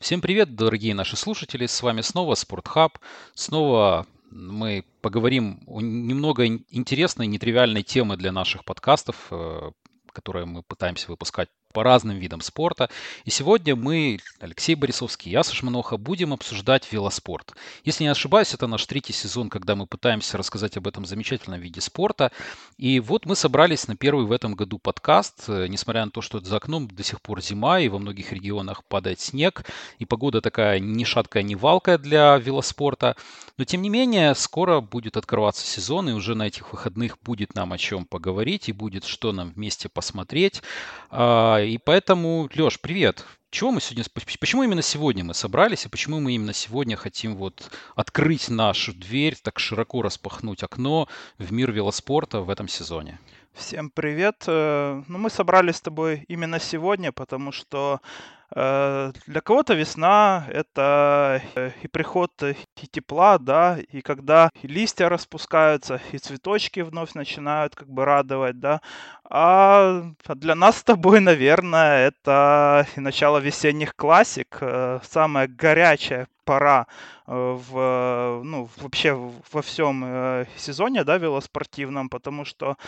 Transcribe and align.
Всем 0.00 0.20
привет, 0.20 0.54
дорогие 0.54 0.94
наши 0.94 1.16
слушатели! 1.16 1.66
С 1.66 1.82
вами 1.82 2.02
снова 2.02 2.36
Спортхаб. 2.36 2.98
Снова 3.34 4.06
мы 4.30 4.84
поговорим 5.00 5.60
о 5.66 5.80
немного 5.80 6.46
интересной, 6.46 7.26
нетривиальной 7.26 7.82
темы 7.82 8.16
для 8.16 8.30
наших 8.30 8.64
подкастов, 8.64 9.26
э, 9.32 9.72
которые 10.12 10.46
мы 10.46 10.62
пытаемся 10.62 11.10
выпускать 11.10 11.48
по 11.72 11.82
разным 11.82 12.18
видам 12.18 12.40
спорта. 12.40 12.88
И 13.24 13.30
сегодня 13.30 13.76
мы, 13.76 14.18
Алексей 14.40 14.74
Борисовский 14.74 15.30
я, 15.30 15.42
Сашманоха, 15.42 15.96
будем 15.96 16.32
обсуждать 16.32 16.90
велоспорт. 16.92 17.52
Если 17.84 18.04
не 18.04 18.10
ошибаюсь, 18.10 18.54
это 18.54 18.66
наш 18.66 18.86
третий 18.86 19.12
сезон, 19.12 19.50
когда 19.50 19.76
мы 19.76 19.86
пытаемся 19.86 20.38
рассказать 20.38 20.76
об 20.76 20.86
этом 20.86 21.04
замечательном 21.04 21.60
виде 21.60 21.80
спорта. 21.80 22.32
И 22.78 23.00
вот 23.00 23.26
мы 23.26 23.36
собрались 23.36 23.86
на 23.88 23.96
первый 23.96 24.24
в 24.26 24.32
этом 24.32 24.54
году 24.54 24.78
подкаст, 24.78 25.44
э, 25.48 25.66
несмотря 25.68 26.04
на 26.04 26.10
то, 26.10 26.22
что 26.22 26.40
за 26.40 26.56
окном 26.56 26.88
до 26.88 27.02
сих 27.02 27.20
пор 27.20 27.42
зима, 27.42 27.80
и 27.80 27.88
во 27.88 27.98
многих 27.98 28.32
регионах 28.32 28.84
падает 28.84 29.20
снег, 29.20 29.64
и 29.98 30.04
погода 30.04 30.40
такая 30.40 30.78
ни 30.78 31.04
шаткая, 31.04 31.42
ни 31.42 31.54
валкая 31.54 31.98
для 31.98 32.36
велоспорта. 32.38 33.16
Но 33.56 33.64
тем 33.64 33.82
не 33.82 33.90
менее, 33.90 34.34
скоро 34.34 34.80
будет 34.80 35.16
открываться 35.16 35.66
сезон, 35.66 36.08
и 36.08 36.12
уже 36.12 36.34
на 36.34 36.46
этих 36.46 36.72
выходных 36.72 37.18
будет 37.24 37.54
нам 37.54 37.72
о 37.72 37.78
чем 37.78 38.04
поговорить, 38.04 38.68
и 38.68 38.72
будет 38.72 39.04
что 39.04 39.32
нам 39.32 39.50
вместе 39.50 39.88
посмотреть. 39.88 40.62
И 41.64 41.78
поэтому, 41.78 42.48
Леш, 42.54 42.80
привет. 42.80 43.24
Чего 43.50 43.70
мы 43.70 43.80
сегодня, 43.80 44.04
почему 44.40 44.62
именно 44.62 44.82
сегодня 44.82 45.24
мы 45.24 45.32
собрались, 45.32 45.86
и 45.86 45.88
почему 45.88 46.20
мы 46.20 46.32
именно 46.34 46.52
сегодня 46.52 46.96
хотим 46.96 47.34
вот 47.36 47.70
открыть 47.96 48.50
нашу 48.50 48.92
дверь, 48.92 49.36
так 49.42 49.58
широко 49.58 50.02
распахнуть 50.02 50.62
окно 50.62 51.08
в 51.38 51.50
мир 51.50 51.72
велоспорта 51.72 52.40
в 52.42 52.50
этом 52.50 52.68
сезоне? 52.68 53.18
Всем 53.54 53.90
привет. 53.90 54.44
Э, 54.46 55.02
ну, 55.08 55.18
мы 55.18 55.30
собрались 55.30 55.76
с 55.76 55.80
тобой 55.80 56.24
именно 56.28 56.60
сегодня, 56.60 57.10
потому 57.10 57.50
что 57.50 58.00
для 58.54 59.40
кого-то 59.44 59.74
весна— 59.74 60.46
это 60.50 61.42
э, 61.54 61.70
и 61.82 61.88
приход 61.88 62.32
и 62.42 62.86
тепла, 62.90 63.38
да, 63.38 63.78
и 63.78 64.00
когда 64.00 64.50
и 64.62 64.66
листья 64.66 65.08
распускаются, 65.08 66.00
и 66.12 66.18
цветочки 66.18 66.80
вновь 66.80 67.12
начинают 67.14 67.74
как 67.76 67.88
бы 67.88 68.04
радовать, 68.06 68.58
да. 68.58 68.80
А 69.28 70.02
для 70.28 70.54
нас 70.54 70.78
с 70.78 70.82
тобой, 70.82 71.20
наверное, 71.20 72.08
это 72.08 72.86
и 72.96 73.00
начало 73.00 73.38
весенних 73.38 73.94
классик, 73.94 74.58
э, 74.62 75.00
самая 75.02 75.46
горячая 75.46 76.26
пора 76.44 76.86
в, 77.26 78.40
ну, 78.42 78.70
вообще 78.78 79.12
во 79.52 79.60
всем 79.60 80.46
сезоне, 80.56 81.04
да, 81.04 81.18
велоспортивном, 81.18 82.08
потому 82.08 82.46
что 82.46 82.78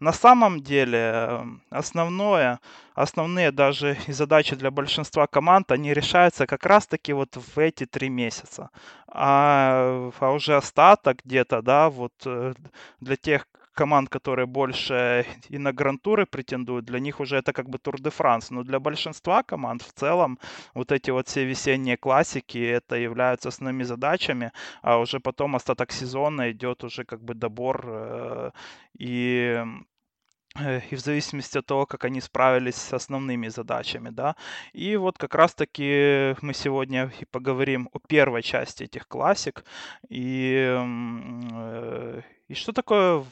на 0.00 0.12
самом 0.12 0.60
деле 0.60 1.44
основное, 1.70 2.60
основные 2.94 3.50
даже 3.52 3.96
задачи 4.08 4.56
для 4.56 4.70
большинства 4.70 5.26
команд, 5.26 5.72
они 5.72 5.94
решаются 5.94 6.46
как 6.46 6.66
раз-таки 6.66 7.12
вот 7.12 7.36
в 7.36 7.58
эти 7.58 7.86
три 7.86 8.08
месяца. 8.08 8.70
А, 9.08 10.10
а 10.20 10.30
уже 10.32 10.56
остаток 10.56 11.18
где-то, 11.24 11.62
да, 11.62 11.90
вот 11.90 12.12
э, 12.24 12.54
для 13.00 13.16
тех 13.16 13.46
команд, 13.78 14.08
которые 14.08 14.46
больше 14.46 15.24
и 15.52 15.58
на 15.58 15.72
грантуры 15.72 16.26
претендуют, 16.26 16.84
для 16.84 16.98
них 16.98 17.20
уже 17.20 17.36
это 17.36 17.52
как 17.52 17.68
бы 17.68 17.78
Тур 17.78 18.00
де 18.00 18.10
Франс. 18.10 18.50
Но 18.50 18.62
для 18.64 18.80
большинства 18.80 19.42
команд 19.42 19.82
в 19.82 19.92
целом 19.92 20.38
вот 20.74 20.92
эти 20.92 21.12
вот 21.12 21.28
все 21.28 21.44
весенние 21.44 21.96
классики, 21.96 22.58
это 22.58 22.96
являются 22.96 23.48
основными 23.48 23.84
задачами, 23.84 24.50
а 24.82 24.98
уже 24.98 25.20
потом 25.20 25.54
остаток 25.54 25.92
сезона 25.92 26.50
идет 26.50 26.84
уже 26.84 27.04
как 27.04 27.20
бы 27.22 27.34
добор 27.34 27.84
э, 27.86 28.50
и 28.98 29.64
э, 30.60 30.80
и 30.90 30.96
в 30.96 31.00
зависимости 31.00 31.58
от 31.58 31.66
того, 31.66 31.86
как 31.86 32.04
они 32.04 32.20
справились 32.20 32.76
с 32.76 32.92
основными 32.92 33.50
задачами, 33.50 34.10
да. 34.10 34.34
И 34.72 34.96
вот 34.96 35.18
как 35.18 35.34
раз-таки 35.34 36.34
мы 36.42 36.54
сегодня 36.54 37.12
и 37.20 37.24
поговорим 37.24 37.88
о 37.92 37.98
первой 38.08 38.42
части 38.42 38.84
этих 38.84 39.06
классик 39.06 39.64
и, 40.10 40.66
э, 40.66 42.22
и 42.48 42.54
что 42.54 42.72
такое 42.72 43.24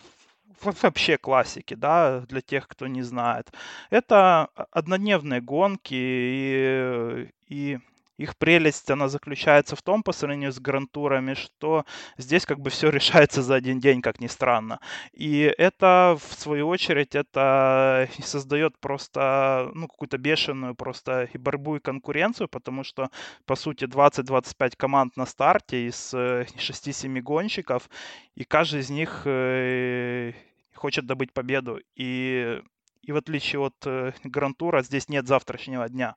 вообще 0.63 1.19
классики, 1.19 1.75
да, 1.75 2.21
для 2.21 2.41
тех, 2.41 2.69
кто 2.69 2.87
не 2.87 3.03
знает. 3.03 3.53
Это 3.91 4.49
однодневные 4.71 5.41
гонки, 5.41 5.95
и, 5.95 7.31
и 7.49 7.79
их 8.19 8.37
прелесть, 8.37 8.91
она 8.91 9.09
заключается 9.09 9.77
в 9.77 9.83
том, 9.83 10.03
по 10.03 10.13
сравнению 10.13 10.53
с 10.53 10.59
грантурами, 10.59 11.35
что 11.35 11.85
здесь 12.17 12.47
как 12.47 12.61
бы 12.61 12.71
все 12.71 12.89
решается 12.91 13.43
за 13.43 13.55
один 13.55 13.81
день, 13.81 14.03
как 14.03 14.21
ни 14.21 14.27
странно. 14.27 14.81
И 15.13 15.53
это, 15.59 16.19
в 16.21 16.35
свою 16.35 16.69
очередь, 16.69 17.15
это 17.15 18.09
создает 18.23 18.79
просто, 18.79 19.71
ну, 19.75 19.89
какую-то 19.89 20.19
бешеную 20.19 20.75
просто 20.75 21.29
и 21.33 21.39
борьбу, 21.39 21.77
и 21.77 21.81
конкуренцию, 21.81 22.49
потому 22.49 22.85
что, 22.85 23.11
по 23.45 23.57
сути, 23.57 23.85
20-25 23.85 24.73
команд 24.77 25.17
на 25.17 25.27
старте 25.27 25.87
из 25.87 26.15
6-7 26.15 27.21
гонщиков, 27.21 27.89
и 28.35 28.45
каждый 28.45 28.81
из 28.81 28.91
них 28.91 29.23
э, 29.25 30.33
хочет 30.75 31.07
добыть 31.07 31.33
победу. 31.33 31.81
И, 31.95 32.61
и 33.03 33.13
в 33.13 33.17
отличие 33.17 33.61
от 33.61 33.75
э, 33.85 34.13
Грантура, 34.25 34.83
здесь 34.83 35.09
нет 35.09 35.27
завтрашнего 35.27 35.89
дня. 35.89 36.17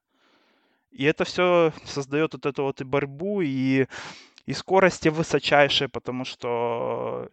И 0.92 1.06
это 1.06 1.24
все 1.24 1.72
создает 1.86 2.34
вот 2.34 2.46
эту 2.46 2.64
вот 2.64 2.82
и 2.82 2.84
борьбу, 2.84 3.42
и, 3.42 3.86
и 4.46 4.54
скорости 4.54 5.10
высочайшие, 5.10 5.88
потому 5.90 6.26
что 6.26 7.30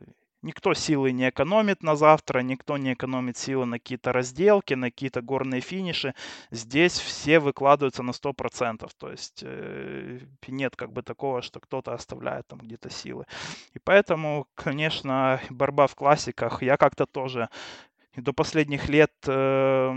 никто 0.46 0.74
силы 0.74 1.12
не 1.12 1.28
экономит 1.28 1.82
на 1.82 1.96
завтра, 1.96 2.40
никто 2.40 2.78
не 2.78 2.92
экономит 2.94 3.36
силы 3.36 3.66
на 3.66 3.78
какие-то 3.78 4.12
разделки, 4.12 4.74
на 4.74 4.90
какие-то 4.90 5.20
горные 5.20 5.60
финиши. 5.60 6.14
Здесь 6.50 6.98
все 6.98 7.40
выкладываются 7.40 8.02
на 8.02 8.12
100%. 8.12 8.88
То 8.98 9.10
есть 9.10 9.42
э, 9.42 10.20
нет 10.48 10.76
как 10.76 10.92
бы 10.92 11.02
такого, 11.02 11.42
что 11.42 11.60
кто-то 11.60 11.92
оставляет 11.92 12.46
там 12.46 12.60
где-то 12.60 12.90
силы. 12.90 13.26
И 13.74 13.78
поэтому, 13.78 14.46
конечно, 14.54 15.40
борьба 15.50 15.86
в 15.86 15.94
классиках, 15.94 16.62
я 16.62 16.76
как-то 16.76 17.06
тоже 17.06 17.48
до 18.16 18.32
последних 18.32 18.88
лет 18.88 19.12
э, 19.26 19.92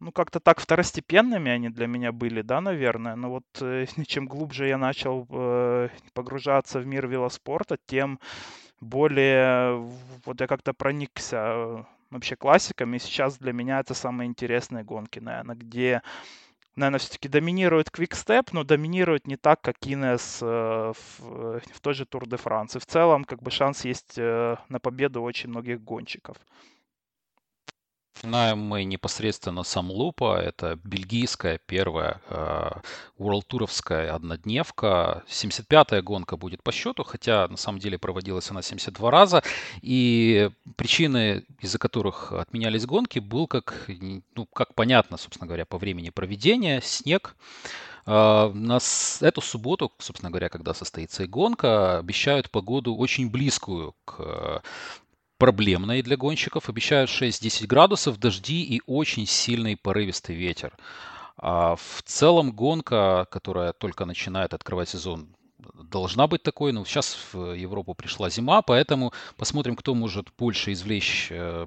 ну, 0.00 0.12
как-то 0.12 0.40
так 0.40 0.60
второстепенными 0.60 1.50
они 1.50 1.68
для 1.68 1.86
меня 1.86 2.10
были, 2.12 2.42
да, 2.42 2.60
наверное. 2.60 3.16
Но 3.16 3.30
вот 3.30 3.44
э, 3.60 3.86
чем 4.06 4.26
глубже 4.26 4.66
я 4.66 4.78
начал 4.78 5.26
э, 5.30 5.88
погружаться 6.14 6.80
в 6.80 6.86
мир 6.86 7.06
велоспорта, 7.06 7.78
тем 7.86 8.18
более 8.80 9.76
вот 10.24 10.40
я 10.40 10.46
как-то 10.46 10.72
проникся 10.72 11.36
э, 11.36 11.84
вообще 12.10 12.36
классиками. 12.36 12.96
И 12.96 13.00
сейчас 13.00 13.38
для 13.38 13.52
меня 13.52 13.80
это 13.80 13.94
самые 13.94 14.26
интересные 14.26 14.84
гонки, 14.84 15.18
наверное, 15.18 15.56
где 15.56 16.02
наверное, 16.76 16.98
все-таки 16.98 17.28
доминирует 17.28 17.88
Quickstep, 17.88 18.48
но 18.52 18.64
доминирует 18.64 19.26
не 19.26 19.36
так, 19.36 19.60
как 19.60 19.76
Инес 19.86 20.38
э, 20.40 20.92
в, 20.96 21.60
в 21.60 21.80
той 21.80 21.94
же 21.94 22.06
Тур 22.06 22.26
де 22.26 22.36
Франс. 22.36 22.76
И 22.76 22.78
в 22.78 22.86
целом, 22.86 23.24
как 23.24 23.42
бы 23.42 23.50
шанс 23.50 23.84
есть 23.84 24.14
э, 24.16 24.56
на 24.68 24.80
победу 24.80 25.22
очень 25.22 25.50
многих 25.50 25.82
гонщиков. 25.82 26.36
Начинаем 28.16 28.58
мы 28.58 28.84
непосредственно 28.84 29.62
с 29.62 29.74
Амлупа. 29.76 30.38
Это 30.38 30.78
бельгийская 30.84 31.58
первая 31.64 32.20
э, 32.28 32.70
Touровская 33.18 34.14
однодневка. 34.14 35.24
75-я 35.26 36.02
гонка 36.02 36.36
будет 36.36 36.62
по 36.62 36.70
счету, 36.70 37.02
хотя 37.02 37.48
на 37.48 37.56
самом 37.56 37.78
деле 37.78 37.98
проводилась 37.98 38.50
она 38.50 38.60
72 38.60 39.10
раза. 39.10 39.42
И 39.80 40.50
причины, 40.76 41.44
из-за 41.60 41.78
которых 41.78 42.32
отменялись 42.32 42.84
гонки, 42.84 43.20
был 43.20 43.46
как, 43.46 43.88
ну, 43.88 44.46
как 44.46 44.74
понятно, 44.74 45.16
собственно 45.16 45.46
говоря, 45.46 45.64
по 45.64 45.78
времени 45.78 46.10
проведения, 46.10 46.80
снег. 46.82 47.36
Uh, 48.06 48.52
на 48.54 48.78
эту 49.20 49.40
субботу, 49.42 49.92
собственно 49.98 50.30
говоря, 50.30 50.48
когда 50.48 50.72
состоится 50.72 51.22
и 51.24 51.26
гонка, 51.26 51.98
обещают 51.98 52.50
погоду 52.50 52.96
очень 52.96 53.30
близкую 53.30 53.94
к 54.06 54.62
проблемной 55.40 56.02
для 56.02 56.16
гонщиков. 56.16 56.68
Обещают 56.68 57.10
6-10 57.10 57.66
градусов, 57.66 58.20
дожди 58.20 58.62
и 58.62 58.82
очень 58.86 59.26
сильный 59.26 59.76
порывистый 59.76 60.36
ветер. 60.36 60.76
А 61.36 61.74
в 61.76 62.02
целом 62.04 62.52
гонка, 62.52 63.26
которая 63.30 63.72
только 63.72 64.04
начинает 64.04 64.52
открывать 64.52 64.90
сезон, 64.90 65.28
должна 65.82 66.26
быть 66.26 66.42
такой. 66.42 66.72
Но 66.72 66.84
сейчас 66.84 67.16
в 67.32 67.54
Европу 67.54 67.94
пришла 67.94 68.28
зима, 68.28 68.60
поэтому 68.60 69.12
посмотрим, 69.36 69.76
кто 69.76 69.94
может 69.94 70.28
больше 70.38 70.72
извлечь 70.72 71.28
э, 71.30 71.66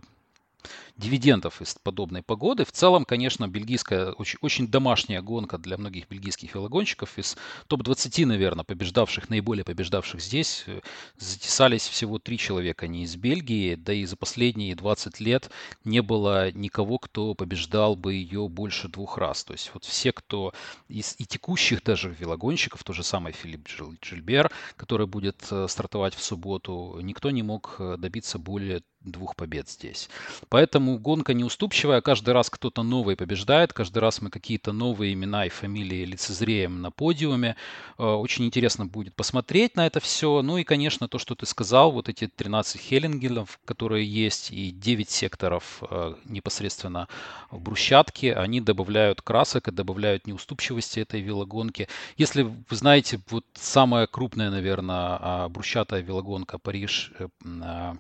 дивидендов 0.95 1.62
из 1.62 1.75
подобной 1.75 2.22
погоды. 2.22 2.66
В 2.66 2.72
целом, 2.72 3.06
конечно, 3.06 3.48
бельгийская, 3.48 4.12
очень, 4.12 4.38
очень 4.42 4.68
домашняя 4.68 5.22
гонка 5.22 5.57
для 5.57 5.78
многих 5.78 6.07
бельгийских 6.07 6.54
велогонщиков. 6.54 7.18
Из 7.18 7.36
топ-20, 7.68 8.25
наверное, 8.25 8.63
побеждавших, 8.63 9.30
наиболее 9.30 9.66
побеждавших 9.66 10.22
здесь, 10.22 10.63
э, 10.68 10.81
затесались 11.18 11.88
всего 11.88 12.19
три 12.19 12.38
человека 12.38 12.88
не 12.88 13.04
из 13.04 13.16
Бельгии, 13.16 13.75
да 13.75 13.94
и 13.94 14.06
за 14.06 14.16
последние 14.16 14.75
20 14.75 15.19
лет 15.19 15.50
не 15.84 16.01
было 16.01 16.51
никого, 16.51 17.00
кто 17.00 17.34
побеждал 17.34 17.95
бы 17.95 18.13
ее 18.13 18.48
больше 18.48 18.88
двух 18.88 19.18
раз. 19.18 19.44
То 19.44 19.54
есть 19.54 19.72
вот 19.74 19.86
все, 19.86 20.12
кто 20.12 20.54
из 20.88 21.16
и 21.18 21.25
текущих 21.25 21.84
даже 21.84 22.16
велогонщиков, 22.19 22.84
то 22.84 22.94
же 22.94 23.04
самое 23.04 23.34
Филипп 23.34 23.68
Джильбер, 24.01 24.51
который 24.75 25.07
будет 25.07 25.48
э, 25.50 25.68
стартовать 25.68 26.13
в 26.13 26.24
субботу, 26.24 27.00
никто 27.01 27.31
не 27.31 27.42
мог 27.42 27.78
э, 27.80 27.95
добиться 27.98 28.38
более 28.38 28.84
двух 29.04 29.36
побед 29.36 29.69
здесь. 29.69 30.10
Поэтому 30.50 30.82
гонка 30.97 31.33
неуступчивая. 31.33 32.01
Каждый 32.01 32.33
раз 32.33 32.50
кто-то 32.50 32.83
новый 32.83 33.15
побеждает. 33.15 33.74
Каждый 33.74 34.00
раз 34.00 34.21
мы 34.21 34.30
какие-то 34.30 34.71
новые 34.71 35.13
имена 35.13 35.45
и 35.45 35.50
фамилии 35.50 36.06
лицезреем 36.06 36.81
на 36.81 36.91
подиуме. 36.91 37.56
Э, 37.97 38.03
очень 38.03 38.45
интересно 38.45 38.85
будет 38.85 39.15
посмотреть 39.15 39.75
на 39.75 39.85
это 39.88 40.00
все. 40.00 40.41
Ну 40.41 40.57
и, 40.57 40.63
конечно, 40.63 41.07
то, 41.07 41.18
что 41.18 41.35
ты 41.35 41.45
сказал, 41.45 41.91
вот 41.91 42.09
эти 42.09 42.27
13 42.27 42.80
хеллингелов, 42.80 43.59
которые 43.65 44.06
есть, 44.06 44.51
и 44.51 44.71
9 44.71 45.09
секторов 45.09 45.81
э, 45.89 46.15
непосредственно 46.25 47.07
в 47.51 47.59
брусчатке, 47.59 48.33
они 48.33 48.62
добавляют 48.62 49.21
красок 49.21 49.68
и 49.68 49.71
добавляют 49.71 50.27
неуступчивости 50.27 51.00
этой 51.00 51.21
велогонки. 51.21 51.88
Если 52.18 52.44
вы 52.44 52.75
знаете, 52.75 53.19
вот 53.30 53.45
самая 53.53 54.07
крупная, 54.07 54.50
наверное, 54.50 55.18
а, 55.19 55.50
брусчатая 55.50 56.01
велогонка 56.01 56.57
Париж 56.57 57.12
э, 57.19 57.27
а, 57.62 57.95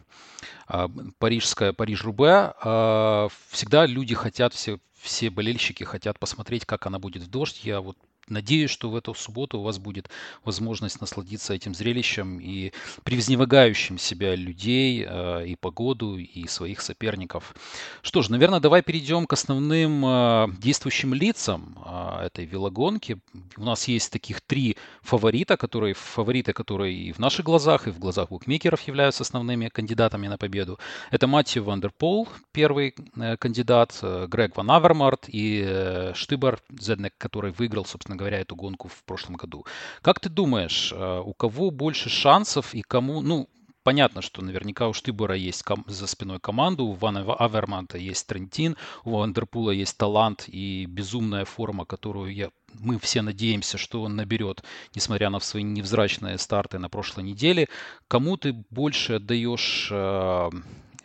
парижская 1.19 1.73
Париж-Рубе, 1.73 2.53
а, 2.61 3.27
всегда 3.49 3.85
люди 3.85 4.15
хотят, 4.15 4.53
все, 4.53 4.79
все 4.99 5.29
болельщики 5.29 5.83
хотят 5.83 6.19
посмотреть, 6.19 6.65
как 6.65 6.85
она 6.85 6.99
будет 6.99 7.23
в 7.23 7.29
дождь. 7.29 7.61
Я 7.63 7.81
вот 7.81 7.97
Надеюсь, 8.29 8.71
что 8.71 8.89
в 8.89 8.95
эту 8.95 9.13
субботу 9.13 9.59
у 9.59 9.63
вас 9.63 9.79
будет 9.79 10.09
возможность 10.45 11.01
насладиться 11.01 11.53
этим 11.53 11.75
зрелищем 11.75 12.39
и 12.39 12.71
превознемогающим 13.03 13.97
себя 13.97 14.35
людей 14.35 15.05
э, 15.07 15.47
и 15.47 15.55
погоду, 15.55 16.17
и 16.17 16.47
своих 16.47 16.81
соперников. 16.81 17.53
Что 18.01 18.21
ж, 18.21 18.29
наверное, 18.29 18.59
давай 18.59 18.81
перейдем 18.81 19.25
к 19.25 19.33
основным 19.33 20.05
э, 20.05 20.47
действующим 20.59 21.13
лицам 21.13 21.77
э, 21.85 22.25
этой 22.25 22.45
велогонки. 22.45 23.19
У 23.57 23.63
нас 23.63 23.87
есть 23.87 24.11
таких 24.11 24.41
три 24.41 24.77
фаворита, 25.01 25.57
которые 25.57 25.93
фавориты, 25.93 26.53
которые 26.53 26.95
и 26.95 27.11
в 27.11 27.19
наших 27.19 27.45
глазах, 27.45 27.87
и 27.87 27.91
в 27.91 27.99
глазах 27.99 28.29
букмекеров 28.29 28.81
являются 28.87 29.23
основными 29.23 29.67
кандидатами 29.67 30.27
на 30.27 30.37
победу. 30.37 30.79
Это 31.11 31.27
Матье 31.27 31.63
Ван 31.63 31.82
дер 31.82 32.01
Пул, 32.01 32.27
первый 32.51 32.95
э, 33.17 33.37
кандидат, 33.37 33.99
э, 34.01 34.27
Грег 34.29 34.55
Ван 34.55 34.71
Авермарт 34.71 35.25
и 35.27 35.63
э, 35.65 36.13
Штыбар 36.15 36.59
Зденек, 36.79 37.13
который 37.17 37.51
выиграл, 37.51 37.85
собственно 37.85 38.12
собственно 38.13 38.17
говоря, 38.17 38.39
эту 38.39 38.55
гонку 38.55 38.87
в 38.87 39.03
прошлом 39.03 39.35
году. 39.35 39.65
Как 40.01 40.19
ты 40.19 40.29
думаешь, 40.29 40.93
э, 40.93 41.21
у 41.25 41.33
кого 41.33 41.71
больше 41.71 42.09
шансов 42.09 42.73
и 42.75 42.81
кому, 42.81 43.21
ну, 43.21 43.49
понятно, 43.83 44.21
что 44.21 44.41
наверняка 44.41 44.87
у 44.87 44.93
Штыбора 44.93 45.35
есть 45.35 45.63
за 45.87 46.07
спиной 46.07 46.39
команду, 46.39 46.85
у 46.85 46.93
Вана 46.93 47.35
Аверманта 47.39 47.97
есть 47.97 48.27
Трентин, 48.27 48.75
у 49.03 49.11
Вандерпула 49.11 49.71
есть 49.71 49.97
талант 49.97 50.45
и 50.47 50.85
безумная 50.87 51.45
форма, 51.45 51.85
которую 51.85 52.33
я, 52.33 52.49
мы 52.79 52.97
все 52.99 53.21
надеемся, 53.21 53.77
что 53.77 54.03
он 54.03 54.15
наберет, 54.15 54.63
несмотря 54.95 55.29
на 55.29 55.39
свои 55.39 55.63
невзрачные 55.63 56.37
старты 56.37 56.79
на 56.79 56.89
прошлой 56.89 57.23
неделе. 57.23 57.67
Кому 58.07 58.37
ты 58.37 58.53
больше 58.69 59.15
отдаешь 59.15 59.89
э, 59.91 60.49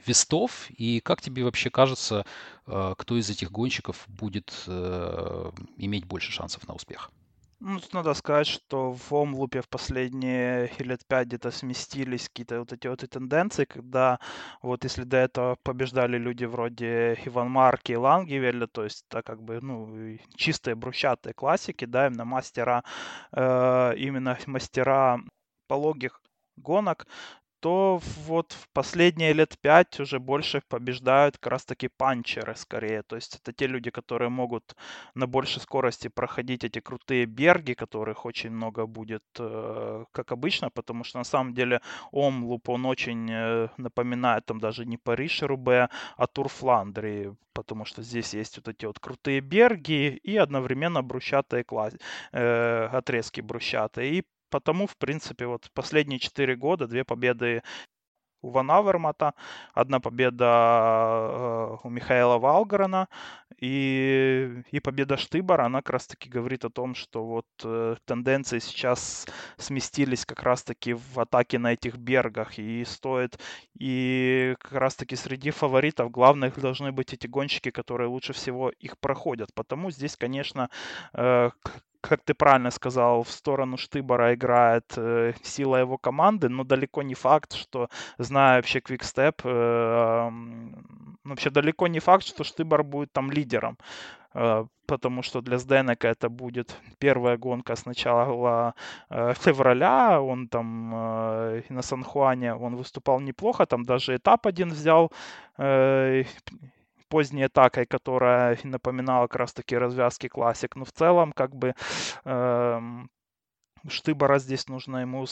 вестов 0.08 0.70
и 0.70 1.00
как 1.00 1.20
тебе 1.20 1.44
вообще 1.44 1.70
кажется, 1.70 2.24
э, 2.66 2.94
кто 2.96 3.16
из 3.16 3.30
этих 3.30 3.52
гонщиков 3.52 4.04
будет 4.08 4.64
э, 4.66 5.50
иметь 5.76 6.06
больше 6.06 6.32
шансов 6.32 6.66
на 6.66 6.74
успех? 6.74 7.10
Ну, 7.60 7.80
тут 7.80 7.92
надо 7.92 8.14
сказать, 8.14 8.46
что 8.46 8.92
в 8.92 9.12
Омлупе 9.12 9.62
в 9.62 9.68
последние 9.68 10.70
лет 10.78 11.04
пять 11.08 11.26
где-то 11.26 11.50
сместились 11.50 12.28
какие-то 12.28 12.60
вот 12.60 12.72
эти 12.72 12.86
вот 12.86 13.02
и 13.02 13.08
тенденции, 13.08 13.64
когда 13.64 14.20
вот 14.62 14.84
если 14.84 15.02
до 15.02 15.16
этого 15.16 15.56
побеждали 15.64 16.18
люди 16.18 16.44
вроде 16.44 17.18
Иван 17.24 17.50
Марки 17.50 17.92
и 17.92 17.96
Лангевеля, 17.96 18.68
то 18.68 18.84
есть 18.84 19.04
это 19.08 19.22
как 19.22 19.42
бы, 19.42 19.60
ну, 19.60 20.18
чистые 20.36 20.76
брусчатые 20.76 21.34
классики, 21.34 21.84
да, 21.84 22.06
именно 22.06 22.24
мастера, 22.24 22.84
э, 23.32 23.94
именно 23.96 24.38
мастера 24.46 25.18
пологих 25.66 26.22
гонок, 26.56 27.08
то 27.60 28.00
вот 28.26 28.52
в 28.52 28.68
последние 28.72 29.32
лет 29.32 29.58
пять 29.60 30.00
уже 30.00 30.18
больше 30.18 30.62
побеждают 30.68 31.38
как 31.38 31.52
раз-таки 31.52 31.88
панчеры 31.88 32.54
скорее. 32.56 33.02
То 33.02 33.16
есть 33.16 33.36
это 33.36 33.52
те 33.52 33.66
люди, 33.66 33.90
которые 33.90 34.28
могут 34.28 34.76
на 35.14 35.26
большей 35.26 35.60
скорости 35.60 36.08
проходить 36.08 36.64
эти 36.64 36.80
крутые 36.80 37.26
берги, 37.26 37.74
которых 37.74 38.24
очень 38.26 38.50
много 38.50 38.86
будет, 38.86 39.24
э, 39.38 40.04
как 40.12 40.32
обычно, 40.32 40.70
потому 40.70 41.04
что 41.04 41.18
на 41.18 41.24
самом 41.24 41.54
деле 41.54 41.80
Омлуп, 42.12 42.68
он 42.68 42.86
очень 42.86 43.28
э, 43.30 43.68
напоминает 43.76 44.46
там 44.46 44.60
даже 44.60 44.84
не 44.86 44.96
Париж 44.96 45.42
Рубе, 45.42 45.88
а 46.16 46.26
Тур 46.26 46.48
Фландрии, 46.48 47.36
потому 47.52 47.84
что 47.84 48.02
здесь 48.02 48.34
есть 48.34 48.56
вот 48.56 48.68
эти 48.68 48.86
вот 48.86 48.98
крутые 48.98 49.40
берги 49.40 50.20
и 50.22 50.36
одновременно 50.36 51.02
брусчатые 51.02 51.64
класс, 51.64 51.94
э, 52.32 52.88
отрезки 52.92 53.40
брусчатые. 53.40 54.18
И 54.18 54.24
потому, 54.50 54.86
в 54.86 54.96
принципе, 54.96 55.46
вот 55.46 55.70
последние 55.74 56.18
четыре 56.18 56.56
года 56.56 56.86
две 56.86 57.04
победы 57.04 57.62
у 58.42 58.50
Ван 58.50 58.70
Авермата, 58.70 59.34
одна 59.74 60.00
победа 60.00 60.44
э, 60.44 61.76
у 61.82 61.90
Михаила 61.90 62.38
Валгарена 62.38 63.08
и, 63.60 64.62
и 64.70 64.80
победа 64.80 65.16
Штыбора, 65.16 65.64
она 65.64 65.78
как 65.78 65.90
раз-таки 65.90 66.28
говорит 66.28 66.64
о 66.64 66.70
том, 66.70 66.94
что 66.94 67.24
вот 67.24 67.46
э, 67.64 67.96
тенденции 68.04 68.60
сейчас 68.60 69.26
сместились 69.56 70.24
как 70.24 70.42
раз-таки 70.42 70.94
в 70.94 71.18
атаке 71.18 71.58
на 71.58 71.72
этих 71.72 71.96
бергах 71.96 72.58
и 72.58 72.84
стоит, 72.84 73.38
и 73.78 74.54
как 74.60 74.72
раз-таки 74.72 75.16
среди 75.16 75.50
фаворитов 75.50 76.10
главных 76.10 76.60
должны 76.60 76.92
быть 76.92 77.12
эти 77.12 77.26
гонщики, 77.26 77.70
которые 77.70 78.08
лучше 78.08 78.32
всего 78.32 78.70
их 78.70 78.98
проходят. 78.98 79.52
Потому 79.54 79.90
здесь, 79.90 80.16
конечно, 80.16 80.70
э, 81.12 81.50
как 82.00 82.22
ты 82.22 82.34
правильно 82.34 82.70
сказал, 82.70 83.22
в 83.22 83.30
сторону 83.30 83.76
Штыбора 83.76 84.34
играет 84.34 84.94
э, 84.96 85.32
сила 85.42 85.76
его 85.76 85.98
команды, 85.98 86.48
но 86.48 86.64
далеко 86.64 87.02
не 87.02 87.14
факт, 87.14 87.54
что, 87.54 87.88
зная 88.18 88.56
вообще 88.56 88.80
Квикстеп, 88.80 89.42
э, 89.44 90.30
вообще 91.24 91.50
далеко 91.50 91.88
не 91.88 92.00
факт, 92.00 92.24
что 92.24 92.44
Штыбор 92.44 92.82
будет 92.84 93.12
там 93.12 93.30
лидером. 93.30 93.78
Э, 94.34 94.66
потому 94.86 95.22
что 95.22 95.40
для 95.40 95.58
Сденека 95.58 96.08
это 96.08 96.28
будет 96.28 96.76
первая 96.98 97.36
гонка 97.36 97.76
с 97.76 97.86
начала 97.86 98.74
э, 99.10 99.34
февраля. 99.34 100.20
Он 100.20 100.48
там 100.48 100.92
э, 100.94 101.62
на 101.68 101.82
Сан-Хуане 101.82 102.54
он 102.54 102.76
выступал 102.76 103.20
неплохо, 103.20 103.66
там 103.66 103.84
даже 103.84 104.16
этап 104.16 104.46
один 104.46 104.70
взял 104.70 105.12
э, 105.58 106.24
поздней 107.08 107.44
атакой, 107.44 107.86
которая 107.86 108.58
напоминала 108.64 109.26
как 109.26 109.40
раз-таки 109.40 109.76
развязки 109.76 110.28
классик. 110.28 110.76
Но 110.76 110.84
в 110.84 110.92
целом, 110.92 111.32
как 111.32 111.54
бы, 111.54 111.74
э, 112.24 112.80
Штыбора 113.88 114.38
здесь 114.38 114.68
нужно 114.68 114.98
ему 114.98 115.26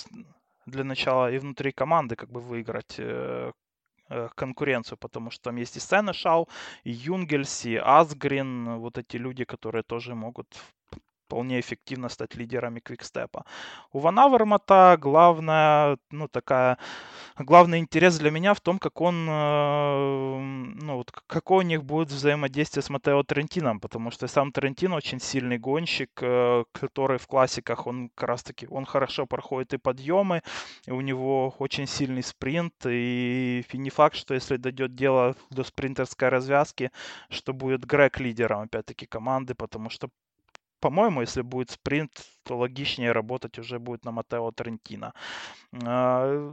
для 0.66 0.84
начала 0.84 1.30
и 1.30 1.38
внутри 1.38 1.72
команды 1.72 2.16
как 2.16 2.30
бы 2.30 2.40
выиграть 2.40 2.96
э, 2.98 3.52
э 4.08 4.28
конкуренцию, 4.34 4.98
потому 4.98 5.30
что 5.30 5.44
там 5.44 5.56
есть 5.56 5.76
и 5.76 5.80
Сенешал, 5.80 6.48
и 6.84 6.90
Юнгельс, 6.92 7.64
и 7.66 7.76
Асгрин, 7.76 8.78
вот 8.78 8.98
эти 8.98 9.16
люди, 9.16 9.44
которые 9.44 9.82
тоже 9.82 10.14
могут 10.14 10.46
вполне 11.26 11.60
эффективно 11.60 12.08
стать 12.08 12.36
лидерами 12.36 12.80
квикстепа. 12.80 13.44
У 13.92 13.98
Ван 13.98 14.18
Авермата 14.18 14.96
главная, 15.00 15.98
ну, 16.10 16.28
такая, 16.28 16.78
главный 17.36 17.78
интерес 17.78 18.18
для 18.18 18.30
меня 18.30 18.54
в 18.54 18.60
том, 18.60 18.78
как 18.78 19.00
он, 19.00 19.26
э, 19.28 20.38
ну, 20.82 20.96
вот, 20.96 21.10
какое 21.26 21.58
у 21.58 21.68
них 21.68 21.84
будет 21.84 22.10
взаимодействие 22.10 22.82
с 22.82 22.90
Матео 22.90 23.22
Трентином, 23.24 23.80
потому 23.80 24.10
что 24.10 24.28
сам 24.28 24.52
Трентин 24.52 24.92
очень 24.92 25.20
сильный 25.20 25.58
гонщик, 25.58 26.10
э, 26.22 26.64
который 26.72 27.18
в 27.18 27.26
классиках, 27.26 27.86
он 27.86 28.10
как 28.14 28.28
раз 28.28 28.42
таки, 28.42 28.68
он 28.70 28.84
хорошо 28.84 29.26
проходит 29.26 29.74
и 29.74 29.78
подъемы, 29.78 30.42
и 30.86 30.92
у 30.92 31.00
него 31.00 31.54
очень 31.58 31.86
сильный 31.86 32.22
спринт, 32.22 32.74
и, 32.86 33.64
и 33.72 33.78
не 33.78 33.90
факт, 33.90 34.16
что 34.16 34.34
если 34.34 34.56
дойдет 34.56 34.94
дело 34.94 35.34
до 35.50 35.64
спринтерской 35.64 36.28
развязки, 36.28 36.90
что 37.30 37.52
будет 37.52 37.84
Грег 37.84 38.20
лидером, 38.20 38.62
опять-таки, 38.62 39.06
команды, 39.06 39.54
потому 39.54 39.90
что 39.90 40.08
по-моему, 40.86 41.22
если 41.22 41.42
будет 41.42 41.70
спринт, 41.70 42.12
то 42.44 42.56
логичнее 42.58 43.12
работать 43.12 43.58
уже 43.58 43.78
будет 43.78 44.04
на 44.04 44.12
Матео 44.12 44.52
Трентино. 44.52 45.12
А, 45.84 46.52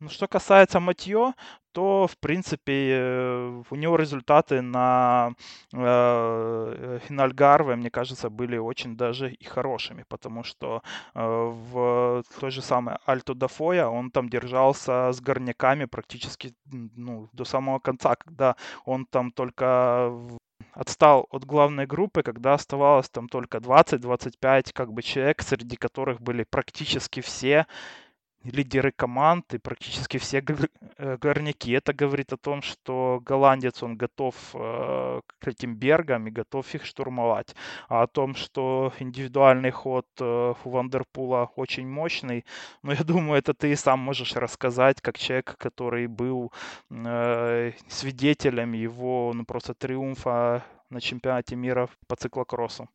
Ну, 0.00 0.08
что 0.10 0.26
касается 0.26 0.80
Матье, 0.80 1.34
то, 1.72 2.06
в 2.06 2.16
принципе, 2.18 3.62
у 3.70 3.76
него 3.76 3.96
результаты 3.96 4.60
на 4.62 5.32
э, 5.72 6.98
Финальгарве, 7.08 7.76
мне 7.76 7.90
кажется, 7.90 8.28
были 8.28 8.58
очень 8.58 8.96
даже 8.96 9.30
и 9.32 9.44
хорошими, 9.44 10.04
потому 10.08 10.44
что 10.44 10.82
э, 11.14 11.20
в 11.72 12.22
той 12.40 12.50
же 12.50 12.62
самой 12.62 12.96
Альто 13.06 13.34
Дафоя 13.34 13.86
он 13.86 14.10
там 14.10 14.28
держался 14.28 15.12
с 15.12 15.20
горняками 15.20 15.86
практически 15.86 16.54
ну, 16.96 17.28
до 17.32 17.44
самого 17.44 17.78
конца, 17.78 18.14
когда 18.16 18.56
он 18.84 19.06
там 19.06 19.30
только 19.32 20.10
отстал 20.74 21.26
от 21.30 21.44
главной 21.44 21.86
группы, 21.86 22.22
когда 22.22 22.54
оставалось 22.54 23.08
там 23.08 23.28
только 23.28 23.58
20-25 23.58 24.72
как 24.72 24.92
бы 24.92 25.02
человек, 25.02 25.42
среди 25.42 25.76
которых 25.76 26.20
были 26.20 26.44
практически 26.44 27.20
все 27.20 27.66
лидеры 28.44 28.92
команд 28.92 29.54
и 29.54 29.58
практически 29.58 30.18
все 30.18 30.42
э, 30.98 31.16
горняки. 31.16 31.72
Это 31.72 31.92
говорит 31.92 32.32
о 32.32 32.36
том, 32.36 32.62
что 32.62 33.20
голландец, 33.24 33.82
он 33.82 33.96
готов 33.96 34.34
э, 34.54 35.20
к 35.40 35.48
этим 35.48 35.76
бергам 35.76 36.26
и 36.28 36.30
готов 36.30 36.74
их 36.74 36.84
штурмовать. 36.84 37.54
А 37.88 38.02
о 38.02 38.06
том, 38.06 38.34
что 38.34 38.92
индивидуальный 38.98 39.70
ход 39.70 40.06
э, 40.20 40.54
у 40.64 40.70
Вандерпула 40.70 41.50
очень 41.56 41.88
мощный, 41.88 42.44
ну, 42.82 42.92
я 42.92 43.02
думаю, 43.04 43.38
это 43.38 43.54
ты 43.54 43.72
и 43.72 43.76
сам 43.76 44.00
можешь 44.00 44.36
рассказать, 44.36 45.00
как 45.00 45.18
человек, 45.18 45.56
который 45.58 46.06
был 46.06 46.52
свидетелем 47.88 48.72
его 48.72 49.32
ну, 49.34 49.44
просто 49.44 49.74
триумфа 49.74 50.64
на 50.90 51.00
чемпионате 51.00 51.56
мира 51.56 51.88
по 52.06 52.16
циклокроссу 52.16 52.88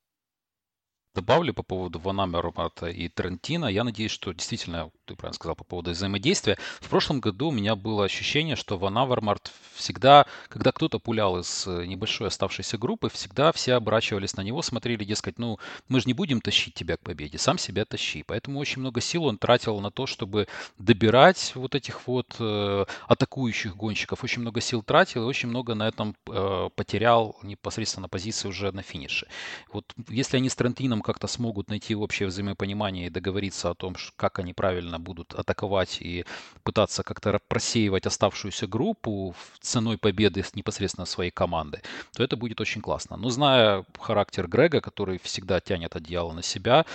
добавлю 1.16 1.54
по 1.54 1.64
поводу 1.64 2.00
Ван 2.00 2.22
Амермата 2.22 2.88
и 2.88 3.08
Трентина. 3.10 3.66
Я 3.66 3.84
надеюсь, 3.84 4.12
что 4.12 4.32
действительно, 4.32 4.92
ты 5.06 5.16
правильно 5.16 5.34
сказал 5.34 5.56
по 5.56 5.64
поводу 5.64 5.92
взаимодействия. 5.92 6.58
В 6.80 6.90
прошлом 6.90 7.20
году 7.20 7.48
у 7.48 7.52
меня 7.52 7.76
было 7.76 8.06
ощущение, 8.06 8.56
что 8.56 8.78
Ван 8.78 8.98
Авермарт 8.98 9.52
всегда, 9.74 10.26
когда 10.50 10.72
кто-то 10.72 11.00
пулял 11.00 11.40
из 11.40 11.66
э, 11.68 11.86
небольшой 11.86 12.28
оставшейся 12.28 12.78
группы, 12.78 13.10
всегда 13.10 13.52
все 13.52 13.74
оборачивались 13.74 14.36
на 14.36 14.42
него, 14.42 14.62
смотрели, 14.62 15.04
дескать, 15.04 15.40
ну, 15.40 15.58
мы 15.88 16.00
же 16.00 16.06
не 16.06 16.14
будем 16.14 16.42
тащить 16.42 16.74
тебя 16.76 16.98
к 16.98 17.02
победе, 17.02 17.38
сам 17.38 17.58
себя 17.58 17.86
тащи. 17.86 18.24
Поэтому 18.24 18.60
очень 18.60 18.82
много 18.82 19.02
сил 19.02 19.26
он 19.26 19.38
тратил 19.38 19.80
на 19.80 19.92
то, 19.92 20.06
чтобы 20.06 20.48
добирать 20.78 21.54
вот 21.56 21.76
этих 21.76 22.08
вот 22.08 22.36
э, 22.40 22.86
атакующих 23.08 23.76
гонщиков. 23.76 24.24
Очень 24.24 24.42
много 24.42 24.62
сил 24.62 24.84
тратил 24.84 25.24
и 25.24 25.26
очень 25.26 25.50
много 25.50 25.76
на 25.76 25.88
этом 25.88 26.16
э, 26.28 26.70
потерял 26.76 27.36
непосредственно 27.42 28.08
позиции 28.08 28.48
уже 28.48 28.72
на 28.72 28.84
финише. 28.84 29.28
Вот 29.72 29.86
если 30.10 30.38
они 30.38 30.50
с 30.50 30.56
Трентином 30.56 30.99
как-то 31.02 31.28
смогут 31.28 31.70
найти 31.70 31.96
общее 31.96 32.28
взаимопонимание 32.28 33.08
и 33.08 33.10
договориться 33.10 33.70
о 33.70 33.76
том, 33.76 33.96
как 34.16 34.40
они 34.40 34.54
правильно 34.54 35.00
будут 35.00 35.34
атаковать 35.34 35.98
и 36.02 36.26
пытаться 36.64 37.04
как-то 37.04 37.40
просеивать 37.48 38.06
оставшуюся 38.06 38.68
группу 38.68 39.36
ценой 39.62 39.98
победы 39.98 40.44
непосредственно 40.54 41.06
своей 41.06 41.32
команды, 41.32 41.82
то 42.14 42.24
это 42.24 42.36
будет 42.36 42.62
очень 42.62 42.82
классно. 42.82 43.18
Но 43.18 43.30
зная 43.30 43.86
характер 44.00 44.48
Грега, 44.48 44.82
который 44.82 45.20
всегда 45.20 45.60
тянет 45.60 45.96
одеяло 45.96 46.34
на 46.34 46.44
себя, 46.44 46.86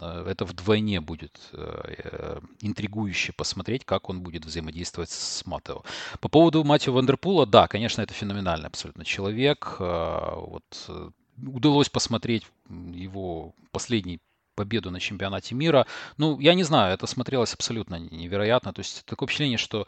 э, 0.00 0.26
это 0.28 0.44
вдвойне 0.44 1.00
будет 1.00 1.38
э, 1.52 2.40
интригующе 2.60 3.32
посмотреть, 3.32 3.84
как 3.84 4.08
он 4.10 4.20
будет 4.20 4.44
взаимодействовать 4.44 5.10
с 5.10 5.46
Матео. 5.46 5.82
По 6.20 6.28
поводу 6.28 6.64
Матео 6.64 6.92
Вандерпула, 6.92 7.46
да, 7.46 7.68
конечно, 7.68 8.02
это 8.02 8.14
феноменальный 8.14 8.68
абсолютно 8.68 9.04
человек. 9.04 9.76
Э, 9.78 10.34
вот 10.36 10.64
удалось 11.38 11.88
посмотреть 11.88 12.46
его 12.68 13.54
последний 13.72 14.20
победу 14.54 14.90
на 14.90 15.00
чемпионате 15.00 15.54
мира. 15.54 15.86
Ну, 16.16 16.38
я 16.40 16.54
не 16.54 16.62
знаю, 16.62 16.94
это 16.94 17.06
смотрелось 17.06 17.54
абсолютно 17.54 17.98
невероятно. 17.98 18.72
То 18.72 18.80
есть 18.80 19.04
такое 19.04 19.26
впечатление, 19.26 19.58
что 19.58 19.86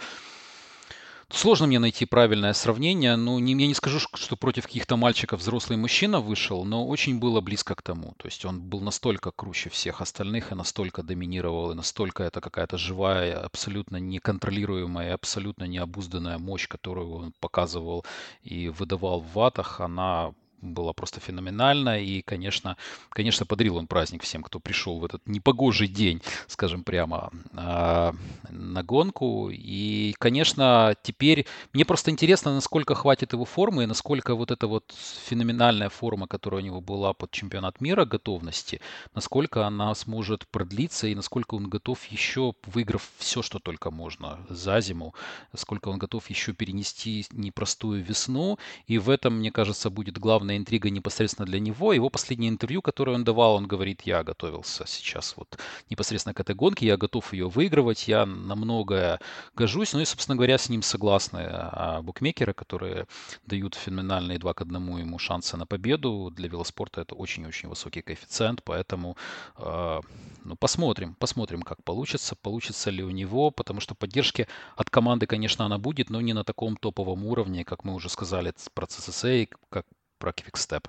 Сложно 1.28 1.66
мне 1.66 1.80
найти 1.80 2.04
правильное 2.04 2.52
сравнение. 2.52 3.16
Ну, 3.16 3.40
не, 3.40 3.54
я 3.54 3.66
не 3.66 3.74
скажу, 3.74 3.98
что 3.98 4.36
против 4.36 4.66
каких-то 4.66 4.96
мальчиков 4.96 5.40
взрослый 5.40 5.76
мужчина 5.76 6.20
вышел, 6.20 6.64
но 6.64 6.86
очень 6.86 7.18
было 7.18 7.40
близко 7.40 7.74
к 7.74 7.82
тому. 7.82 8.14
То 8.16 8.28
есть 8.28 8.44
он 8.44 8.60
был 8.60 8.80
настолько 8.80 9.32
круче 9.32 9.68
всех 9.68 10.00
остальных 10.00 10.52
и 10.52 10.54
настолько 10.54 11.02
доминировал, 11.02 11.72
и 11.72 11.74
настолько 11.74 12.22
это 12.22 12.40
какая-то 12.40 12.78
живая, 12.78 13.40
абсолютно 13.40 13.96
неконтролируемая, 13.96 15.14
абсолютно 15.14 15.64
необузданная 15.64 16.38
мощь, 16.38 16.68
которую 16.68 17.12
он 17.12 17.32
показывал 17.40 18.06
и 18.44 18.68
выдавал 18.68 19.20
в 19.20 19.32
ватах, 19.32 19.80
она 19.80 20.32
была 20.72 20.92
просто 20.92 21.20
феноменальна. 21.20 22.00
И, 22.00 22.22
конечно, 22.22 22.76
конечно, 23.10 23.46
подарил 23.46 23.76
он 23.76 23.86
праздник 23.86 24.22
всем, 24.22 24.42
кто 24.42 24.60
пришел 24.60 24.98
в 24.98 25.04
этот 25.04 25.26
непогожий 25.26 25.88
день, 25.88 26.20
скажем 26.46 26.84
прямо, 26.84 27.30
а, 27.54 28.14
на 28.50 28.82
гонку. 28.82 29.50
И, 29.52 30.14
конечно, 30.18 30.94
теперь 31.02 31.46
мне 31.72 31.84
просто 31.84 32.10
интересно, 32.10 32.54
насколько 32.54 32.94
хватит 32.94 33.32
его 33.32 33.44
формы 33.44 33.84
и 33.84 33.86
насколько 33.86 34.34
вот 34.34 34.50
эта 34.50 34.66
вот 34.66 34.92
феноменальная 35.26 35.88
форма, 35.88 36.26
которая 36.26 36.62
у 36.62 36.64
него 36.64 36.80
была 36.80 37.12
под 37.12 37.30
чемпионат 37.30 37.80
мира 37.80 38.04
готовности, 38.04 38.80
насколько 39.14 39.66
она 39.66 39.94
сможет 39.94 40.46
продлиться 40.48 41.06
и 41.06 41.14
насколько 41.14 41.54
он 41.54 41.68
готов 41.68 42.04
еще, 42.06 42.54
выиграв 42.66 43.10
все, 43.18 43.42
что 43.42 43.58
только 43.58 43.90
можно 43.90 44.44
за 44.48 44.80
зиму, 44.80 45.14
сколько 45.54 45.88
он 45.88 45.98
готов 45.98 46.28
еще 46.30 46.52
перенести 46.52 47.26
непростую 47.32 48.02
весну. 48.02 48.58
И 48.86 48.98
в 48.98 49.10
этом, 49.10 49.38
мне 49.38 49.50
кажется, 49.50 49.90
будет 49.90 50.18
главное 50.18 50.55
главная 50.56 50.58
интрига 50.58 50.90
непосредственно 50.90 51.46
для 51.46 51.60
него. 51.60 51.92
Его 51.92 52.10
последнее 52.10 52.48
интервью, 52.50 52.82
которое 52.82 53.12
он 53.12 53.24
давал, 53.24 53.56
он 53.56 53.66
говорит, 53.66 54.06
я 54.06 54.22
готовился 54.22 54.84
сейчас 54.86 55.36
вот 55.36 55.58
непосредственно 55.90 56.34
к 56.34 56.40
этой 56.40 56.54
гонке, 56.54 56.86
я 56.86 56.96
готов 56.96 57.32
ее 57.34 57.48
выигрывать, 57.48 58.08
я 58.08 58.26
на 58.26 58.54
многое 58.54 59.18
гожусь. 59.56 59.94
Ну 59.94 60.00
и, 60.00 60.04
собственно 60.04 60.36
говоря, 60.36 60.56
с 60.56 60.68
ним 60.68 60.82
согласны 60.82 61.46
а, 61.48 62.02
букмекеры, 62.02 62.52
которые 62.52 63.06
дают 63.46 63.74
феноменальные 63.74 64.38
2 64.38 64.54
к 64.54 64.62
1 64.62 64.98
ему 64.98 65.18
шансы 65.18 65.56
на 65.56 65.66
победу. 65.66 66.30
Для 66.36 66.48
велоспорта 66.48 67.00
это 67.02 67.14
очень-очень 67.14 67.68
высокий 67.68 68.02
коэффициент, 68.02 68.62
поэтому 68.62 69.16
э, 69.58 70.00
ну, 70.44 70.56
посмотрим, 70.56 71.14
посмотрим, 71.14 71.62
как 71.62 71.82
получится, 71.82 72.36
получится 72.36 72.90
ли 72.90 73.02
у 73.02 73.10
него, 73.10 73.50
потому 73.50 73.80
что 73.80 73.94
поддержки 73.94 74.46
от 74.76 74.90
команды, 74.90 75.26
конечно, 75.26 75.64
она 75.64 75.78
будет, 75.78 76.10
но 76.10 76.20
не 76.20 76.34
на 76.34 76.44
таком 76.44 76.76
топовом 76.76 77.24
уровне, 77.24 77.64
как 77.64 77.84
мы 77.84 77.94
уже 77.94 78.08
сказали 78.08 78.52
про 78.74 78.86
CCC, 78.86 79.48
как 79.70 79.86
про 80.18 80.30
Quickstep. 80.30 80.88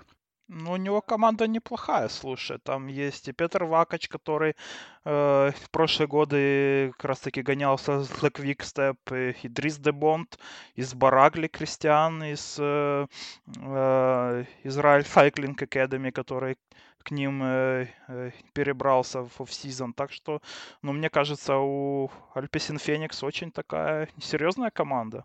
Ну, 0.50 0.72
у 0.72 0.78
него 0.78 1.02
команда 1.02 1.46
неплохая, 1.46 2.08
слушай. 2.08 2.58
Там 2.58 2.88
есть 2.88 3.28
и 3.28 3.34
Петр 3.34 3.66
Вакач, 3.66 4.08
который 4.08 4.56
э, 5.04 5.52
в 5.52 5.70
прошлые 5.72 6.08
годы 6.08 6.94
как 6.94 7.06
раз-таки 7.06 7.42
гонялся 7.42 8.04
за 8.04 8.28
Quickstep, 8.28 9.36
и 9.44 9.48
Дрис 9.50 9.78
де 9.78 9.92
Бонд, 9.92 10.40
из 10.76 10.94
Барагли 10.94 11.48
Кристиан, 11.48 12.24
из 12.24 12.56
э, 12.60 13.08
Израиль 14.64 15.04
Cycling 15.04 15.58
Academy, 15.58 16.12
который 16.12 16.56
к 17.08 17.12
ним 17.12 17.42
э, 17.44 17.88
э, 18.08 18.32
перебрался 18.54 19.24
в 19.24 19.42
офсезон. 19.42 19.94
Так 19.94 20.12
что, 20.12 20.42
ну, 20.82 20.94
мне 20.94 21.10
кажется, 21.10 21.58
у 21.58 22.10
Альпесин 22.34 22.80
Феникс 22.80 23.24
очень 23.24 23.52
такая 23.52 24.10
серьезная 24.22 24.72
команда. 24.72 25.24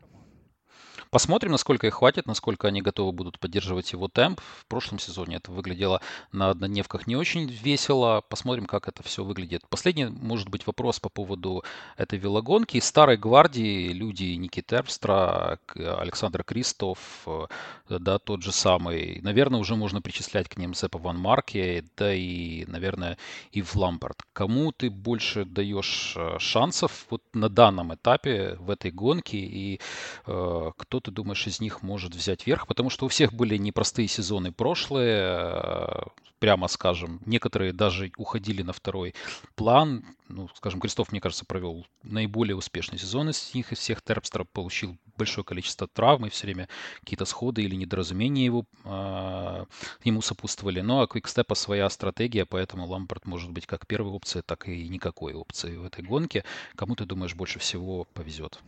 Посмотрим, 1.13 1.53
насколько 1.53 1.87
их 1.87 1.97
хватит, 1.97 2.25
насколько 2.25 2.69
они 2.69 2.81
готовы 2.81 3.13
будут 3.13 3.39
поддерживать 3.39 3.93
его 3.93 4.09
темп. 4.09 4.41
В 4.41 4.65
прошлом 4.65 4.99
сезоне 4.99 5.37
это 5.37 5.53
выглядело 5.53 6.01
на 6.33 6.49
однодневках 6.49 7.07
не 7.07 7.17
очень 7.17 7.51
весело. 7.51 8.23
Посмотрим, 8.27 8.65
как 8.65 8.89
это 8.89 9.03
все 9.03 9.23
выглядит. 9.23 9.61
Последний, 9.69 10.07
может 10.07 10.49
быть, 10.49 10.67
вопрос 10.67 11.01
по 11.01 11.11
поводу 11.11 11.65
этой 11.99 12.19
велогонки. 12.19 12.79
Из 12.79 12.87
старой 12.87 13.19
гвардии 13.19 13.93
люди 13.93 14.25
Ники 14.25 14.63
Терпстра, 14.63 15.59
Александр 15.75 16.45
Кристоф, 16.45 16.99
э, 17.27 17.47
да, 17.91 18.19
тот 18.19 18.43
же 18.43 18.51
самый. 18.51 19.21
Наверное, 19.21 19.61
уже 19.61 19.77
можно 19.77 20.01
причислять 20.01 20.49
к 20.49 20.57
ним 20.57 20.73
Зепа 20.73 20.99
Ван 20.99 21.19
Марке, 21.19 21.85
да 21.95 22.15
и, 22.15 22.65
наверное, 22.65 23.19
и 23.51 23.61
в 23.61 23.77
Лампард. 23.77 24.23
Кому 24.33 24.73
ты 24.73 24.89
больше 24.89 25.45
даешь 25.45 26.15
э, 26.17 26.39
шансов 26.39 27.05
вот 27.11 27.23
на 27.35 27.51
данном 27.51 27.95
этапе 27.95 28.57
в 28.59 28.71
этой 28.71 28.91
гонке 28.91 29.37
и 29.37 29.79
э, 30.27 30.71
кто 30.75 31.02
ты 31.03 31.11
думаешь 31.11 31.47
из 31.47 31.61
них 31.61 31.83
может 31.83 32.15
взять 32.15 32.47
верх? 32.47 32.67
Потому 32.67 32.91
что 32.91 33.07
у 33.07 33.09
всех 33.09 33.33
были 33.33 33.57
непростые 33.57 34.09
сезоны 34.09 34.53
прошлые, 34.53 35.19
э, 35.23 36.03
прямо 36.43 36.67
скажем. 36.67 37.21
Некоторые 37.25 37.73
даже 37.73 38.11
уходили 38.17 38.63
на 38.63 38.73
второй 38.73 39.15
план. 39.55 40.05
Ну, 40.29 40.49
скажем, 40.57 40.81
Крестов, 40.81 41.13
мне 41.13 41.21
кажется, 41.21 41.45
провел 41.45 41.87
наиболее 42.03 42.57
успешный 42.57 42.99
сезон 42.99 43.31
из 43.31 43.55
них, 43.55 43.71
из 43.71 43.79
всех. 43.79 44.03
Терпстер 44.03 44.45
получил 44.45 44.99
большое 45.17 45.45
количество 45.45 45.87
травм, 45.87 46.27
и 46.27 46.31
все 46.31 46.47
время 46.47 46.69
какие-то 46.99 47.27
сходы 47.27 47.63
или 47.63 47.77
недоразумения 47.77 48.45
его, 48.45 48.65
э, 48.85 49.65
ему 50.03 50.21
сопутствовали. 50.21 50.81
Но 50.81 50.97
ну, 50.97 51.03
а 51.03 51.07
Квикстепа 51.07 51.55
своя 51.55 51.89
стратегия, 51.91 52.45
поэтому 52.45 52.89
Лампорт 52.89 53.25
может 53.25 53.53
быть 53.53 53.67
как 53.67 53.87
первой 53.87 54.11
опцией, 54.11 54.43
так 54.45 54.69
и 54.69 54.89
никакой 54.89 55.35
опции 55.35 55.77
в 55.77 55.85
этой 55.85 56.03
гонке. 56.03 56.45
Кому 56.75 56.97
ты 56.97 57.05
думаешь 57.05 57.37
больше 57.37 57.61
всего 57.61 58.05
повезет 58.15 58.59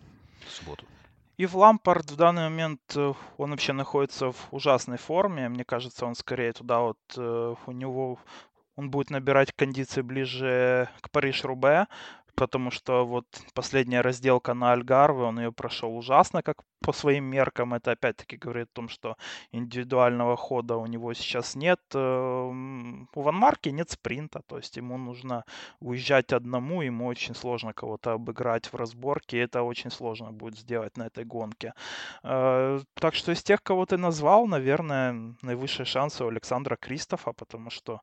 в 0.49 0.53
субботу? 0.53 0.87
И 1.37 1.47
в 1.47 1.57
Лампард 1.57 2.13
в 2.13 2.17
данный 2.17 2.45
момент 2.45 2.81
э, 2.95 3.13
он 3.39 3.51
вообще 3.51 3.73
находится 3.73 4.31
в 4.31 4.49
ужасной 4.53 4.99
форме. 4.99 5.49
Мне 5.49 5.65
кажется, 5.65 6.07
он 6.07 6.15
скорее 6.15 6.53
туда 6.53 6.81
вот 6.81 6.99
э, 7.17 7.55
у 7.67 7.73
него 7.73 8.19
он 8.77 8.91
будет 8.91 9.11
набирать 9.11 9.53
кондиции 9.53 10.03
ближе 10.03 10.89
к 11.01 11.11
Париж-Рубе. 11.11 11.87
Потому 12.35 12.71
что 12.71 13.07
вот 13.07 13.27
последняя 13.55 14.01
разделка 14.01 14.55
на 14.55 14.73
Альгарве, 14.73 15.23
он 15.23 15.39
ее 15.41 15.53
прошел 15.53 15.97
ужасно, 15.97 16.43
как 16.43 16.63
по 16.85 16.93
своим 16.93 17.25
меркам. 17.25 17.75
Это 17.75 17.93
опять-таки 17.93 18.37
говорит 18.37 18.69
о 18.73 18.75
том, 18.75 18.89
что 18.89 19.17
индивидуального 19.53 20.37
хода 20.37 20.77
у 20.77 20.87
него 20.87 21.15
сейчас 21.15 21.57
нет. 21.57 21.81
Эм, 21.95 23.09
у 23.15 23.23
Ван 23.23 23.35
Марки 23.35 23.71
нет 23.71 23.91
спринта, 23.91 24.43
то 24.47 24.59
есть 24.59 24.77
ему 24.77 24.99
нужно 24.99 25.45
уезжать 25.81 26.33
одному, 26.33 26.83
ему 26.83 27.07
очень 27.07 27.35
сложно 27.35 27.73
кого-то 27.73 28.13
обыграть 28.13 28.67
в 28.73 28.77
разборке, 28.77 29.39
и 29.39 29.41
это 29.41 29.63
очень 29.63 29.91
сложно 29.91 30.33
будет 30.33 30.59
сделать 30.59 30.97
на 30.99 31.07
этой 31.07 31.25
гонке. 31.25 31.73
Э, 32.23 32.81
так 32.95 33.15
что 33.15 33.33
из 33.33 33.43
тех, 33.43 33.63
кого 33.63 33.87
ты 33.87 33.97
назвал, 33.97 34.47
наверное, 34.47 35.35
наивысшие 35.43 35.87
шансы 35.87 36.25
у 36.25 36.29
Александра 36.29 36.77
Кристофа, 36.77 37.33
потому 37.33 37.71
что 37.71 38.01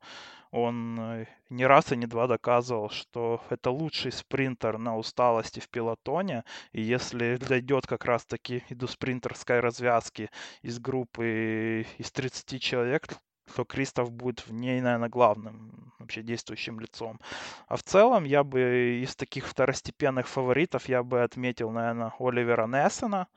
он 0.52 1.00
э, 1.00 1.26
не 1.50 1.66
раз 1.66 1.92
и 1.92 1.96
не 1.96 2.06
два 2.06 2.28
доказывал, 2.28 2.90
что 2.90 3.42
это 3.50 3.72
лучший 3.72 4.12
спринтер 4.12 4.78
на 4.78 4.98
усталости 4.98 5.60
в 5.60 5.70
пилотоне. 5.70 6.44
И 6.74 6.82
если 6.82 7.38
дойдет 7.38 7.88
как 7.88 8.06
раз-таки 8.06 8.64
до 8.70 8.88
спринтерской 8.88 9.62
развязки 9.62 10.30
из 10.62 10.80
группы 10.80 11.86
из 11.98 12.12
30 12.12 12.62
человек, 12.62 13.08
то 13.56 13.66
Кристоф 13.66 14.12
будет 14.12 14.46
в 14.48 14.54
ней, 14.54 14.82
наверное, 14.82 15.10
главным 15.10 15.94
вообще 16.00 16.22
действующим 16.22 16.80
лицом. 16.80 17.20
А 17.68 17.76
в 17.76 17.84
целом 17.84 18.24
я 18.24 18.44
бы 18.44 19.02
из 19.04 19.16
таких 19.16 19.48
второстепенных 19.48 20.28
фаворитов 20.28 20.88
я 20.90 21.04
бы 21.04 21.24
отметил, 21.24 21.72
наверное, 21.72 22.14
Оливера 22.20 22.68
Нессена. 22.68 23.28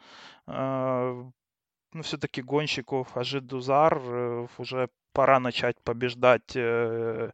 Э, 1.95 1.97
ну, 1.97 2.03
все-таки 2.03 2.43
гонщику 2.43 3.07
Ажид 3.15 3.47
Дузар 3.47 3.99
э, 3.99 4.47
уже 4.59 4.89
пора 5.13 5.41
начать 5.41 5.77
побеждать 5.85 6.57
э, 6.57 7.31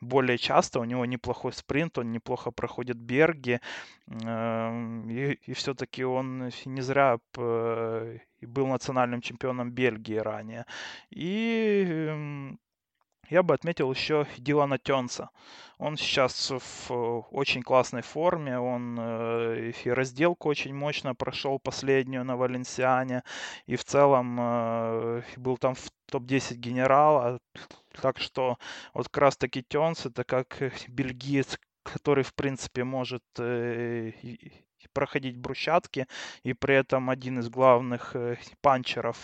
более 0.00 0.38
часто. 0.38 0.80
У 0.80 0.84
него 0.84 1.06
неплохой 1.06 1.52
спринт, 1.52 1.98
он 1.98 2.12
неплохо 2.12 2.50
проходит 2.50 2.96
берги. 2.96 3.60
Эм, 4.06 5.08
и, 5.10 5.32
и 5.32 5.52
все-таки 5.52 6.04
он 6.04 6.50
не 6.66 6.82
зря 6.82 7.18
был 7.34 8.66
национальным 8.66 9.20
чемпионом 9.20 9.70
Бельгии 9.72 10.16
ранее. 10.16 10.64
И 11.10 11.84
эм, 11.88 12.58
я 13.30 13.42
бы 13.42 13.54
отметил 13.54 13.92
еще 13.92 14.26
Дилана 14.38 14.78
Тенса. 14.78 15.30
Он 15.78 15.96
сейчас 15.96 16.50
в 16.50 16.90
э, 16.90 16.94
очень 17.30 17.62
классной 17.62 18.02
форме, 18.02 18.58
он 18.58 18.96
э, 18.98 19.72
и 19.84 19.90
разделку 19.90 20.48
очень 20.48 20.74
мощно 20.74 21.14
прошел 21.14 21.58
последнюю 21.58 22.24
на 22.24 22.36
Валенсиане, 22.36 23.22
и 23.66 23.76
в 23.76 23.84
целом 23.84 24.38
э, 24.40 25.22
был 25.36 25.56
там 25.56 25.74
в 25.74 25.90
топ-10 26.10 26.54
генерала, 26.54 27.38
так 28.02 28.18
что 28.18 28.58
вот 28.94 29.08
как 29.08 29.22
раз 29.22 29.36
таки 29.36 29.62
Тенс 29.62 30.06
это 30.06 30.24
как 30.24 30.60
бельгиец, 30.88 31.58
который 31.84 32.24
в 32.24 32.34
принципе 32.34 32.84
может 32.84 33.22
проходить 34.92 35.36
брусчатки, 35.36 36.06
и 36.42 36.54
при 36.54 36.74
этом 36.76 37.10
один 37.10 37.38
из 37.40 37.48
главных 37.48 38.14
э, 38.14 38.36
панчеров 38.60 39.16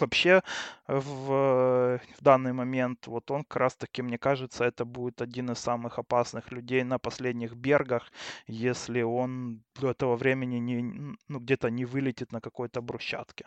вообще 0.00 0.42
в, 0.86 2.00
в 2.18 2.22
данный 2.22 2.52
момент, 2.52 3.06
вот 3.06 3.30
он 3.30 3.44
как 3.44 3.56
раз 3.56 3.76
таки, 3.76 4.02
мне 4.02 4.18
кажется, 4.18 4.64
это 4.64 4.84
будет 4.84 5.22
один 5.22 5.50
из 5.50 5.58
самых 5.58 5.98
опасных 5.98 6.52
людей 6.52 6.84
на 6.84 6.98
последних 6.98 7.54
бергах, 7.54 8.12
если 8.46 9.02
он 9.02 9.62
до 9.80 9.90
этого 9.90 10.16
времени 10.16 10.56
не, 10.56 11.16
ну, 11.28 11.38
где-то 11.40 11.70
не 11.70 11.84
вылетит 11.84 12.32
на 12.32 12.40
какой-то 12.40 12.80
брусчатке 12.80 13.46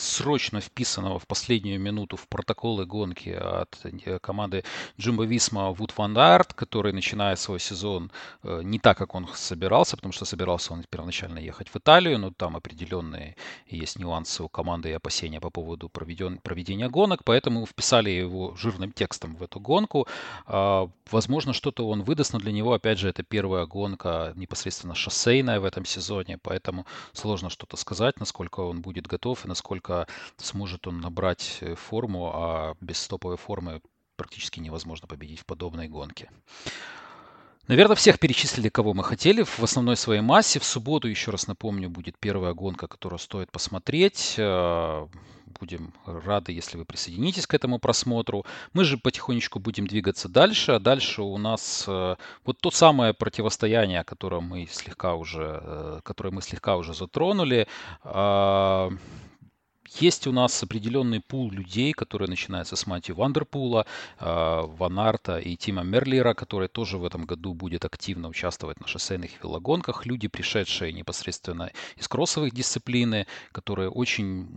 срочно 0.00 0.60
вписанного 0.60 1.18
в 1.18 1.26
последнюю 1.26 1.78
минуту 1.78 2.16
в 2.16 2.26
протоколы 2.28 2.86
гонки 2.86 3.30
от 3.30 3.78
э, 3.84 4.18
команды 4.18 4.64
Джимбо 4.98 5.24
Висма 5.24 5.70
Вуд 5.70 5.92
Ван 5.96 6.16
Арт, 6.16 6.54
который 6.54 6.92
начинает 6.92 7.38
свой 7.38 7.60
сезон 7.60 8.10
э, 8.42 8.62
не 8.64 8.78
так, 8.78 8.96
как 8.96 9.14
он 9.14 9.28
собирался, 9.34 9.96
потому 9.96 10.12
что 10.12 10.24
собирался 10.24 10.72
он 10.72 10.84
первоначально 10.88 11.38
ехать 11.38 11.68
в 11.68 11.76
Италию, 11.76 12.18
но 12.18 12.30
там 12.30 12.56
определенные 12.56 13.36
есть 13.66 13.98
нюансы 13.98 14.42
у 14.42 14.48
команды 14.48 14.88
и 14.88 14.92
опасения 14.92 15.40
по 15.40 15.50
поводу 15.50 15.88
проведен, 15.88 16.38
проведения 16.38 16.88
гонок, 16.88 17.24
поэтому 17.24 17.66
вписали 17.66 18.10
его 18.10 18.54
жирным 18.56 18.92
текстом 18.92 19.36
в 19.36 19.42
эту 19.42 19.60
гонку. 19.60 20.06
А, 20.46 20.88
возможно, 21.10 21.52
что-то 21.52 21.86
он 21.88 22.02
выдаст, 22.02 22.32
но 22.32 22.38
для 22.38 22.52
него, 22.52 22.72
опять 22.72 22.98
же, 22.98 23.08
это 23.08 23.22
первая 23.22 23.66
гонка 23.66 24.32
непосредственно 24.36 24.94
шоссейная 24.94 25.60
в 25.60 25.64
этом 25.64 25.84
сезоне, 25.84 26.38
поэтому 26.38 26.86
сложно 27.12 27.50
что-то 27.50 27.76
сказать, 27.76 28.18
насколько 28.20 28.60
он 28.60 28.80
будет 28.80 29.06
готов 29.06 29.44
и 29.44 29.48
насколько 29.48 29.89
насколько 29.90 30.06
сможет 30.38 30.86
он 30.86 31.00
набрать 31.00 31.58
э, 31.60 31.74
форму, 31.74 32.30
а 32.34 32.74
без 32.80 33.06
топовой 33.06 33.36
формы 33.36 33.80
практически 34.16 34.60
невозможно 34.60 35.08
победить 35.08 35.40
в 35.40 35.46
подобной 35.46 35.88
гонке. 35.88 36.30
Наверное, 37.68 37.94
всех 37.94 38.18
перечислили, 38.18 38.68
кого 38.68 38.94
мы 38.94 39.04
хотели 39.04 39.42
в 39.42 39.60
основной 39.60 39.96
своей 39.96 40.22
массе. 40.22 40.58
В 40.58 40.64
субботу, 40.64 41.08
еще 41.08 41.30
раз 41.30 41.46
напомню, 41.46 41.88
будет 41.88 42.18
первая 42.18 42.52
гонка, 42.52 42.88
которую 42.88 43.18
стоит 43.18 43.52
посмотреть. 43.52 44.34
Э, 44.38 45.06
будем 45.60 45.92
рады, 46.04 46.52
если 46.52 46.78
вы 46.78 46.84
присоединитесь 46.84 47.46
к 47.46 47.54
этому 47.54 47.78
просмотру. 47.78 48.44
Мы 48.72 48.84
же 48.84 48.98
потихонечку 48.98 49.60
будем 49.60 49.86
двигаться 49.86 50.28
дальше. 50.28 50.72
А 50.72 50.78
дальше 50.80 51.22
у 51.22 51.38
нас 51.38 51.84
э, 51.86 52.16
вот 52.44 52.58
то 52.60 52.70
самое 52.70 53.14
противостояние, 53.14 54.04
которое 54.04 54.40
мы 54.40 54.66
слегка 54.66 55.14
уже, 55.14 56.00
которое 56.02 56.30
мы 56.30 56.42
слегка 56.42 56.76
уже 56.76 56.92
затронули. 56.92 57.68
Есть 59.98 60.26
у 60.26 60.32
нас 60.32 60.62
определенный 60.62 61.20
пул 61.20 61.50
людей, 61.50 61.92
которые 61.92 62.28
начинаются 62.28 62.76
с 62.76 62.86
Матье 62.86 63.16
Ван 63.16 63.35
дер 63.35 63.54
Пула, 63.54 63.86
э, 64.18 64.24
Ван 64.78 65.04
Арта 65.04 65.38
и 65.38 65.56
Тима 65.56 65.82
Мерлира, 65.82 66.32
который 66.34 66.68
тоже 66.68 66.96
в 66.96 67.04
этом 67.04 67.24
году 67.24 67.54
будет 67.54 67.84
активно 67.84 68.28
участвовать 68.28 68.80
на 68.80 68.86
шоссейных 68.86 69.42
велогонках. 69.42 70.06
Люди, 70.06 70.28
пришедшие 70.28 70.92
непосредственно 70.92 71.72
из 71.96 72.06
кроссовых 72.06 72.54
дисциплины, 72.54 73.26
которые 73.52 73.90
очень 73.90 74.48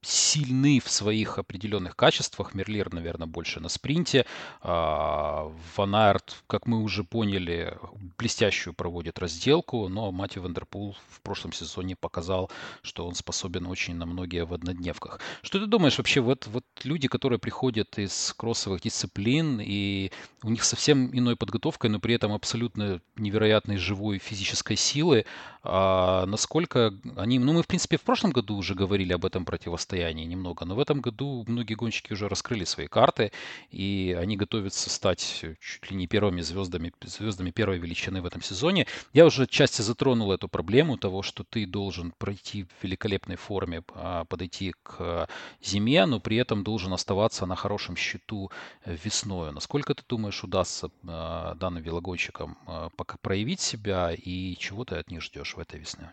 сильны 0.00 0.80
в 0.80 0.88
своих 0.90 1.38
определенных 1.38 1.96
качествах. 1.96 2.54
Мерлир, 2.54 2.92
наверное, 2.92 3.26
больше 3.26 3.60
на 3.60 3.68
спринте. 3.68 4.26
А, 4.62 5.52
Ван 5.76 5.94
Арт, 5.94 6.36
как 6.46 6.66
мы 6.66 6.82
уже 6.82 7.02
поняли, 7.02 7.76
блестящую 8.16 8.74
проводит 8.74 9.18
разделку, 9.18 9.88
но 9.88 10.12
Матье 10.12 10.42
Ван 10.42 10.60
дер 10.60 10.78
Пул 10.78 10.96
в 11.10 11.20
прошлом 11.22 11.52
сезоне 11.52 11.96
показал, 11.96 12.50
что 12.82 13.06
он 13.06 13.14
способен 13.14 13.66
очень 13.66 13.96
на 13.96 14.06
многие 14.06 14.44
в 14.44 14.54
однодневках. 14.54 15.20
Что 15.42 15.58
ты 15.58 15.66
думаешь 15.66 15.98
вообще, 15.98 16.20
вот, 16.20 16.46
вот 16.46 16.64
люди, 16.84 17.08
которые 17.08 17.38
приходят 17.38 17.98
из 17.98 18.34
кроссовых 18.36 18.80
дисциплин, 18.82 19.60
и 19.60 20.12
у 20.44 20.50
них 20.50 20.62
совсем 20.62 21.10
иной 21.12 21.36
подготовкой, 21.36 21.90
но 21.90 21.98
при 21.98 22.14
этом 22.14 22.32
абсолютно 22.32 23.00
невероятной 23.16 23.76
живой 23.76 24.18
физической 24.18 24.76
силы, 24.76 25.24
а 25.70 26.24
насколько 26.26 26.94
они... 27.16 27.38
Ну, 27.38 27.52
мы, 27.52 27.62
в 27.62 27.66
принципе, 27.66 27.98
в 27.98 28.02
прошлом 28.02 28.30
году 28.30 28.56
уже 28.56 28.74
говорили 28.74 29.12
об 29.12 29.26
этом 29.26 29.44
противостоянии, 29.44 30.24
немного. 30.24 30.64
Но 30.64 30.74
в 30.74 30.80
этом 30.80 31.02
году 31.02 31.44
многие 31.46 31.74
гонщики 31.74 32.14
уже 32.14 32.26
раскрыли 32.26 32.64
свои 32.64 32.86
карты, 32.86 33.32
и 33.70 34.16
они 34.18 34.38
готовятся 34.38 34.88
стать 34.88 35.44
чуть 35.60 35.90
ли 35.90 35.96
не 35.96 36.06
первыми 36.06 36.40
звездами, 36.40 36.92
звездами 37.04 37.50
первой 37.50 37.78
величины 37.78 38.22
в 38.22 38.26
этом 38.26 38.40
сезоне. 38.40 38.86
Я 39.12 39.26
уже 39.26 39.46
части 39.46 39.82
затронул 39.82 40.32
эту 40.32 40.48
проблему 40.48 40.96
того, 40.96 41.22
что 41.22 41.44
ты 41.44 41.66
должен 41.66 42.12
пройти 42.16 42.64
в 42.64 42.84
великолепной 42.84 43.36
форме, 43.36 43.82
а, 43.94 44.24
подойти 44.24 44.74
к 44.82 45.28
зиме, 45.62 46.06
но 46.06 46.18
при 46.18 46.38
этом 46.38 46.64
должен 46.64 46.94
оставаться 46.94 47.44
на 47.44 47.56
хорошем 47.56 47.94
счету 47.94 48.50
весной. 48.86 49.52
Насколько 49.52 49.94
ты 49.94 50.02
думаешь, 50.08 50.42
удастся 50.42 50.90
а, 51.06 51.54
данным 51.56 51.82
велогонщикам 51.82 52.56
а, 52.66 52.88
пока 52.96 53.18
проявить 53.18 53.60
себя 53.60 54.12
и 54.14 54.56
чего 54.56 54.84
ты 54.86 54.96
от 54.96 55.10
них 55.10 55.20
ждешь 55.20 55.57
в 55.58 55.60
этой 55.60 55.80
весне? 55.80 56.12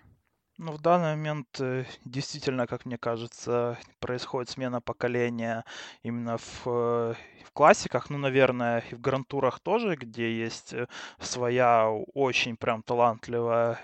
Ну, 0.57 0.71
в 0.71 0.81
данный 0.81 1.15
момент 1.15 1.59
э, 1.59 1.85
действительно, 2.05 2.65
как 2.65 2.85
мне 2.85 2.97
кажется, 2.97 3.77
происходит 3.99 4.49
смена 4.49 4.81
поколения 4.81 5.65
именно 6.01 6.37
в, 6.37 6.65
э, 6.65 7.13
в 7.43 7.51
классиках, 7.53 8.09
ну, 8.09 8.17
наверное, 8.17 8.83
и 8.91 8.95
в 8.95 9.01
грантурах 9.01 9.59
тоже, 9.59 9.95
где 9.97 10.31
есть 10.45 10.73
э, 10.73 10.87
своя 11.19 11.89
очень 12.13 12.55
прям 12.55 12.83
талантливая 12.83 13.79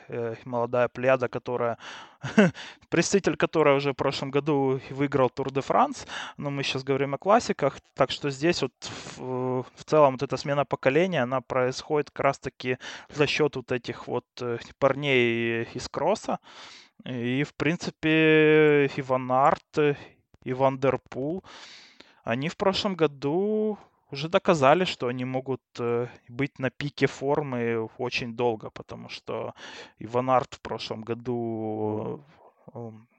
молодая 0.46 0.88
плеяда, 0.88 1.28
которая 1.28 1.78
представитель 2.90 3.36
которой 3.36 3.78
уже 3.78 3.92
в 3.92 3.96
прошлом 3.96 4.32
году 4.32 4.80
выиграл 4.90 5.30
Тур 5.30 5.52
де 5.52 5.62
Франс, 5.62 6.06
но 6.38 6.50
мы 6.50 6.64
сейчас 6.64 6.84
говорим 6.84 7.16
о 7.16 7.18
классиках, 7.18 7.80
так 7.96 8.12
что 8.12 8.30
здесь 8.30 8.62
вот 8.62 8.74
в, 9.18 9.64
в 9.64 9.84
целом 9.86 10.14
вот 10.14 10.24
эта 10.24 10.38
смена 10.38 10.66
поколения, 10.66 11.24
она 11.24 11.42
происходит 11.42 12.12
как 12.12 12.26
раз-таки 12.26 12.78
за 13.10 13.28
счет 13.28 13.56
вот 13.56 13.72
этих 13.72 14.08
вот 14.08 14.26
э, 14.40 14.58
парней 14.80 15.64
из 15.74 15.88
кросса, 15.90 16.40
и 17.06 17.44
в 17.44 17.54
принципе 17.56 18.86
и 18.96 19.02
Ван 19.02 19.32
Арт, 19.32 19.98
и 20.44 20.54
Ван 20.54 20.81
дер 20.81 21.08
Пул, 21.08 21.44
они 22.24 22.50
в 22.50 22.58
прошлом 22.58 22.96
году 22.96 23.80
уже 24.12 24.30
доказали, 24.30 24.86
что 24.86 25.08
они 25.08 25.26
могут 25.26 25.62
э, 25.80 26.08
быть 26.28 26.60
на 26.60 26.70
пике 26.70 27.08
формы 27.08 27.90
очень 27.98 28.36
долго, 28.36 28.70
потому 28.70 29.10
что 29.10 29.54
Иван 30.00 30.30
Арт 30.30 30.56
в 30.56 30.62
прошлом 30.62 31.02
году 31.02 32.24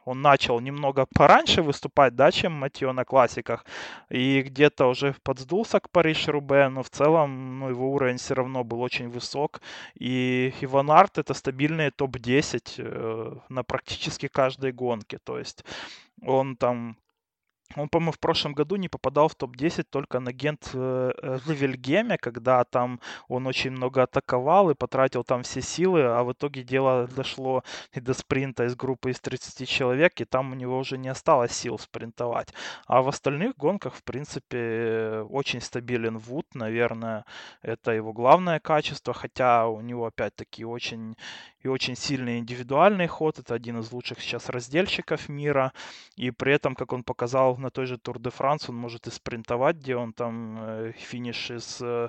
он 0.04 0.22
начал 0.22 0.60
немного 0.60 1.06
пораньше 1.14 1.62
выступать, 1.62 2.16
да, 2.16 2.30
чем 2.30 2.52
Матье 2.52 2.92
на 2.92 3.04
классиках, 3.04 3.64
и 4.08 4.42
где-то 4.42 4.86
уже 4.86 5.14
подсдулся 5.22 5.80
к 5.80 5.90
Париж-Рубе, 5.90 6.68
но 6.68 6.82
в 6.82 6.90
целом 6.90 7.60
ну, 7.60 7.68
его 7.70 7.92
уровень 7.92 8.16
все 8.16 8.34
равно 8.34 8.64
был 8.64 8.80
очень 8.80 9.08
высок, 9.08 9.60
и 9.94 10.54
Иван 10.60 10.90
Арт 10.90 11.18
это 11.18 11.34
стабильный 11.34 11.90
топ-10 11.90 12.74
э, 12.78 13.36
на 13.48 13.62
практически 13.62 14.28
каждой 14.28 14.72
гонке, 14.72 15.18
то 15.18 15.38
есть 15.38 15.64
он 16.20 16.56
там 16.56 16.96
он, 17.76 17.88
по-моему, 17.88 18.12
в 18.12 18.18
прошлом 18.18 18.52
году 18.52 18.76
не 18.76 18.88
попадал 18.88 19.28
в 19.28 19.34
топ-10 19.34 19.84
только 19.90 20.20
на 20.20 20.32
Гент 20.32 20.70
э, 20.74 21.12
э, 21.22 21.38
Левельгеме, 21.46 22.18
когда 22.18 22.64
там 22.64 23.00
он 23.28 23.46
очень 23.46 23.70
много 23.70 24.02
атаковал 24.02 24.70
и 24.70 24.74
потратил 24.74 25.24
там 25.24 25.42
все 25.42 25.62
силы, 25.62 26.02
а 26.02 26.22
в 26.22 26.32
итоге 26.32 26.62
дело 26.62 27.06
дошло 27.06 27.62
и 27.92 28.00
до 28.00 28.14
спринта 28.14 28.64
из 28.64 28.76
группы 28.76 29.10
из 29.10 29.20
30 29.20 29.68
человек, 29.68 30.20
и 30.20 30.24
там 30.24 30.52
у 30.52 30.54
него 30.54 30.78
уже 30.78 30.98
не 30.98 31.08
осталось 31.08 31.52
сил 31.52 31.78
спринтовать. 31.78 32.52
А 32.86 33.02
в 33.02 33.08
остальных 33.08 33.56
гонках, 33.56 33.94
в 33.94 34.02
принципе, 34.04 35.24
очень 35.30 35.60
стабилен 35.60 36.18
Вуд, 36.18 36.46
наверное, 36.54 37.24
это 37.62 37.92
его 37.92 38.12
главное 38.12 38.60
качество, 38.60 39.14
хотя 39.14 39.66
у 39.68 39.80
него 39.80 40.06
опять-таки 40.06 40.64
очень 40.64 41.16
и 41.62 41.68
очень 41.68 41.96
сильный 41.96 42.38
индивидуальный 42.38 43.06
ход. 43.06 43.38
Это 43.38 43.54
один 43.54 43.78
из 43.78 43.92
лучших 43.92 44.20
сейчас 44.20 44.48
раздельщиков 44.48 45.28
мира. 45.28 45.72
И 46.16 46.30
при 46.30 46.52
этом, 46.52 46.74
как 46.74 46.92
он 46.92 47.04
показал 47.04 47.56
на 47.62 47.70
той 47.70 47.86
же 47.86 47.98
Тур 47.98 48.18
де 48.18 48.30
Франс, 48.30 48.68
он 48.68 48.76
может 48.76 49.06
и 49.06 49.10
спринтовать, 49.10 49.76
где 49.76 49.96
он 49.96 50.12
там 50.12 50.58
э, 50.60 50.92
финиш 50.92 51.50
из, 51.50 51.80
э, 51.80 52.08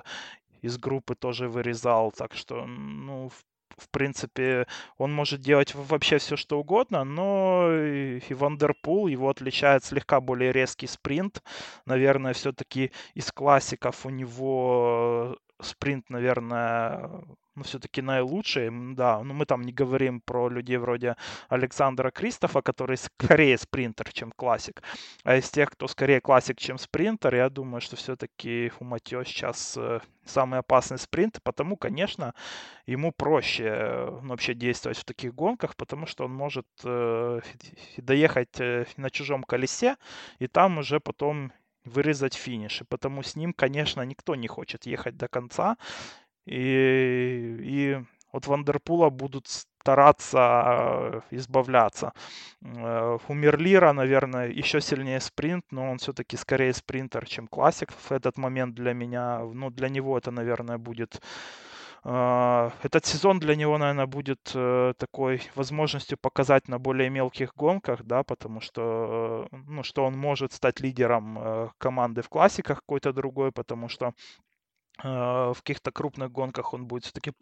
из 0.62 0.78
группы 0.78 1.14
тоже 1.14 1.48
вырезал. 1.48 2.12
Так 2.12 2.34
что, 2.34 2.66
ну, 2.66 3.28
в 3.28 3.44
в 3.76 3.88
принципе, 3.90 4.66
он 4.98 5.12
может 5.12 5.40
делать 5.40 5.74
вообще 5.74 6.18
все, 6.18 6.36
что 6.36 6.58
угодно, 6.60 7.04
но 7.04 7.72
и 7.72 8.20
Ван 8.34 8.59
дер 8.59 8.83
Пул 8.83 9.08
его 9.08 9.28
отличает 9.28 9.84
слегка 9.84 10.20
более 10.20 10.52
резкий 10.52 10.86
спринт. 10.86 11.42
Наверное, 11.86 12.32
все-таки 12.34 12.92
из 13.14 13.32
классиков 13.32 14.06
у 14.06 14.10
него 14.10 15.36
спринт, 15.60 16.08
наверное, 16.10 17.10
ну, 17.54 17.62
все-таки 17.62 18.02
наилучший, 18.02 18.70
да, 18.94 19.22
ну, 19.22 19.34
мы 19.34 19.46
там 19.46 19.62
не 19.62 19.72
говорим 19.72 20.20
про 20.20 20.48
людей 20.48 20.76
вроде 20.76 21.16
Александра 21.48 22.10
Кристофа, 22.10 22.62
который 22.62 22.96
скорее 22.96 23.58
спринтер, 23.58 24.12
чем 24.12 24.32
классик, 24.32 24.82
а 25.24 25.36
из 25.36 25.50
тех, 25.50 25.70
кто 25.70 25.88
скорее 25.88 26.20
классик, 26.20 26.58
чем 26.58 26.78
спринтер, 26.78 27.34
я 27.34 27.48
думаю, 27.48 27.80
что 27.80 27.96
все-таки 27.96 28.72
у 28.80 28.84
Матьо 28.84 29.24
сейчас 29.24 29.76
э, 29.76 30.00
самый 30.24 30.60
опасный 30.60 30.98
спринт, 30.98 31.40
потому, 31.42 31.76
конечно, 31.76 32.34
ему 32.86 33.12
проще 33.12 33.64
э, 33.64 34.18
ну, 34.22 34.28
вообще 34.28 34.54
действовать 34.54 34.98
в 34.98 35.04
таких 35.04 35.34
гонках, 35.34 35.76
потому 35.76 36.06
что 36.06 36.24
он 36.24 36.34
может 36.34 36.66
э, 36.84 37.40
доехать 37.96 38.58
на 38.96 39.10
чужом 39.10 39.44
колесе, 39.44 39.96
и 40.38 40.46
там 40.46 40.78
уже 40.78 41.00
потом 41.00 41.52
вырезать 41.84 42.34
финиш. 42.34 42.80
И 42.80 42.84
потому 42.84 43.22
с 43.22 43.36
ним, 43.36 43.52
конечно, 43.52 44.02
никто 44.02 44.34
не 44.34 44.48
хочет 44.48 44.86
ехать 44.86 45.16
до 45.16 45.28
конца. 45.28 45.76
И, 46.46 47.56
и 47.60 48.04
от 48.34 48.46
Вандерпула 48.48 49.10
будут 49.10 49.46
стараться 49.84 51.22
э, 51.30 51.36
избавляться. 51.36 52.12
Э, 52.64 53.18
у 53.28 53.34
Мерлира, 53.34 53.92
наверное, 53.92 54.48
еще 54.48 54.80
сильнее 54.80 55.20
спринт, 55.20 55.64
но 55.70 55.90
он 55.90 55.98
все-таки 55.98 56.36
скорее 56.36 56.72
спринтер, 56.72 57.26
чем 57.26 57.46
классик 57.46 57.92
в 57.92 58.12
этот 58.12 58.38
момент 58.38 58.74
для 58.74 58.92
меня. 58.92 59.38
Ну, 59.38 59.70
для 59.70 59.88
него 59.88 60.18
это, 60.18 60.32
наверное, 60.32 60.78
будет 60.78 61.20
э, 62.04 62.70
этот 62.82 63.06
сезон 63.06 63.38
для 63.38 63.54
него, 63.54 63.78
наверное, 63.78 64.06
будет 64.06 64.42
такой 64.98 65.42
возможностью 65.54 66.18
показать 66.18 66.68
на 66.68 66.78
более 66.78 67.10
мелких 67.10 67.54
гонках, 67.54 68.02
да, 68.02 68.22
потому 68.24 68.60
что, 68.60 69.46
ну, 69.52 69.82
что 69.82 70.04
он 70.04 70.18
может 70.18 70.52
стать 70.52 70.80
лидером 70.80 71.70
команды 71.78 72.22
в 72.22 72.28
классиках 72.28 72.78
какой-то 72.78 73.12
другой, 73.12 73.52
потому 73.52 73.88
что 73.88 74.06
Э, 74.06 74.53
в 75.02 75.56
каких-то 75.56 75.90
крупных 75.90 76.30
гонках 76.30 76.72
он 76.72 76.86
будет 76.86 77.04
все-таки 77.04 77.32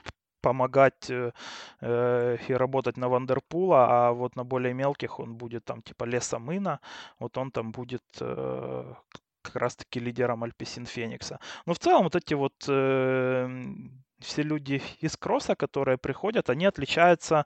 помогать 0.43 1.11
э, 1.11 1.33
э, 1.81 2.37
и 2.49 2.53
работать 2.55 2.99
на 2.99 3.09
Вандерпула, 3.09 3.87
а 3.89 4.13
вот 4.13 4.37
на 4.37 4.45
более 4.45 4.75
мелких 4.75 5.21
он 5.21 5.35
будет 5.35 5.65
там 5.65 5.81
типа 5.83 6.05
Леса 6.05 6.39
Мына, 6.39 6.81
вот 7.19 7.39
он 7.39 7.51
там 7.51 7.73
будет 7.73 8.03
э, 8.21 8.95
как 9.43 9.57
раз-таки 9.57 10.01
лидером 10.01 10.45
Альпесин 10.45 10.87
Феникса. 10.87 11.39
Но 11.67 11.73
в 11.73 11.79
целом 11.79 12.05
вот 12.05 12.17
эти 12.17 12.35
вот 12.35 12.55
все 12.63 14.43
люди 14.43 14.83
из 15.01 15.17
кросса, 15.17 15.55
которые 15.57 15.99
приходят, 15.99 16.51
они 16.51 16.67
отличаются 16.67 17.45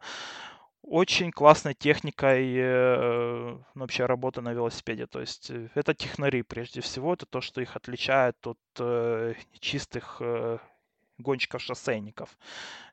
очень 0.87 1.33
классной 1.33 1.75
техникой 1.75 2.55
э, 2.57 3.59
вообще 3.75 4.07
работы 4.07 4.41
на 4.41 4.53
велосипеде. 4.53 5.07
То 5.07 5.21
есть 5.21 5.51
э, 5.51 5.69
это 5.75 5.95
технари 5.95 6.43
прежде 6.43 6.81
всего, 6.81 7.15
это 7.15 7.27
то, 7.27 7.41
что 7.41 7.61
их 7.61 7.77
отличает 7.77 8.37
от 8.47 8.59
э, 8.79 9.35
чистых 9.59 10.19
э, 10.21 10.59
гонщиков-шоссейников. 11.19 12.39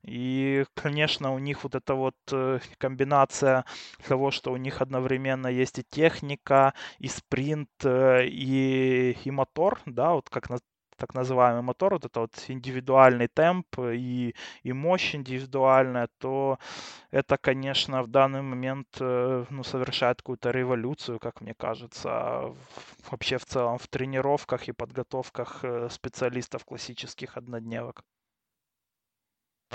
И, 0.01 0.65
конечно, 0.73 1.33
у 1.33 1.39
них 1.39 1.63
вот 1.63 1.75
эта 1.75 1.93
вот 1.93 2.15
э, 2.31 2.59
комбинация 2.79 3.65
того, 4.07 4.31
что 4.31 4.51
у 4.51 4.57
них 4.57 4.81
одновременно 4.81 5.47
есть 5.47 5.79
и 5.79 5.83
техника, 5.83 6.73
и 6.97 7.07
спринт, 7.07 7.69
и, 7.85 9.17
и 9.23 9.31
мотор, 9.31 9.79
да, 9.85 10.13
вот 10.13 10.29
как 10.29 10.49
на 10.49 10.57
так 10.97 11.13
называемый 11.13 11.61
мотор, 11.61 11.93
вот 11.93 12.05
это 12.05 12.21
вот 12.21 12.31
индивидуальный 12.47 13.27
темп 13.27 13.79
и, 13.79 14.35
и 14.63 14.73
мощь 14.73 15.15
индивидуальная, 15.15 16.09
то 16.19 16.59
это, 17.11 17.37
конечно, 17.37 18.03
в 18.03 18.07
данный 18.07 18.41
момент 18.41 18.87
э, 18.99 19.45
ну, 19.49 19.63
совершает 19.63 20.17
какую-то 20.17 20.51
революцию, 20.51 21.19
как 21.19 21.41
мне 21.41 21.53
кажется, 21.53 22.53
вообще 23.11 23.37
в 23.37 23.45
целом 23.45 23.77
в 23.77 23.87
тренировках 23.87 24.67
и 24.67 24.71
подготовках 24.71 25.59
э, 25.63 25.89
специалистов 25.89 26.65
классических 26.65 27.37
однодневок 27.37 28.03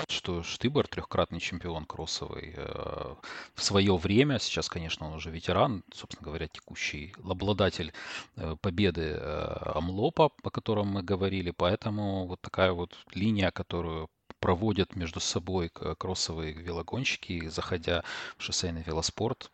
что 0.09 0.43
Штыбор, 0.43 0.87
трехкратный 0.87 1.41
чемпион 1.41 1.85
кроссовый, 1.85 2.55
э, 2.57 3.15
в 3.55 3.63
свое 3.63 3.97
время, 3.97 4.39
сейчас, 4.39 4.69
конечно, 4.69 5.07
он 5.07 5.15
уже 5.15 5.31
ветеран, 5.31 5.83
собственно 5.93 6.25
говоря, 6.25 6.49
текущий 6.49 7.15
обладатель 7.25 7.93
э, 8.37 8.57
победы 8.61 9.17
э, 9.19 9.73
Амлопа, 9.75 10.31
о 10.43 10.51
котором 10.51 10.89
мы 10.89 11.03
говорили, 11.03 11.51
поэтому 11.51 12.27
вот 12.27 12.41
такая 12.41 12.73
вот 12.73 12.97
линия, 13.15 13.51
которую 13.51 14.09
проводят 14.41 14.97
между 14.97 15.21
собой 15.21 15.71
кроссовые 15.71 16.53
велогонщики, 16.53 17.49
заходя 17.49 18.05
в 18.37 18.43
шоссейный 18.43 18.83
велоспорт. 18.83 19.51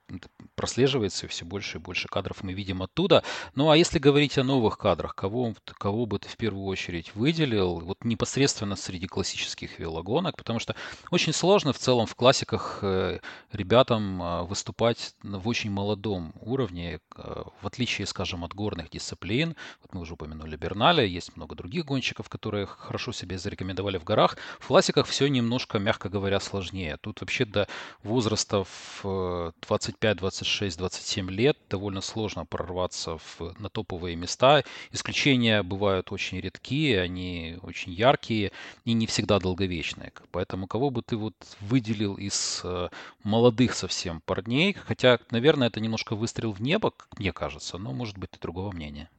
Прослеживается 0.54 1.28
все 1.28 1.44
больше 1.44 1.78
и 1.78 1.80
больше 1.80 2.08
кадров 2.08 2.42
мы 2.42 2.52
видим 2.52 2.82
оттуда. 2.82 3.22
Ну 3.54 3.70
а 3.70 3.76
если 3.76 3.98
говорить 3.98 4.38
о 4.38 4.44
новых 4.44 4.78
кадрах, 4.78 5.14
кого, 5.14 5.54
кого 5.78 6.06
бы 6.06 6.18
ты 6.18 6.28
в 6.28 6.36
первую 6.36 6.66
очередь 6.66 7.14
выделил? 7.14 7.80
Вот 7.80 8.04
непосредственно 8.04 8.76
среди 8.76 9.06
классических 9.06 9.78
велогонок, 9.78 10.36
потому 10.36 10.58
что 10.58 10.74
очень 11.10 11.32
сложно 11.32 11.72
в 11.72 11.78
целом 11.78 12.06
в 12.06 12.14
классиках 12.14 12.78
э, 12.82 13.20
ребятам 13.52 14.22
э, 14.22 14.42
выступать 14.44 15.14
в 15.22 15.48
очень 15.48 15.70
молодом 15.70 16.32
уровне, 16.40 17.00
э, 17.16 17.44
в 17.60 17.66
отличие, 17.66 18.06
скажем, 18.06 18.44
от 18.44 18.54
горных 18.54 18.90
дисциплин. 18.90 19.56
Вот 19.82 19.94
мы 19.94 20.00
уже 20.00 20.14
упомянули 20.14 20.56
Берналя, 20.56 21.04
есть 21.04 21.36
много 21.36 21.54
других 21.54 21.84
гонщиков, 21.84 22.28
которые 22.28 22.66
хорошо 22.66 23.12
себя 23.12 23.38
зарекомендовали 23.38 23.98
в 23.98 24.04
горах. 24.04 24.36
В 24.64 24.68
классиках 24.68 25.06
все 25.06 25.26
немножко, 25.26 25.78
мягко 25.78 26.08
говоря, 26.08 26.40
сложнее. 26.40 26.96
Тут 27.02 27.20
вообще 27.20 27.44
до 27.44 27.68
возраста 28.02 28.64
в 28.64 29.52
25, 29.60 30.16
26, 30.16 30.78
27 30.78 31.30
лет 31.30 31.58
довольно 31.68 32.00
сложно 32.00 32.46
прорваться 32.46 33.18
в, 33.18 33.54
на 33.58 33.68
топовые 33.68 34.16
места. 34.16 34.64
Исключения 34.90 35.62
бывают 35.62 36.12
очень 36.12 36.40
редкие, 36.40 37.02
они 37.02 37.58
очень 37.60 37.92
яркие 37.92 38.52
и 38.86 38.94
не 38.94 39.06
всегда 39.06 39.38
долговечные. 39.38 40.14
Поэтому 40.30 40.66
кого 40.66 40.88
бы 40.88 41.02
ты 41.02 41.18
вот 41.18 41.34
выделил 41.60 42.14
из 42.14 42.62
э, 42.64 42.88
молодых 43.22 43.74
совсем 43.74 44.22
парней, 44.22 44.72
хотя, 44.72 45.18
наверное, 45.30 45.68
это 45.68 45.78
немножко 45.78 46.16
выстрел 46.16 46.52
в 46.52 46.62
небо, 46.62 46.94
мне 47.18 47.34
кажется, 47.34 47.76
но 47.76 47.92
может 47.92 48.16
быть 48.16 48.30
ты 48.30 48.40
другого 48.40 48.72
мнения. 48.72 49.10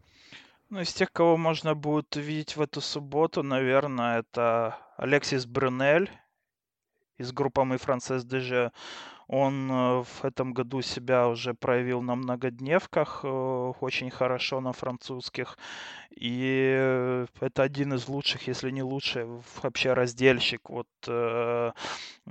Ну, 0.71 0.81
из 0.81 0.91
тех, 0.91 1.11
кого 1.11 1.37
можно 1.37 1.75
будет 1.75 2.15
увидеть 2.15 2.55
в 2.55 2.61
эту 2.61 2.81
субботу, 2.81 3.43
наверное, 3.43 4.21
это 4.21 4.79
Алексис 4.97 5.45
Брюнель 5.45 6.09
из 7.17 7.31
группы 7.31 7.63
«Мы 7.63 7.77
Францесс 7.77 8.23
ДЖ». 8.23 8.71
Он 9.27 9.71
э, 9.71 10.03
в 10.03 10.23
этом 10.23 10.53
году 10.53 10.83
себя 10.83 11.27
уже 11.27 11.55
проявил 11.55 12.03
на 12.03 12.15
многодневках 12.15 13.21
э, 13.23 13.27
очень 13.27 14.11
хорошо 14.11 14.61
на 14.61 14.71
французских. 14.71 15.57
И 16.11 17.25
это 17.39 17.63
один 17.63 17.95
из 17.95 18.07
лучших, 18.07 18.47
если 18.47 18.69
не 18.69 18.83
лучший, 18.83 19.25
вообще 19.63 19.93
раздельщик. 19.93 20.69
Вот 20.69 20.87
э, 21.07 21.71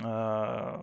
Э, 0.01 0.83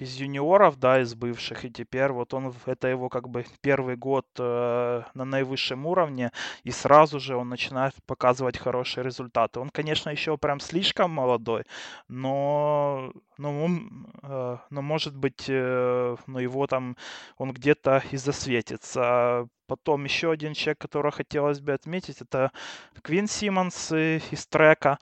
из 0.00 0.16
юниоров, 0.16 0.78
да, 0.78 1.00
из 1.00 1.14
бывших, 1.14 1.64
и 1.64 1.70
теперь 1.70 2.12
вот 2.12 2.34
он, 2.34 2.54
это 2.66 2.88
его 2.88 3.08
как 3.08 3.28
бы 3.28 3.44
первый 3.60 3.96
год 3.96 4.26
э, 4.38 5.02
на 5.14 5.24
наивысшем 5.24 5.86
уровне, 5.86 6.30
и 6.64 6.70
сразу 6.70 7.20
же 7.20 7.36
он 7.36 7.48
начинает 7.48 7.94
показывать 8.06 8.58
хорошие 8.58 9.04
результаты. 9.04 9.60
Он, 9.60 9.70
конечно, 9.70 10.10
еще 10.10 10.36
прям 10.36 10.60
слишком 10.60 11.10
молодой, 11.10 11.64
но, 12.08 13.12
но 13.38 13.64
он, 13.64 14.06
но 14.22 14.82
может 14.82 15.16
быть, 15.16 15.48
ну 15.48 16.38
его 16.38 16.66
там, 16.66 16.96
он 17.38 17.52
где-то 17.52 18.02
и 18.10 18.16
засветится. 18.16 19.48
Потом 19.72 20.04
еще 20.04 20.30
один 20.30 20.52
человек, 20.52 20.80
которого 20.80 21.10
хотелось 21.12 21.60
бы 21.60 21.72
отметить, 21.72 22.20
это 22.20 22.52
Квин 23.00 23.26
Симмонс 23.26 23.90
из 23.90 24.46
трека. 24.46 24.98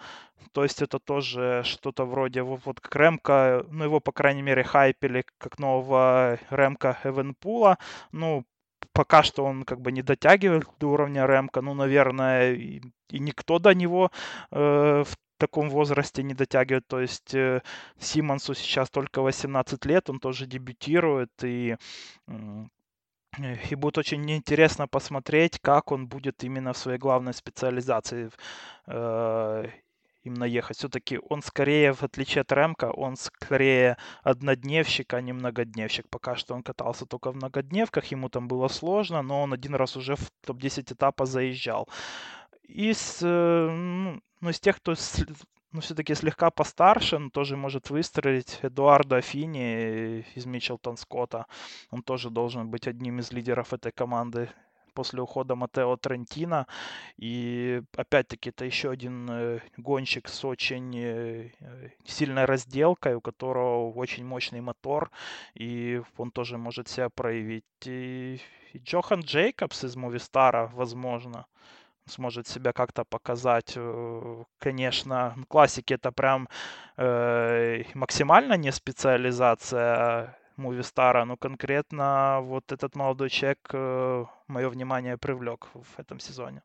То 0.53 0.63
есть 0.63 0.81
это 0.81 1.01
тоже 1.01 1.63
что-то 1.65 2.05
вроде 2.05 2.43
вот, 2.43 2.81
как 2.81 2.95
Ремка, 2.95 3.67
ну 3.69 3.83
его, 3.83 3.99
по 3.99 4.13
крайней 4.13 4.43
мере, 4.43 4.63
хайпили 4.63 5.25
как 5.39 5.59
нового 5.59 6.39
Ремка 6.51 6.99
Эвенпула. 7.03 7.79
Ну, 8.13 8.45
пока 8.93 9.25
что 9.25 9.45
он 9.45 9.65
как 9.65 9.81
бы 9.81 9.91
не 9.91 10.03
дотягивает 10.03 10.69
до 10.79 10.93
уровня 10.93 11.27
Ремка. 11.27 11.63
Ну, 11.63 11.75
наверное, 11.75 12.53
и, 12.53 12.81
и 13.09 13.19
никто 13.19 13.59
до 13.59 13.75
него 13.75 14.13
э, 14.53 15.03
в 15.05 15.17
таком 15.37 15.69
возрасте 15.69 16.23
не 16.23 16.35
дотягивает. 16.35 16.87
То 16.87 17.01
есть 17.01 17.35
э, 17.35 17.61
Симонсу 17.99 18.55
сейчас 18.55 18.89
только 18.89 19.21
18 19.21 19.85
лет, 19.85 20.09
он 20.11 20.21
тоже 20.21 20.47
дебютирует. 20.47 21.33
И 21.43 21.77
и 23.39 23.75
будет 23.75 23.99
очень 23.99 24.31
интересно 24.31 24.89
посмотреть, 24.89 25.59
как 25.61 25.93
он 25.93 26.09
будет 26.09 26.43
именно 26.45 26.73
в 26.73 26.79
своей 26.79 26.99
главной 26.99 27.33
специализации 27.33 28.31
э, 28.87 29.67
именно 30.23 30.45
ехать. 30.45 30.77
Все-таки 30.77 31.19
он 31.29 31.43
скорее, 31.43 31.93
в 31.93 32.03
отличие 32.03 32.43
от 32.43 32.53
Ремка, 32.53 32.91
он 32.91 33.17
скорее 33.17 33.97
однодневщик, 34.23 35.15
а 35.15 35.21
не 35.21 35.33
многодневщик. 35.33 36.09
Пока 36.09 36.37
что 36.37 36.55
он 36.55 36.63
катался 36.63 37.07
только 37.07 37.31
в 37.31 37.37
многодневках, 37.37 38.05
ему 38.07 38.29
там 38.29 38.49
было 38.49 38.69
сложно, 38.69 39.23
но 39.23 39.43
он 39.43 39.53
один 39.53 39.75
раз 39.75 39.97
уже 39.97 40.17
в 40.17 40.31
топ-10 40.45 40.93
этапа 40.95 41.25
заезжал. 41.25 41.89
Из, 42.65 43.21
э, 43.23 43.69
ну, 43.71 44.21
ну, 44.41 44.51
из 44.51 44.61
тех, 44.61 44.77
кто 44.77 44.95
ну, 45.73 45.81
все-таки 45.81 46.15
слегка 46.15 46.51
постарше, 46.51 47.19
но 47.19 47.31
тоже 47.31 47.57
может 47.57 47.91
выстрелить. 47.91 48.59
Эдуардо 48.63 49.17
Афини 49.17 50.25
из 50.35 50.47
Мичелтон 50.47 50.97
Скотта. 50.97 51.47
Он 51.91 52.03
тоже 52.03 52.31
должен 52.31 52.69
быть 52.69 52.89
одним 52.89 53.21
из 53.21 53.33
лидеров 53.33 53.73
этой 53.73 53.93
команды 53.93 54.51
после 54.95 55.23
ухода 55.23 55.55
Матео 55.55 55.97
Трентина. 55.97 56.67
И 57.17 57.83
опять-таки 57.97 58.51
это 58.51 58.65
еще 58.65 58.91
один 58.91 59.31
э, 59.31 59.61
гонщик 59.77 60.29
с 60.29 60.45
очень 60.45 60.99
э, 60.99 61.51
сильной 62.05 62.45
разделкой, 62.45 63.15
у 63.15 63.21
которого 63.21 63.93
очень 63.93 64.25
мощный 64.25 64.61
мотор, 64.61 65.11
и 65.55 66.03
он 66.17 66.31
тоже 66.33 66.59
может 66.59 66.89
себя 66.89 67.09
проявить. 67.09 67.65
И, 67.87 68.41
и 68.73 68.79
Джохан 68.79 69.21
Джейкобс 69.21 69.85
из 69.85 69.97
Мувистара, 69.97 70.71
возможно 70.75 71.47
сможет 72.11 72.47
себя 72.47 72.73
как-то 72.73 73.05
показать. 73.05 73.75
Э, 73.77 74.45
конечно, 74.59 75.35
классики 75.49 75.95
это 75.95 76.13
прям 76.13 76.49
э, 76.97 77.85
максимально 77.95 78.55
не 78.57 78.73
специализация 78.73 80.37
Мувистара, 80.57 81.25
но 81.25 81.37
конкретно 81.37 82.41
вот 82.43 82.73
этот 82.73 82.97
молодой 82.97 83.31
человек 83.31 83.59
э, 83.73 84.25
мое 84.49 84.69
внимание 84.69 85.17
привлек 85.17 85.69
в 85.75 85.99
этом 85.99 86.21
сезоне. 86.21 86.63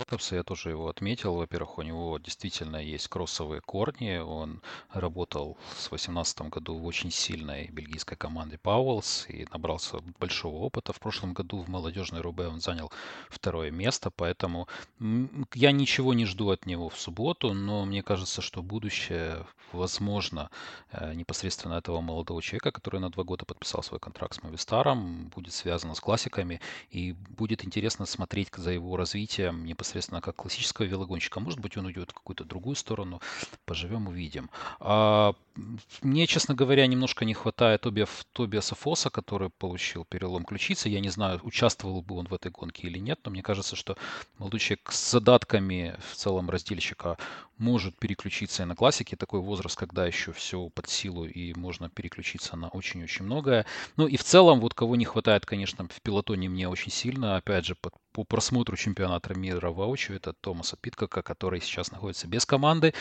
Джейкобса, 0.00 0.36
я 0.36 0.42
тоже 0.42 0.70
его 0.70 0.88
отметил. 0.88 1.34
Во-первых, 1.34 1.76
у 1.76 1.82
него 1.82 2.18
действительно 2.18 2.76
есть 2.76 3.08
кроссовые 3.08 3.60
корни. 3.60 4.16
Он 4.16 4.62
работал 4.92 5.58
в 5.68 5.90
2018 5.90 6.42
году 6.42 6.78
в 6.78 6.86
очень 6.86 7.10
сильной 7.10 7.68
бельгийской 7.68 8.16
команде 8.16 8.56
Пауэллс 8.56 9.26
и 9.28 9.46
набрался 9.52 9.98
большого 10.18 10.56
опыта. 10.56 10.94
В 10.94 11.00
прошлом 11.00 11.34
году 11.34 11.58
в 11.58 11.68
молодежной 11.68 12.22
Рубе 12.22 12.48
он 12.48 12.60
занял 12.60 12.90
второе 13.28 13.70
место, 13.70 14.10
поэтому 14.10 14.68
я 15.54 15.70
ничего 15.70 16.14
не 16.14 16.24
жду 16.24 16.50
от 16.50 16.64
него 16.64 16.88
в 16.88 16.98
субботу, 16.98 17.52
но 17.52 17.84
мне 17.84 18.02
кажется, 18.02 18.40
что 18.40 18.62
будущее, 18.62 19.46
возможно, 19.72 20.50
э, 20.92 21.12
непосредственно 21.14 21.74
этого 21.74 22.00
молодого 22.00 22.40
человека, 22.40 22.72
который 22.72 23.00
на 23.00 23.10
два 23.10 23.24
года 23.24 23.44
подписал 23.44 23.82
свой 23.82 24.00
контракт 24.00 24.34
с 24.34 24.42
Мовистаром, 24.42 25.28
будет 25.34 25.52
связано 25.52 25.94
с 25.94 26.00
классиками, 26.00 26.60
и 26.90 27.12
будет 27.12 27.64
интересно 27.64 28.06
смотреть 28.06 28.48
за 28.56 28.70
его 28.70 28.96
развитием 28.96 29.64
непосредственно 29.64 29.89
непосредственно 29.90 30.20
как 30.20 30.36
классического 30.36 30.86
велогонщика. 30.86 31.40
Может 31.40 31.60
быть, 31.60 31.76
он 31.76 31.86
уйдет 31.86 32.10
в 32.10 32.14
какую-то 32.14 32.44
другую 32.44 32.76
сторону. 32.76 33.20
Поживем, 33.64 34.06
увидим. 34.06 34.50
А, 34.78 35.34
мне, 36.02 36.26
честно 36.26 36.54
говоря, 36.54 36.86
немножко 36.86 37.24
не 37.24 37.34
хватает 37.34 37.86
Тобиаса 38.32 38.74
Фоса, 38.74 39.10
который 39.10 39.50
получил 39.50 40.04
перелом 40.04 40.44
ключицы. 40.44 40.88
Я 40.88 41.00
не 41.00 41.10
знаю, 41.10 41.40
участвовал 41.42 42.02
бы 42.02 42.16
он 42.16 42.26
в 42.26 42.34
этой 42.34 42.50
гонке 42.50 42.86
или 42.86 42.98
нет, 42.98 43.20
но 43.24 43.30
мне 43.30 43.42
кажется, 43.42 43.76
что 43.76 43.96
молодой 44.38 44.60
человек 44.60 44.92
с 44.92 45.10
задатками 45.10 45.96
в 46.10 46.14
целом 46.14 46.50
раздельщика 46.50 47.16
может 47.58 47.98
переключиться 47.98 48.62
и 48.62 48.66
на 48.66 48.74
классике. 48.74 49.16
Такой 49.16 49.40
возраст, 49.40 49.76
когда 49.76 50.06
еще 50.06 50.32
все 50.32 50.68
под 50.70 50.88
силу 50.88 51.26
и 51.26 51.52
можно 51.54 51.90
переключиться 51.90 52.56
на 52.56 52.68
очень-очень 52.68 53.24
многое. 53.24 53.66
Ну 53.96 54.06
и 54.06 54.16
в 54.16 54.24
целом, 54.24 54.60
вот 54.60 54.74
кого 54.74 54.96
не 54.96 55.04
хватает, 55.04 55.44
конечно, 55.46 55.86
в 55.88 56.00
пилотоне 56.00 56.48
мне 56.48 56.68
очень 56.68 56.90
сильно, 56.90 57.36
опять 57.36 57.66
же, 57.66 57.74
под, 57.74 57.94
по 58.12 58.24
просмотру 58.24 58.76
чемпионата 58.76 59.34
мира 59.34 59.70
воочию, 59.70 60.16
это 60.16 60.32
Томаса 60.32 60.76
Питкока, 60.76 61.22
который 61.22 61.60
сейчас 61.60 61.92
находится 61.92 62.26
без 62.26 62.44
команды 62.46 62.94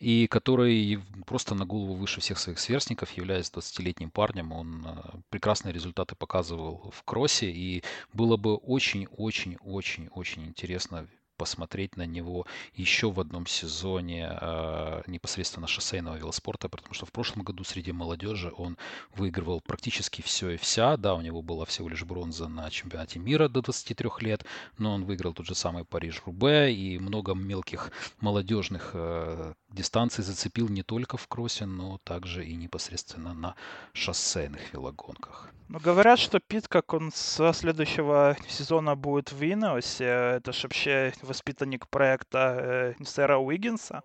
и 0.00 0.26
который 0.26 1.00
просто 1.26 1.54
на 1.54 1.64
голову 1.64 1.94
выше 1.94 2.20
всех 2.20 2.38
своих 2.38 2.58
сверстников, 2.58 3.10
являясь 3.12 3.50
20-летним 3.50 4.10
парнем. 4.10 4.52
Он 4.52 4.86
э, 4.86 5.18
прекрасные 5.30 5.72
результаты 5.72 6.14
показывал 6.14 6.92
в 6.94 7.02
кроссе, 7.04 7.50
и 7.50 7.82
было 8.12 8.36
бы 8.36 8.56
очень-очень-очень-очень 8.56 10.46
интересно 10.46 11.06
посмотреть 11.36 11.96
на 11.96 12.06
него 12.06 12.46
еще 12.74 13.10
в 13.10 13.20
одном 13.20 13.46
сезоне 13.46 14.28
э, 14.40 15.02
непосредственно 15.06 15.66
шоссейного 15.66 16.16
велоспорта, 16.16 16.68
потому 16.68 16.94
что 16.94 17.06
в 17.06 17.12
прошлом 17.12 17.42
году 17.42 17.64
среди 17.64 17.92
молодежи 17.92 18.52
он 18.56 18.76
выигрывал 19.14 19.60
практически 19.60 20.22
все 20.22 20.50
и 20.50 20.56
вся. 20.56 20.96
Да, 20.96 21.14
у 21.14 21.20
него 21.20 21.42
была 21.42 21.64
всего 21.64 21.88
лишь 21.88 22.04
бронза 22.04 22.48
на 22.48 22.70
чемпионате 22.70 23.18
мира 23.18 23.48
до 23.48 23.62
23 23.62 24.10
лет, 24.20 24.44
но 24.78 24.94
он 24.94 25.04
выиграл 25.04 25.34
тот 25.34 25.46
же 25.46 25.54
самый 25.54 25.84
Париж-Рубе 25.84 26.74
и 26.74 26.98
много 26.98 27.34
мелких 27.34 27.90
молодежных 28.20 28.90
э, 28.94 29.54
дистанций 29.70 30.24
зацепил 30.24 30.68
не 30.68 30.82
только 30.82 31.16
в 31.16 31.26
кроссе, 31.28 31.66
но 31.66 31.98
также 32.04 32.44
и 32.44 32.54
непосредственно 32.54 33.34
на 33.34 33.54
шоссейных 33.92 34.72
велогонках. 34.72 35.50
Ну, 35.68 35.80
говорят, 35.80 36.18
что 36.18 36.40
Пит, 36.40 36.68
как 36.68 36.92
он 36.92 37.10
со 37.12 37.52
следующего 37.52 38.36
сезона 38.48 38.96
будет 38.96 39.32
в 39.32 39.38
Винеосе, 39.38 40.36
это 40.36 40.52
же 40.52 40.64
вообще 40.64 41.12
воспитанник 41.22 41.88
проекта 41.88 42.94
э, 42.98 43.04
сэра 43.04 43.38
Уиггинса. 43.38 44.02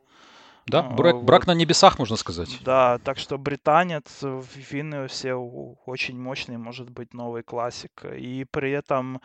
Да, 0.67 0.79
а, 0.79 0.83
брак, 0.83 1.15
вот. 1.15 1.23
брак 1.23 1.47
на 1.47 1.53
небесах, 1.53 1.99
можно 1.99 2.15
сказать. 2.15 2.59
Да, 2.63 2.99
так 2.99 3.17
что 3.17 3.37
британец 3.37 4.21
в 4.21 4.45
Винеусе 4.55 5.33
очень 5.33 6.19
мощный, 6.19 6.57
может 6.57 6.89
быть, 6.89 7.13
новый 7.13 7.43
классик. 7.43 8.05
И 8.05 8.45
при 8.49 8.71
этом 8.71 9.19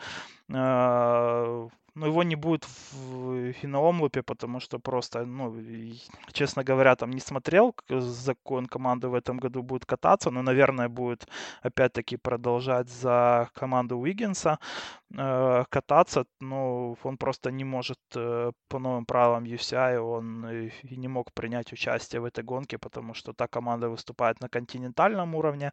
э, 0.49 1.67
но 1.95 2.07
его 2.07 2.23
не 2.23 2.35
будет 2.35 2.67
в 2.93 3.53
финалом 3.53 4.01
лупе, 4.01 4.21
потому 4.21 4.59
что 4.59 4.79
просто, 4.79 5.25
ну, 5.25 5.55
честно 6.33 6.63
говоря, 6.63 6.95
там 6.95 7.11
не 7.11 7.21
смотрел, 7.21 7.73
закон 7.89 8.65
команды 8.67 9.07
в 9.07 9.13
этом 9.13 9.37
году 9.37 9.63
будет 9.63 9.85
кататься, 9.85 10.29
но, 10.31 10.41
наверное, 10.41 10.89
будет 10.89 11.27
опять-таки 11.61 12.17
продолжать 12.17 12.89
за 12.89 13.49
команду 13.53 13.97
Уиггинса 13.97 14.59
кататься, 15.69 16.25
но 16.39 16.95
он 17.03 17.17
просто 17.17 17.51
не 17.51 17.63
может 17.63 17.99
э, 18.15 18.51
по 18.67 18.79
новым 18.79 19.05
правилам 19.05 19.43
UCI, 19.45 19.97
он 19.97 20.49
и, 20.49 20.71
и 20.83 20.97
не 20.97 21.07
мог 21.07 21.33
принять 21.33 21.73
участие 21.73 22.21
в 22.21 22.25
этой 22.25 22.43
гонке, 22.43 22.77
потому 22.77 23.13
что 23.13 23.33
та 23.33 23.47
команда 23.47 23.89
выступает 23.89 24.41
на 24.41 24.49
континентальном 24.49 25.35
уровне, 25.35 25.71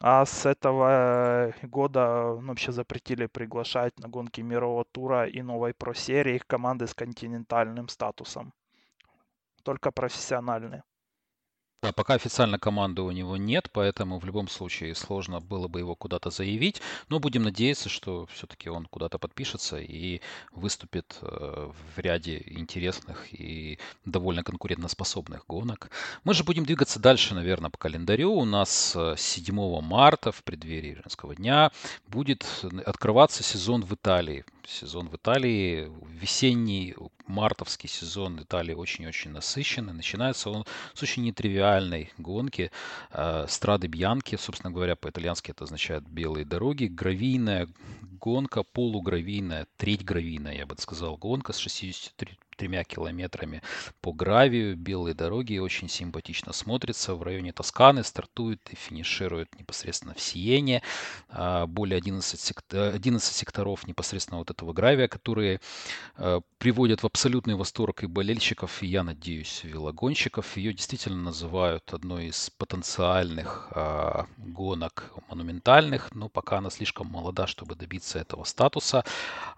а 0.00 0.24
с 0.24 0.46
этого 0.46 1.52
года 1.62 2.36
ну, 2.40 2.48
вообще 2.48 2.72
запретили 2.72 3.26
приглашать 3.26 3.98
на 3.98 4.08
гонки 4.08 4.40
мирового 4.42 4.84
тура 4.84 5.26
и 5.26 5.42
новой 5.42 5.74
про 5.74 5.94
серии 5.94 6.38
команды 6.38 6.86
с 6.86 6.94
континентальным 6.94 7.88
статусом. 7.88 8.52
Только 9.62 9.92
профессиональные. 9.92 10.82
Да, 11.82 11.92
пока 11.92 12.14
официально 12.14 12.60
команды 12.60 13.02
у 13.02 13.10
него 13.10 13.36
нет, 13.36 13.68
поэтому 13.72 14.20
в 14.20 14.24
любом 14.24 14.46
случае 14.46 14.94
сложно 14.94 15.40
было 15.40 15.66
бы 15.66 15.80
его 15.80 15.96
куда-то 15.96 16.30
заявить. 16.30 16.80
Но 17.08 17.18
будем 17.18 17.42
надеяться, 17.42 17.88
что 17.88 18.26
все-таки 18.32 18.70
он 18.70 18.86
куда-то 18.86 19.18
подпишется 19.18 19.78
и 19.80 20.20
выступит 20.52 21.18
э, 21.22 21.72
в 21.72 21.98
ряде 21.98 22.40
интересных 22.46 23.26
и 23.34 23.80
довольно 24.04 24.44
конкурентоспособных 24.44 25.44
гонок. 25.48 25.90
Мы 26.22 26.34
же 26.34 26.44
будем 26.44 26.64
двигаться 26.64 27.00
дальше, 27.00 27.34
наверное, 27.34 27.70
по 27.70 27.78
календарю. 27.78 28.32
У 28.32 28.44
нас 28.44 28.96
7 29.16 29.58
э, 29.58 29.80
марта, 29.80 30.30
в 30.30 30.44
преддверии 30.44 30.94
женского 30.94 31.34
дня, 31.34 31.72
будет 32.06 32.46
открываться 32.86 33.42
сезон 33.42 33.82
в 33.82 33.92
Италии. 33.92 34.44
Сезон 34.66 35.08
в 35.08 35.16
Италии, 35.16 35.90
весенний 36.08 36.94
мартовский 37.26 37.88
сезон 37.88 38.40
Италии 38.40 38.74
очень-очень 38.74 39.30
насыщенный. 39.30 39.92
Начинается 39.92 40.50
он 40.50 40.64
с 40.94 41.02
очень 41.02 41.24
нетривиальной 41.24 42.12
гонки 42.18 42.70
э, 43.10 43.46
Страды 43.48 43.88
Бьянки. 43.88 44.36
Собственно 44.36 44.72
говоря, 44.72 44.96
по-итальянски 44.96 45.50
это 45.50 45.64
означает 45.64 46.04
белые 46.08 46.44
дороги. 46.44 46.84
Гравийная 46.84 47.68
гонка, 48.20 48.62
полугравийная, 48.62 49.66
треть 49.76 50.04
гравийная, 50.04 50.54
я 50.54 50.66
бы 50.66 50.76
сказал, 50.78 51.16
гонка 51.16 51.52
с 51.52 51.58
63 51.58 52.38
тремя 52.62 52.84
километрами 52.84 53.60
по 54.00 54.12
гравию, 54.12 54.76
белые 54.76 55.14
дороги, 55.14 55.58
очень 55.58 55.88
симпатично 55.88 56.52
смотрится. 56.52 57.16
В 57.16 57.22
районе 57.24 57.52
Тосканы 57.52 58.04
стартует 58.04 58.60
и 58.70 58.76
финиширует 58.76 59.58
непосредственно 59.58 60.14
в 60.14 60.20
Сиене. 60.20 60.80
А, 61.28 61.66
более 61.66 61.96
11, 61.96 62.38
сектор, 62.38 62.94
11 62.94 63.34
секторов 63.34 63.84
непосредственно 63.88 64.38
вот 64.38 64.50
этого 64.50 64.72
гравия, 64.72 65.08
которые 65.08 65.60
а, 66.14 66.40
приводят 66.58 67.02
в 67.02 67.06
абсолютный 67.06 67.56
восторг 67.56 68.04
и 68.04 68.06
болельщиков, 68.06 68.80
и, 68.80 68.86
я 68.86 69.02
надеюсь, 69.02 69.64
велогонщиков. 69.64 70.56
Ее 70.56 70.72
действительно 70.72 71.20
называют 71.20 71.92
одной 71.92 72.26
из 72.26 72.48
потенциальных 72.50 73.72
а, 73.72 74.26
гонок 74.36 75.10
монументальных, 75.28 76.14
но 76.14 76.28
пока 76.28 76.58
она 76.58 76.70
слишком 76.70 77.08
молода, 77.08 77.48
чтобы 77.48 77.74
добиться 77.74 78.20
этого 78.20 78.44
статуса. 78.44 79.04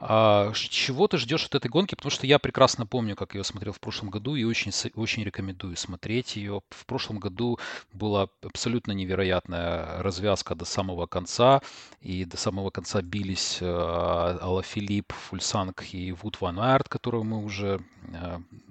Чего 0.01 1.09
ты 1.09 1.19
ждешь 1.19 1.45
от 1.45 1.57
этой 1.57 1.69
гонки? 1.69 1.95
Потому 1.95 2.11
что 2.11 2.27
я 2.27 2.39
прекрасно 2.39 2.87
помню, 2.95 3.17
как 3.17 3.35
я 3.35 3.43
смотрел 3.43 3.73
в 3.73 3.81
прошлом 3.81 4.09
году, 4.09 4.37
и 4.37 4.45
очень, 4.45 4.71
очень 4.95 5.25
рекомендую 5.25 5.77
смотреть 5.77 6.37
ее. 6.37 6.63
В 6.71 6.87
прошлом 6.87 7.19
году 7.19 7.59
была 7.93 8.29
абсолютно 8.41 8.93
невероятная 8.93 10.01
развязка 10.01 10.55
до 10.55 10.65
самого 10.65 11.07
конца, 11.07 11.61
и 12.01 12.25
до 12.25 12.37
самого 12.37 12.71
конца 12.71 13.03
бились 13.03 13.59
э, 13.61 13.67
Алла 13.67 14.63
Филипп, 14.63 15.13
Фульсанг 15.13 15.83
и 15.93 16.13
Вуд 16.13 16.41
Ван 16.41 16.61
Айрт, 16.61 16.89
которого 16.89 17.25
мы 17.25 17.43
уже 17.43 17.81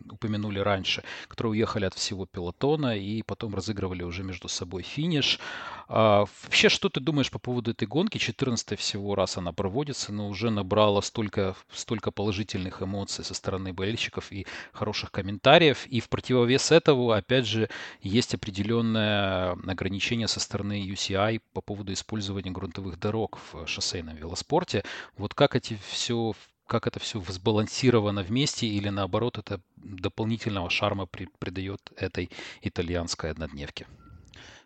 упомянули 0.10 0.60
раньше, 0.60 1.04
которые 1.28 1.52
уехали 1.52 1.86
от 1.86 1.94
всего 1.94 2.26
пилотона 2.26 2.98
и 2.98 3.22
потом 3.24 3.56
разыгрывали 3.56 4.04
уже 4.04 4.24
между 4.24 4.48
собой 4.48 4.84
финиш. 4.84 5.40
А, 5.88 6.26
вообще, 6.44 6.70
что 6.70 6.90
ты 6.90 7.00
думаешь 7.00 7.32
по 7.32 7.40
поводу 7.40 7.72
этой 7.72 7.88
гонки? 7.88 8.18
14 8.18 8.80
всего 8.80 9.16
раз 9.16 9.38
она 9.38 9.52
проводится, 9.52 10.14
но 10.14 10.28
уже 10.28 10.50
набрала 10.50 11.02
столько, 11.02 11.56
столько 11.72 12.12
положительных 12.12 12.82
эмоций 12.82 13.26
со 13.26 13.34
стороны 13.34 13.74
болельщиков 13.74 14.32
и 14.32 14.46
хороших 14.72 15.12
комментариев. 15.12 15.86
И 15.88 16.00
в 16.00 16.10
противовес 16.10 16.72
этому, 16.72 17.12
опять 17.12 17.46
же, 17.46 17.70
есть 18.02 18.34
определенное 18.34 19.52
ограничение 19.52 20.28
со 20.28 20.40
стороны 20.40 20.82
UCI 20.88 21.42
по 21.54 21.62
поводу 21.62 21.94
использования 21.94 22.52
грунтовых 22.52 23.00
дорог 23.00 23.40
в 23.52 23.68
шоссейном 23.68 24.16
велоспорте. 24.16 24.84
Вот 25.18 25.34
как 25.34 25.56
эти 25.56 25.78
все 25.90 26.34
как 26.68 26.88
это 26.88 27.00
все 27.00 27.20
сбалансировано 27.22 28.24
вместе 28.24 28.68
или 28.68 28.90
наоборот 28.90 29.38
это 29.38 29.62
дополнительного 29.76 30.70
шарма 30.70 31.06
при, 31.06 31.28
придает 31.40 31.92
этой 31.98 32.30
итальянской 32.62 33.32
однодневке? 33.32 33.88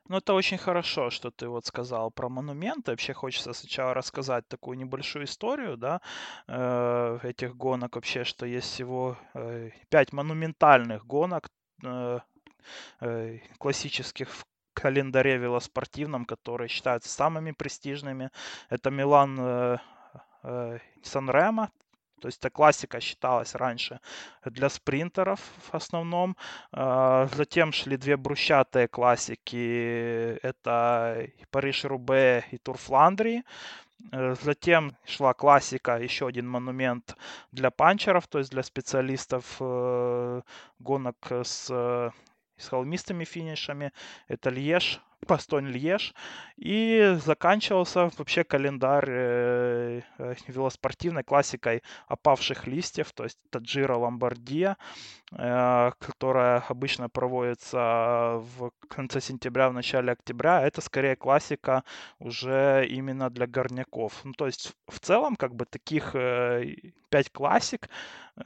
Ну, 0.10 0.18
это 0.18 0.34
очень 0.34 0.58
хорошо, 0.58 1.10
что 1.10 1.32
ты 1.32 1.50
вот 1.50 1.66
сказал 1.66 2.12
про 2.12 2.30
монументы. 2.30 2.92
Вообще 2.92 3.14
хочется 3.14 3.54
сначала 3.54 3.94
рассказать 3.94 4.48
такую 4.48 4.78
небольшую 4.78 5.26
историю, 5.26 5.76
да, 5.76 6.00
э, 6.48 7.20
этих 7.24 7.58
гонок 7.58 7.96
вообще, 7.96 8.24
что 8.24 8.46
есть 8.46 8.68
всего 8.68 9.18
э, 9.34 9.72
пять 9.90 10.14
монументальных 10.14 11.06
гонок 11.06 11.50
э, 11.84 12.20
классических 13.58 14.30
в 14.30 14.46
календаре 14.74 15.38
велоспортивном, 15.38 16.26
которые 16.26 16.70
считаются 16.70 17.10
самыми 17.10 17.52
престижными. 17.52 18.30
Это 18.70 18.92
Милан 18.92 19.80
Сан-Ремо, 21.02 21.72
то 22.20 22.28
есть 22.28 22.40
эта 22.40 22.50
классика 22.50 23.00
считалась 23.00 23.56
раньше 23.56 24.00
для 24.46 24.70
спринтеров 24.70 25.40
в 25.72 25.76
основном. 25.76 26.36
А, 26.72 27.28
затем 27.34 27.72
шли 27.72 27.98
две 27.98 28.18
брусчатые 28.18 28.88
классики. 28.88 30.40
Это 30.42 31.28
Париж-Рубе 31.52 32.46
и 32.52 32.58
Тур 32.58 32.78
Фландрии. 32.78 33.44
Э, 34.12 34.36
затем 34.42 34.96
шла 35.06 35.34
классика, 35.34 35.98
еще 35.98 36.28
один 36.28 36.48
монумент 36.48 37.16
для 37.52 37.72
панчеров, 37.72 38.28
то 38.28 38.40
есть 38.40 38.52
для 38.52 38.64
специалистов 38.64 39.58
э, 39.60 40.42
гонок 40.80 41.32
с 41.44 42.12
с 42.58 42.70
холмистыми 42.70 43.24
финишами. 43.24 43.94
Это 44.28 44.50
Льеж, 44.50 45.00
Пастонь 45.26 45.68
Льеж. 45.68 46.14
И 46.58 47.18
заканчивался 47.24 48.10
вообще 48.18 48.44
календарь 48.44 49.10
э, 49.10 50.02
э, 50.18 50.36
велоспортивной 50.48 51.24
классикой 51.24 51.84
опавших 52.08 52.68
листьев, 52.68 53.12
то 53.14 53.24
есть 53.24 53.38
это 53.50 53.60
Джира 53.60 53.96
Ломбардия, 53.96 54.78
э, 55.32 55.92
которая 56.00 56.64
обычно 56.68 57.10
проводится 57.10 58.42
в 58.58 58.72
конце 58.88 59.22
сентября, 59.22 59.70
в 59.70 59.74
начале 59.74 60.12
октября. 60.12 60.62
Это 60.62 60.82
скорее 60.82 61.16
классика 61.16 61.84
уже 62.20 62.88
именно 62.88 63.30
для 63.30 63.48
горняков. 63.48 64.22
Ну, 64.24 64.34
то 64.34 64.46
есть 64.46 64.74
в 64.88 65.00
целом 65.00 65.36
как 65.36 65.56
бы 65.56 65.66
таких 65.66 66.14
пять 67.10 67.32
классик, 67.32 67.90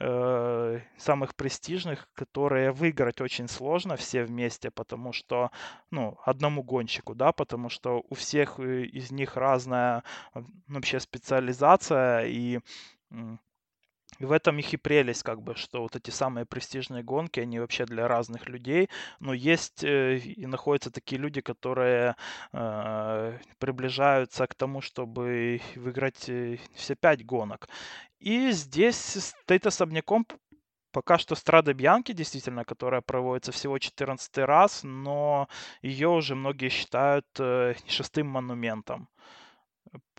э, 0.00 0.80
самых 0.96 1.34
престижных, 1.34 2.08
которые 2.14 2.72
выиграть 2.72 3.20
очень 3.20 3.48
сложно 3.48 3.96
все 3.96 4.24
вместе, 4.24 4.70
потому 4.70 5.12
что, 5.12 5.50
ну, 5.90 6.18
одному 6.24 6.62
гонщику, 6.62 7.14
да, 7.14 7.32
потому 7.32 7.68
что 7.68 8.04
у 8.08 8.14
всех 8.14 8.58
э, 8.58 8.84
из 8.84 9.10
них 9.10 9.36
разная 9.36 10.02
вообще 10.68 11.00
специализация 11.00 12.26
и 12.26 12.60
в 14.18 14.32
этом 14.32 14.58
их 14.58 14.72
и 14.72 14.76
прелесть, 14.76 15.22
как 15.22 15.42
бы, 15.42 15.54
что 15.54 15.82
вот 15.82 15.96
эти 15.96 16.10
самые 16.10 16.46
престижные 16.46 17.02
гонки, 17.02 17.40
они 17.40 17.58
вообще 17.58 17.86
для 17.86 18.08
разных 18.08 18.48
людей, 18.48 18.88
но 19.20 19.32
есть 19.32 19.82
э, 19.84 20.18
и 20.18 20.46
находятся 20.46 20.90
такие 20.90 21.20
люди, 21.20 21.40
которые 21.40 22.16
э, 22.52 23.38
приближаются 23.58 24.46
к 24.46 24.54
тому, 24.54 24.80
чтобы 24.80 25.60
выиграть 25.76 26.28
э, 26.28 26.58
все 26.74 26.94
пять 26.94 27.24
гонок. 27.24 27.68
И 28.22 28.52
здесь 28.52 28.96
стоит 28.96 29.66
особняком 29.66 30.24
пока 30.92 31.18
что 31.18 31.34
Страда 31.34 31.74
Бьянки, 31.74 32.12
действительно, 32.12 32.64
которая 32.64 33.00
проводится 33.00 33.50
всего 33.50 33.78
14 33.78 34.38
раз, 34.38 34.84
но 34.84 35.48
ее 35.82 36.08
уже 36.08 36.34
многие 36.36 36.68
считают 36.68 37.26
э, 37.40 37.74
шестым 37.88 38.28
монументом. 38.28 39.08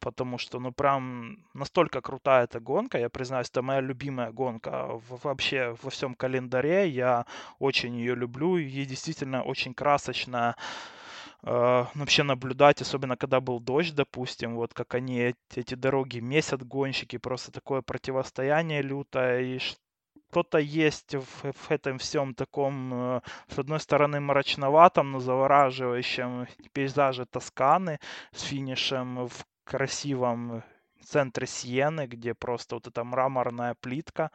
Потому 0.01 0.37
что, 0.37 0.59
ну, 0.59 0.73
прям 0.73 1.37
настолько 1.53 2.01
крутая 2.01 2.43
эта 2.43 2.59
гонка, 2.59 2.99
я 2.99 3.09
признаюсь, 3.09 3.49
это 3.49 3.61
моя 3.61 3.79
любимая 3.79 4.31
гонка 4.31 4.99
вообще 5.23 5.75
во 5.81 5.89
всем 5.89 6.13
календаре, 6.13 6.89
я 6.89 7.25
очень 7.59 7.95
ее 7.95 8.15
люблю, 8.15 8.57
и 8.57 8.85
действительно 8.85 9.43
очень 9.43 9.73
красочно 9.73 10.55
э, 10.57 11.02
вообще 11.43 12.23
наблюдать, 12.23 12.81
особенно 12.81 13.17
когда 13.17 13.41
был 13.41 13.59
дождь, 13.59 13.93
допустим, 13.93 14.55
вот 14.55 14.73
как 14.73 14.95
они 14.95 15.33
эти 15.55 15.75
дороги 15.75 16.19
месят 16.19 16.65
гонщики, 16.65 17.17
просто 17.17 17.51
такое 17.51 17.81
противостояние 17.81 18.81
лютое, 18.81 19.41
и 19.41 19.59
что-то 19.59 20.57
есть 20.57 21.13
в, 21.13 21.51
в 21.51 21.71
этом 21.71 21.99
всем 21.99 22.33
таком, 22.33 22.93
э, 22.93 23.21
с 23.49 23.59
одной 23.59 23.79
стороны, 23.79 24.19
мрачноватом, 24.19 25.11
но 25.11 25.19
завораживающем 25.19 26.47
пейзаже 26.71 27.25
Тосканы 27.25 27.99
с 28.31 28.41
финишем 28.41 29.27
в 29.27 29.45
красивом 29.63 30.63
центре 31.03 31.45
Сиены, 31.45 32.07
где 32.07 32.33
просто 32.33 32.75
вот 32.75 32.87
эта 32.87 33.03
мраморная 33.03 33.75
плитка, 33.79 34.31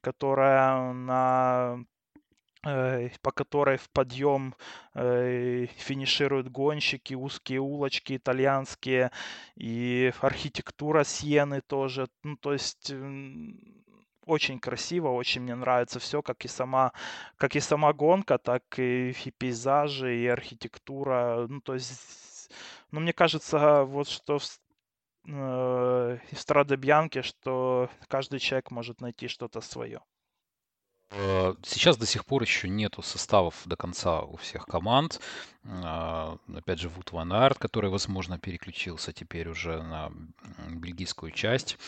которая 0.00 0.92
на 0.92 1.76
э, 1.76 1.84
по 2.62 3.32
которой 3.32 3.76
в 3.76 3.90
подъем 3.90 4.54
э, 4.94 5.66
финишируют 5.76 6.48
гонщики, 6.48 7.14
узкие 7.14 7.60
улочки 7.60 8.16
итальянские, 8.16 9.10
и 9.56 10.12
архитектура 10.20 11.02
Сиены 11.04 11.60
тоже. 11.60 12.06
Ну, 12.22 12.36
то 12.36 12.52
есть 12.52 12.92
очень 14.26 14.60
красиво, 14.60 15.08
очень 15.08 15.42
мне 15.42 15.54
нравится 15.54 15.98
все, 15.98 16.22
как 16.22 16.44
и 16.44 16.48
сама, 16.48 16.92
как 17.36 17.56
и 17.56 17.60
сама 17.60 17.92
гонка, 17.92 18.38
так 18.38 18.62
и, 18.78 19.10
и 19.10 19.30
пейзажи, 19.32 20.16
и 20.16 20.26
архитектура. 20.26 21.46
Ну, 21.48 21.60
то 21.60 21.74
есть, 21.74 22.50
ну, 22.90 23.00
мне 23.00 23.12
кажется, 23.12 23.82
вот 23.84 24.08
что 24.08 24.38
э, 25.26 26.18
Страда 26.32 26.76
Бьянки, 26.76 27.22
что 27.22 27.90
каждый 28.08 28.38
человек 28.38 28.70
может 28.70 29.00
найти 29.00 29.28
что-то 29.28 29.60
свое. 29.60 30.00
Э, 31.14 31.54
сейчас 31.62 31.96
до 31.96 32.06
сих 32.06 32.24
пор 32.24 32.42
еще 32.42 32.68
нету 32.68 33.02
составов 33.02 33.62
до 33.66 33.76
конца 33.76 34.22
у 34.22 34.36
всех 34.36 34.66
команд. 34.66 35.20
Э, 35.64 36.36
опять 36.54 36.80
же, 36.80 36.88
Вуд 36.88 37.12
Ван 37.12 37.32
Арт, 37.32 37.58
который, 37.58 37.90
возможно, 37.90 38.38
переключился 38.38 39.12
теперь 39.12 39.48
уже 39.48 39.82
на 39.82 40.10
бельгийскую 40.70 41.32
часть 41.32 41.78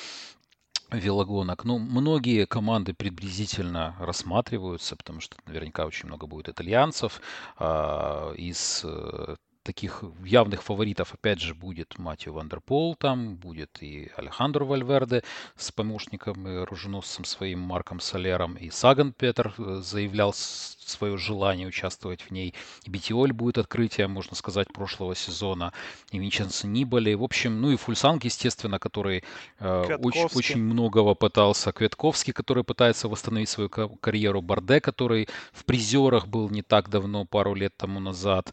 велогонок. 0.90 1.64
Ну, 1.64 1.78
многие 1.78 2.46
команды 2.46 2.94
приблизительно 2.94 3.96
рассматриваются, 3.98 4.96
потому 4.96 5.20
что 5.20 5.36
наверняка 5.46 5.86
очень 5.86 6.06
много 6.06 6.26
будет 6.26 6.48
итальянцев. 6.48 7.20
А, 7.56 8.32
из 8.34 8.82
э, 8.84 9.36
таких 9.64 10.04
явных 10.24 10.62
фаворитов, 10.62 11.14
опять 11.14 11.40
же, 11.40 11.54
будет 11.54 11.98
Матье 11.98 12.34
Ван 12.34 12.52
дер 12.52 12.70
Пул, 12.70 12.94
там 12.94 13.34
будет 13.36 13.82
и 13.82 14.10
Алехандро 14.16 14.64
Вальверде 14.64 15.24
с 15.56 15.72
помощником 15.72 16.46
и 16.46 16.52
оруженосцем 16.62 17.24
своим 17.24 17.60
Марком 17.60 17.98
Солером, 17.98 18.54
и 18.54 18.70
Саган 18.70 19.12
Петр 19.12 19.54
э, 19.58 19.80
заявлял 19.82 20.32
свое 20.34 21.16
желание 21.16 21.66
участвовать 21.66 22.22
в 22.22 22.30
ней. 22.30 22.54
И 22.84 22.90
Беттиоль 22.90 23.32
будет 23.32 23.58
открытием, 23.58 24.10
можно 24.10 24.36
сказать, 24.36 24.72
прошлого 24.72 25.14
сезона. 25.14 25.72
И 26.10 26.18
Винченцо 26.18 26.68
Нибали. 26.68 27.14
В 27.14 27.22
общем, 27.22 27.60
ну 27.60 27.70
и 27.70 27.76
Фульсанг, 27.76 28.24
естественно, 28.24 28.78
который 28.78 29.24
э, 29.60 29.96
очень, 29.96 30.28
очень 30.34 30.62
многого 30.62 31.14
пытался. 31.14 31.72
Квятковский, 31.72 32.32
который 32.32 32.64
пытается 32.64 33.08
восстановить 33.08 33.48
свою 33.48 33.68
карьеру. 33.68 34.42
Барде, 34.42 34.80
который 34.80 35.28
в 35.52 35.64
призерах 35.64 36.26
был 36.26 36.50
не 36.50 36.62
так 36.62 36.90
давно, 36.90 37.24
пару 37.24 37.54
лет 37.54 37.74
тому 37.76 38.00
назад. 38.00 38.52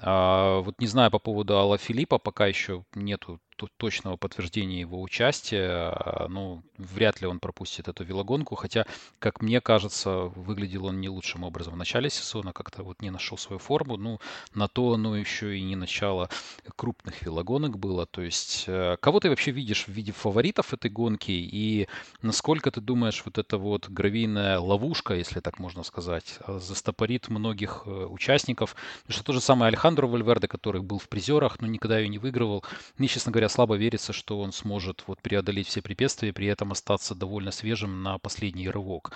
А, 0.00 0.60
вот 0.60 0.78
не 0.78 0.86
знаю 0.86 1.10
по 1.10 1.18
поводу 1.18 1.56
Алла 1.56 1.78
Филиппа, 1.78 2.18
пока 2.18 2.46
еще 2.46 2.84
нету 2.94 3.40
точного 3.66 4.16
подтверждения 4.16 4.80
его 4.80 5.00
участия. 5.00 5.90
А, 5.90 6.26
ну, 6.28 6.62
вряд 6.78 7.20
ли 7.20 7.26
он 7.26 7.40
пропустит 7.40 7.88
эту 7.88 8.04
велогонку, 8.04 8.54
хотя, 8.54 8.86
как 9.18 9.42
мне 9.42 9.60
кажется, 9.60 10.10
выглядел 10.10 10.86
он 10.86 11.00
не 11.00 11.08
лучшим 11.08 11.44
образом 11.44 11.74
в 11.74 11.76
начале 11.76 12.10
сезона, 12.10 12.52
как-то 12.52 12.82
вот 12.82 13.02
не 13.02 13.10
нашел 13.10 13.38
свою 13.38 13.58
форму. 13.58 13.96
Ну, 13.96 14.20
на 14.54 14.68
то 14.68 14.94
оно 14.94 15.16
еще 15.16 15.58
и 15.58 15.62
не 15.62 15.76
начало 15.76 16.28
крупных 16.76 17.22
велогонок 17.22 17.78
было. 17.78 18.06
То 18.06 18.22
есть, 18.22 18.64
э, 18.66 18.96
кого 19.00 19.20
ты 19.20 19.28
вообще 19.28 19.50
видишь 19.50 19.84
в 19.84 19.88
виде 19.88 20.12
фаворитов 20.12 20.72
этой 20.72 20.90
гонки 20.90 21.30
и 21.30 21.88
насколько 22.22 22.70
ты 22.70 22.80
думаешь, 22.80 23.22
вот 23.24 23.38
эта 23.38 23.58
вот 23.58 23.88
гравийная 23.88 24.58
ловушка, 24.58 25.14
если 25.14 25.40
так 25.40 25.58
можно 25.58 25.82
сказать, 25.82 26.38
э, 26.46 26.58
застопорит 26.58 27.28
многих 27.28 27.82
э, 27.86 27.90
участников? 27.90 28.74
Потому 29.02 29.14
что 29.14 29.24
то 29.24 29.32
же 29.32 29.40
самое 29.40 29.68
Алехандро 29.68 30.06
Вальверде, 30.06 30.48
который 30.48 30.82
был 30.82 30.98
в 30.98 31.08
призерах, 31.08 31.60
но 31.60 31.66
никогда 31.66 31.98
ее 31.98 32.08
не 32.08 32.18
выигрывал. 32.18 32.64
Мне, 32.98 33.08
честно 33.08 33.32
говоря, 33.32 33.48
слабо 33.50 33.76
верится, 33.76 34.12
что 34.12 34.40
он 34.40 34.52
сможет 34.52 35.04
вот 35.06 35.20
преодолеть 35.20 35.68
все 35.68 35.82
препятствия, 35.82 36.32
при 36.32 36.46
этом 36.46 36.72
остаться 36.72 37.14
довольно 37.14 37.50
свежим 37.50 38.02
на 38.02 38.18
последний 38.18 38.68
рывок. 38.68 39.12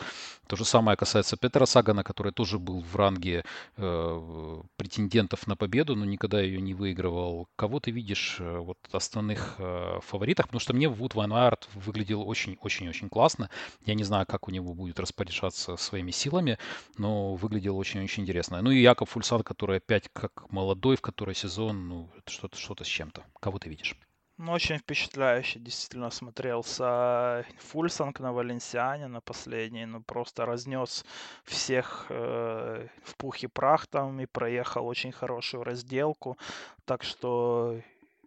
То 0.47 0.57
же 0.57 0.65
самое 0.65 0.97
касается 0.97 1.37
Петра 1.37 1.65
Сагана, 1.67 2.05
который 2.05 2.33
тоже 2.33 2.59
был 2.59 2.81
в 2.81 2.97
ранге 2.97 3.45
э, 3.77 4.63
претендентов 4.77 5.47
на 5.47 5.57
победу, 5.57 5.97
но 5.97 6.05
никогда 6.05 6.41
ее 6.41 6.61
не 6.61 6.75
выигрывал. 6.75 7.49
Кого 7.57 7.81
ты 7.81 7.91
видишь 7.91 8.37
э, 8.41 8.59
вот 8.59 8.79
основных 8.93 9.55
э, 9.59 10.01
фаворитах? 10.03 10.47
Потому 10.47 10.61
что 10.61 10.75
мне 10.75 10.89
Вуд 10.89 11.15
Ван 11.15 11.33
Арт 11.33 11.69
выглядел 11.75 12.29
очень-очень-очень 12.29 13.09
классно. 13.09 13.49
Я 13.87 13.95
не 13.95 14.05
знаю, 14.05 14.27
как 14.27 14.49
у 14.49 14.51
него 14.51 14.75
будет 14.75 15.01
распоряжаться 15.01 15.77
своими 15.77 16.11
силами, 16.11 16.59
но 16.99 17.35
выглядел 17.35 17.79
очень-очень 17.79 18.25
интересно. 18.25 18.61
Ну 18.61 18.71
и 18.71 18.81
Яков 18.81 19.11
Фульсан, 19.11 19.43
который 19.43 19.79
опять 19.79 20.11
как 20.13 20.51
молодой, 20.51 20.97
в 20.97 21.01
который 21.01 21.35
сезон, 21.35 21.89
ну, 21.89 22.11
что-то 22.27 22.59
что 22.59 22.75
с 22.83 22.87
чем-то. 22.87 23.25
Кого 23.41 23.59
ты 23.59 23.69
видишь? 23.69 23.97
Ну, 24.37 24.53
очень 24.53 24.79
впечатляюще 24.79 25.61
действительно 25.61 26.11
смотрелся 26.11 27.47
Фульсанг 27.59 28.19
на 28.19 28.33
Валенсиане 28.33 29.07
на 29.07 29.21
последней. 29.21 29.87
Ну, 29.87 30.03
просто 30.03 30.45
разнес 30.45 31.05
всех 31.45 32.07
э, 32.09 32.89
в 33.05 33.17
пух 33.17 33.45
и 33.45 33.47
прах 33.47 33.87
там 33.87 34.21
и 34.21 34.27
проехал 34.27 34.87
очень 34.89 35.13
хорошую 35.13 35.63
разделку. 35.63 36.37
Так 36.85 37.05
что 37.05 37.81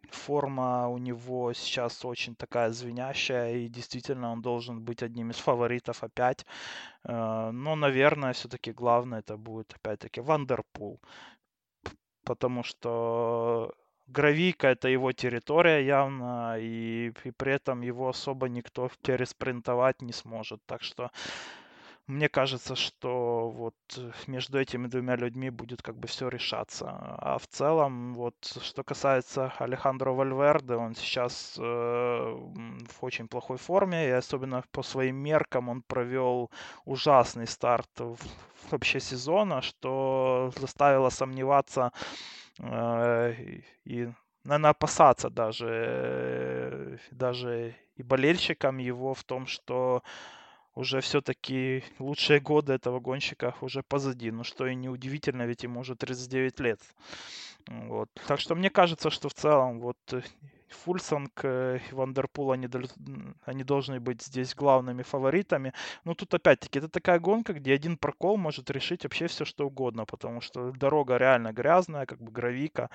форма 0.09 0.87
у 0.87 0.97
него 0.97 1.51
сейчас 1.53 2.05
очень 2.05 2.35
такая 2.35 2.71
звенящая, 2.71 3.57
и 3.57 3.67
действительно 3.67 4.31
он 4.31 4.41
должен 4.41 4.81
быть 4.81 5.03
одним 5.03 5.31
из 5.31 5.37
фаворитов 5.37 6.03
опять. 6.03 6.45
Э, 7.03 7.51
но, 7.51 7.75
наверное, 7.75 8.31
все-таки 8.31 8.71
главное 8.71 9.19
это 9.19 9.35
будет 9.35 9.73
опять-таки 9.73 10.21
Вандерпул. 10.21 11.01
Потому 12.23 12.63
что 12.63 13.73
Гравийка 14.07 14.67
это 14.67 14.87
его 14.87 15.11
территория 15.11 15.85
явно, 15.85 16.55
и, 16.59 17.11
и 17.25 17.31
при 17.31 17.53
этом 17.53 17.81
его 17.81 18.07
особо 18.07 18.47
никто 18.47 18.89
переспринтовать 19.03 20.01
не 20.01 20.13
сможет. 20.13 20.61
Так 20.65 20.81
что 20.81 21.11
мне 22.07 22.29
кажется, 22.29 22.77
что 22.77 23.49
вот 23.49 23.75
между 24.27 24.57
этими 24.57 24.87
двумя 24.87 25.17
людьми 25.17 25.49
будет 25.49 25.81
как 25.81 25.97
бы 25.97 26.07
все 26.07 26.29
решаться. 26.29 26.85
А 26.89 27.37
в 27.37 27.47
целом, 27.47 28.13
вот 28.13 28.35
что 28.61 28.81
касается 28.85 29.51
Алехандро 29.59 30.11
Вальверде, 30.11 30.75
он 30.75 30.95
сейчас 30.95 31.57
э, 31.59 31.61
в 31.61 33.03
очень 33.03 33.27
плохой 33.27 33.57
форме, 33.57 34.07
и 34.07 34.11
особенно 34.11 34.63
по 34.71 34.83
своим 34.83 35.17
меркам 35.17 35.67
он 35.67 35.81
провел 35.81 36.49
ужасный 36.85 37.45
старт 37.45 37.89
в, 37.99 38.17
вообще 38.71 39.01
сезона, 39.01 39.61
что 39.61 40.53
заставило 40.55 41.09
сомневаться 41.09 41.91
Э, 41.91 42.36
и, 42.59 44.09
наверное, 44.43 44.71
опасаться 44.71 45.29
даже, 45.29 45.67
э, 45.69 46.97
даже 47.11 47.75
и 47.95 48.03
болельщикам 48.03 48.77
его 48.77 49.13
в 49.13 49.23
том, 49.23 49.45
что 49.45 50.03
уже 50.75 51.01
все-таки 51.01 51.83
лучшие 51.99 52.39
годы 52.39 52.73
этого 52.73 52.99
гонщика 52.99 53.55
уже 53.61 53.81
позади. 53.83 54.31
Ну, 54.31 54.43
что 54.43 54.67
и 54.67 54.75
неудивительно, 54.75 55.43
ведь 55.47 55.63
ему 55.63 55.79
уже 55.79 55.95
39 55.95 56.59
лет. 56.59 56.79
Вот. 57.67 58.09
Так 58.27 58.39
что 58.39 58.55
мне 58.55 58.69
кажется, 58.69 59.09
что 59.09 59.27
в 59.29 59.33
целом 59.33 59.79
вот 59.79 59.97
э, 60.11 60.21
Фульсанг 60.70 61.43
и 61.43 61.80
Вандерпул, 61.91 62.51
они, 62.51 62.68
они 63.45 63.63
должны 63.63 63.99
быть 63.99 64.22
здесь 64.22 64.55
главными 64.55 65.03
фаворитами. 65.03 65.74
Но 66.03 66.13
тут 66.13 66.34
опять-таки 66.34 66.80
это 66.80 66.89
такая 66.89 67.20
гонка, 67.20 67.53
где 67.53 67.74
один 67.74 67.97
прокол 67.97 68.38
может 68.38 68.70
решить 68.70 69.03
вообще 69.03 69.28
все, 69.28 69.45
что 69.45 69.68
угодно, 69.68 70.05
потому 70.05 70.41
что 70.41 70.72
дорога 70.72 71.18
реально 71.18 71.53
грязная, 71.53 72.05
как 72.05 72.22
бы 72.22 72.32
гравика, 72.32 72.89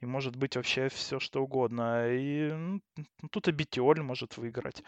и 0.00 0.06
может 0.06 0.36
быть 0.36 0.56
вообще 0.56 0.88
все, 0.88 1.20
что 1.20 1.42
угодно. 1.42 2.06
И 2.08 2.52
ну, 2.52 3.28
тут 3.30 3.48
и 3.48 3.52
Битиоль 3.52 4.02
может 4.02 4.36
выиграть 4.36 4.82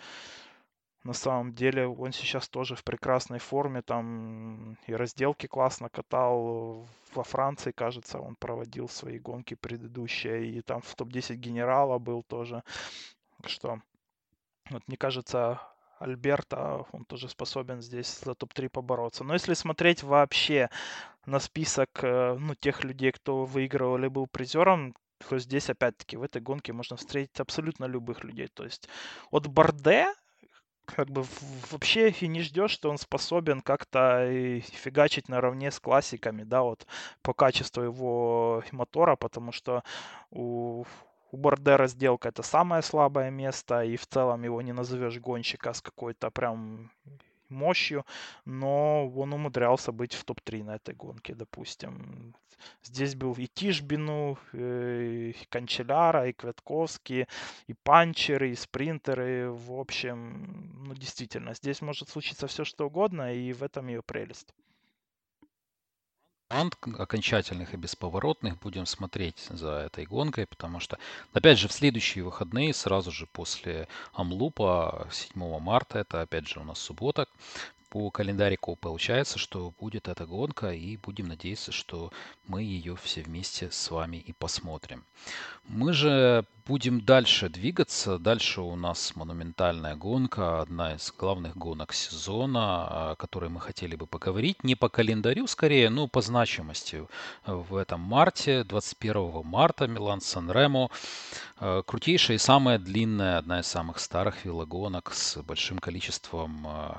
на 1.07 1.13
самом 1.13 1.55
деле 1.55 1.87
он 1.87 2.13
сейчас 2.13 2.49
тоже 2.49 2.75
в 2.75 2.83
прекрасной 2.83 3.39
форме, 3.39 3.81
там 3.81 4.77
и 4.89 4.95
разделки 4.95 5.47
классно 5.47 5.89
катал. 5.89 6.89
Во 7.15 7.23
Франции, 7.23 7.71
кажется, 7.71 8.19
он 8.19 8.35
проводил 8.35 8.89
свои 8.89 9.19
гонки 9.21 9.55
предыдущие, 9.55 10.51
и 10.51 10.61
там 10.63 10.83
в 10.83 10.95
топ-10 10.97 11.37
генерала 11.37 11.99
был 11.99 12.25
тоже. 12.25 12.65
Что, 13.47 13.81
вот 14.71 14.83
мне 14.89 14.97
кажется, 14.97 15.61
Альберта, 16.01 16.85
он 16.91 17.05
тоже 17.05 17.29
способен 17.29 17.81
здесь 17.83 18.21
за 18.25 18.35
топ-3 18.35 18.69
побороться. 18.69 19.23
Но 19.23 19.35
если 19.35 19.55
смотреть 19.55 20.03
вообще 20.03 20.71
на 21.25 21.39
список 21.39 22.03
э, 22.03 22.37
ну, 22.39 22.55
тех 22.57 22.83
людей, 22.83 23.13
кто 23.13 23.45
выигрывал 23.45 23.97
или 23.97 24.09
был 24.09 24.27
призером, 24.27 24.95
то 25.29 25.39
здесь, 25.39 25.71
опять-таки, 25.71 26.17
в 26.17 26.23
этой 26.25 26.43
гонке 26.43 26.73
можно 26.73 26.97
встретить 26.97 27.39
абсолютно 27.41 27.85
любых 27.85 28.25
людей. 28.25 28.49
То 28.49 28.65
есть 28.65 28.89
от 29.31 29.47
Барде 29.47 30.07
как 30.87 31.11
бы 31.11 31.25
вообще 31.71 32.11
и 32.11 32.29
не 32.29 32.41
ждешь, 32.41 32.71
что 32.71 32.91
он 32.91 32.99
способен 32.99 33.61
как-то 33.61 34.27
фигачить 34.61 35.29
наравне 35.29 35.71
с 35.71 35.81
классиками, 35.81 36.45
да, 36.45 36.63
вот 36.63 36.87
по 37.23 37.35
качеству 37.35 37.83
его 37.83 38.63
мотора, 38.73 39.17
потому 39.17 39.53
что 39.53 39.83
у, 40.31 40.85
у 41.33 41.37
Бордера 41.37 41.87
сделка 41.89 42.29
это 42.29 42.43
самое 42.43 42.83
слабое 42.83 43.31
место, 43.31 43.85
и 43.85 43.97
в 43.97 44.07
целом 44.07 44.45
его 44.45 44.63
не 44.63 44.73
назовешь 44.73 45.19
гонщика 45.19 45.73
с 45.73 45.83
какой-то 45.83 46.31
прям 46.31 46.91
мощью, 47.49 48.05
но 48.45 49.09
он 49.09 49.33
умудрялся 49.33 49.93
быть 49.93 50.15
в 50.15 50.25
топ-3 50.25 50.65
на 50.65 50.77
этой 50.77 50.95
гонке, 50.95 51.35
допустим. 51.35 52.35
Здесь 52.83 53.15
был 53.15 53.35
и 53.35 53.47
Тишбину, 53.47 54.39
э, 54.53 55.33
и 55.35 55.47
Кончеляра, 55.51 56.29
и 56.29 56.33
Кветковский, 56.33 57.27
и 57.67 57.75
панчеры, 57.75 58.51
и 58.51 58.55
спринтеры. 58.55 59.51
В 59.51 59.79
общем, 59.79 60.85
ну 60.87 60.95
действительно, 60.95 61.55
здесь 61.55 61.83
может 61.83 62.09
случиться 62.09 62.47
все 62.47 62.65
что 62.65 62.87
угодно, 62.87 63.35
и 63.35 63.53
в 63.53 63.63
этом 63.63 63.89
ее 63.89 64.03
прелесть 64.03 64.55
команд 66.49 66.77
окончательных 66.99 67.75
и 67.75 67.77
бесповоротных 67.77 68.59
будем 68.59 68.87
смотреть 68.87 69.47
за 69.51 69.87
этой 69.87 70.07
гонкой, 70.07 70.47
потому 70.47 70.81
что, 70.81 70.99
опять 71.33 71.59
же, 71.59 71.69
в 71.69 71.73
следующие 71.73 72.25
выходные, 72.25 72.73
сразу 72.73 73.11
же 73.11 73.27
после 73.27 73.89
Амлупа, 74.13 75.09
7 75.11 75.59
марта, 75.59 75.99
это 75.99 76.23
опять 76.23 76.47
же 76.47 76.61
у 76.61 76.65
нас 76.65 76.79
суббота, 76.79 77.27
по 77.89 78.11
календарику 78.11 78.77
получается, 78.77 79.39
что 79.39 79.73
будет 79.81 80.09
эта 80.09 80.27
гонка, 80.27 80.73
и 80.73 80.97
будем 80.97 81.29
надеяться, 81.29 81.73
что 81.73 82.13
мы 82.47 82.63
ее 82.63 82.97
все 82.97 83.23
вместе 83.23 83.71
с 83.71 83.91
вами 83.91 84.19
и 84.19 84.33
посмотрим. 84.33 85.05
Мы 85.65 85.93
же 85.93 86.45
будем 86.67 87.01
дальше 87.01 87.49
двигаться. 87.49 88.19
Дальше 88.19 88.61
у 88.61 88.75
нас 88.77 89.15
монументальная 89.15 89.95
гонка, 89.95 90.61
одна 90.61 90.95
из 90.95 91.13
главных 91.17 91.57
гонок 91.57 91.93
сезона, 91.93 93.13
о 93.13 93.17
которой 93.17 93.51
мы 93.51 93.61
хотели 93.61 93.95
бы 93.95 94.07
поговорить. 94.07 94.65
Не 94.65 94.75
по 94.75 94.89
календарю 94.89 95.47
скорее, 95.47 95.91
но 95.91 96.09
по 96.09 96.21
значимости. 96.21 97.07
В 97.47 97.77
этом 97.77 98.01
марте, 98.01 98.65
21 98.65 99.43
марта, 99.45 99.87
Милан 99.87 100.21
Сан-Ремо. 100.21 100.91
Э, 101.59 101.83
крутейшая 101.87 102.37
и 102.37 102.41
самая 102.41 102.79
длинная, 102.79 103.39
одна 103.39 103.61
из 103.61 103.67
самых 103.67 103.99
старых 103.99 104.45
велогонок 104.45 105.15
с 105.15 105.41
большим 105.43 105.79
количеством 105.79 106.67
э, 106.67 106.95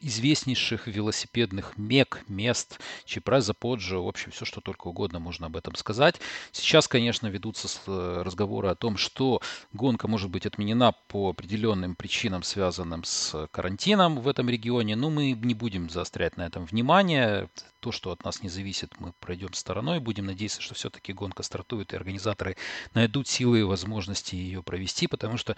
известнейших 0.00 0.86
велосипедных 0.86 1.76
мек, 1.78 2.22
мест, 2.28 2.80
Чипреза, 3.04 3.54
Поджо, 3.54 3.98
в 3.98 4.08
общем, 4.08 4.30
все, 4.30 4.44
что 4.44 4.60
только 4.60 4.88
угодно 4.88 5.18
можно 5.18 5.46
об 5.46 5.56
этом 5.56 5.74
сказать. 5.74 6.20
Сейчас, 6.52 6.86
конечно, 6.88 7.28
ведутся 7.28 7.68
э, 7.86 8.22
разговоры 8.24 8.68
о 8.68 8.74
том, 8.74 8.87
том, 8.88 8.96
что 8.96 9.42
гонка 9.74 10.08
может 10.08 10.30
быть 10.30 10.46
отменена 10.46 10.92
по 11.08 11.28
определенным 11.28 11.94
причинам, 11.94 12.42
связанным 12.42 13.04
с 13.04 13.46
карантином 13.50 14.18
в 14.18 14.26
этом 14.26 14.48
регионе. 14.48 14.96
Но 14.96 15.10
мы 15.10 15.32
не 15.32 15.52
будем 15.52 15.90
заострять 15.90 16.38
на 16.38 16.46
этом 16.46 16.64
внимание. 16.64 17.50
То, 17.80 17.92
что 17.92 18.12
от 18.12 18.24
нас 18.24 18.42
не 18.42 18.48
зависит, 18.48 18.98
мы 18.98 19.12
пройдем 19.20 19.52
стороной. 19.52 20.00
Будем 20.00 20.24
надеяться, 20.24 20.62
что 20.62 20.74
все-таки 20.74 21.12
гонка 21.12 21.42
стартует, 21.42 21.92
и 21.92 21.96
организаторы 21.96 22.56
найдут 22.94 23.28
силы 23.28 23.60
и 23.60 23.62
возможности 23.62 24.36
ее 24.36 24.62
провести, 24.62 25.06
потому 25.06 25.36
что 25.36 25.54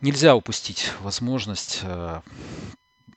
нельзя 0.00 0.36
упустить 0.36 0.92
возможность 1.00 1.80
э, 1.82 2.20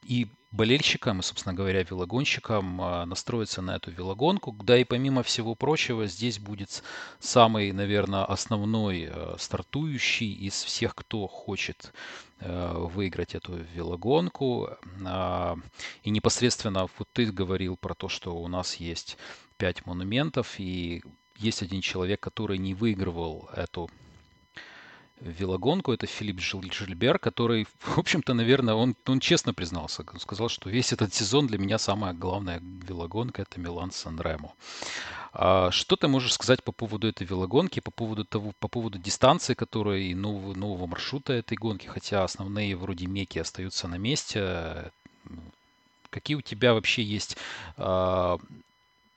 и 0.02 0.28
болельщикам 0.52 1.20
и, 1.20 1.24
собственно 1.24 1.54
говоря, 1.54 1.84
велогонщикам 1.84 2.82
а, 2.82 3.06
настроиться 3.06 3.62
на 3.62 3.76
эту 3.76 3.92
велогонку. 3.92 4.52
Да 4.52 4.78
и 4.78 4.84
помимо 4.84 5.24
всего 5.24 5.56
прочего, 5.56 6.08
здесь 6.08 6.40
будет 6.40 6.84
самый, 7.20 7.72
наверное, 7.72 8.26
основной 8.26 9.10
а, 9.10 9.36
стартующий 9.38 10.32
из 10.32 10.54
всех, 10.64 10.96
кто 10.96 11.28
хочет 11.28 11.94
а, 12.40 12.80
выиграть 12.80 13.36
эту 13.36 13.58
велогонку. 13.76 14.70
И 16.04 16.10
непосредственно 16.10 16.88
вот 16.98 17.08
ты 17.14 17.26
говорил 17.28 17.78
про 17.78 17.94
то, 17.94 18.10
что 18.10 18.36
у 18.36 18.48
нас 18.48 18.76
есть 18.76 19.18
пять 19.58 19.86
монументов, 19.86 20.56
и 20.60 21.04
есть 21.38 21.62
один 21.62 21.82
человек, 21.82 22.20
который 22.20 22.58
не 22.58 22.74
выигрывал 22.74 23.50
эту 23.56 23.90
велогонку. 25.22 25.92
Это 25.92 26.08
Филипп 26.08 26.40
Жильбер, 26.40 27.20
который, 27.20 27.68
в 27.80 27.98
общем-то, 27.98 28.34
наверное, 28.34 28.74
он, 28.74 28.96
он 29.08 29.20
честно 29.20 29.54
признался. 29.54 30.04
Он 30.14 30.20
сказал, 30.20 30.50
что 30.50 30.70
весь 30.70 30.94
этот 30.94 31.14
сезон 31.14 31.48
для 31.48 31.58
меня 31.58 31.78
самая 31.78 32.14
главная 32.14 32.62
велогонка– 32.62 33.42
это 33.44 33.60
Милан 33.60 33.92
Сан-Ремо. 33.92 34.54
А 35.32 35.70
что 35.72 35.96
ты 35.96 36.08
можешь 36.08 36.34
сказать 36.34 36.64
по 36.64 36.72
поводу 36.72 37.08
этой 37.08 37.26
велогонки, 37.26 37.80
по 37.80 37.92
поводу, 37.92 38.26
того, 38.26 38.54
по 38.60 38.68
поводу 38.68 38.98
дистанции, 38.98 39.54
которая 39.54 40.00
и 40.00 40.16
нового, 40.16 40.56
нового 40.56 40.88
маршрута 40.88 41.34
этой 41.34 41.56
гонки, 41.56 41.88
хотя 41.88 42.24
основные 42.24 42.76
вроде 42.76 43.06
Меки 43.06 43.38
остаются 43.40 43.88
на 43.88 43.96
месте. 43.96 44.92
Какие 46.10 46.38
у 46.38 46.42
тебя 46.42 46.74
вообще 46.74 47.04
есть 47.04 47.38
а, 47.78 48.40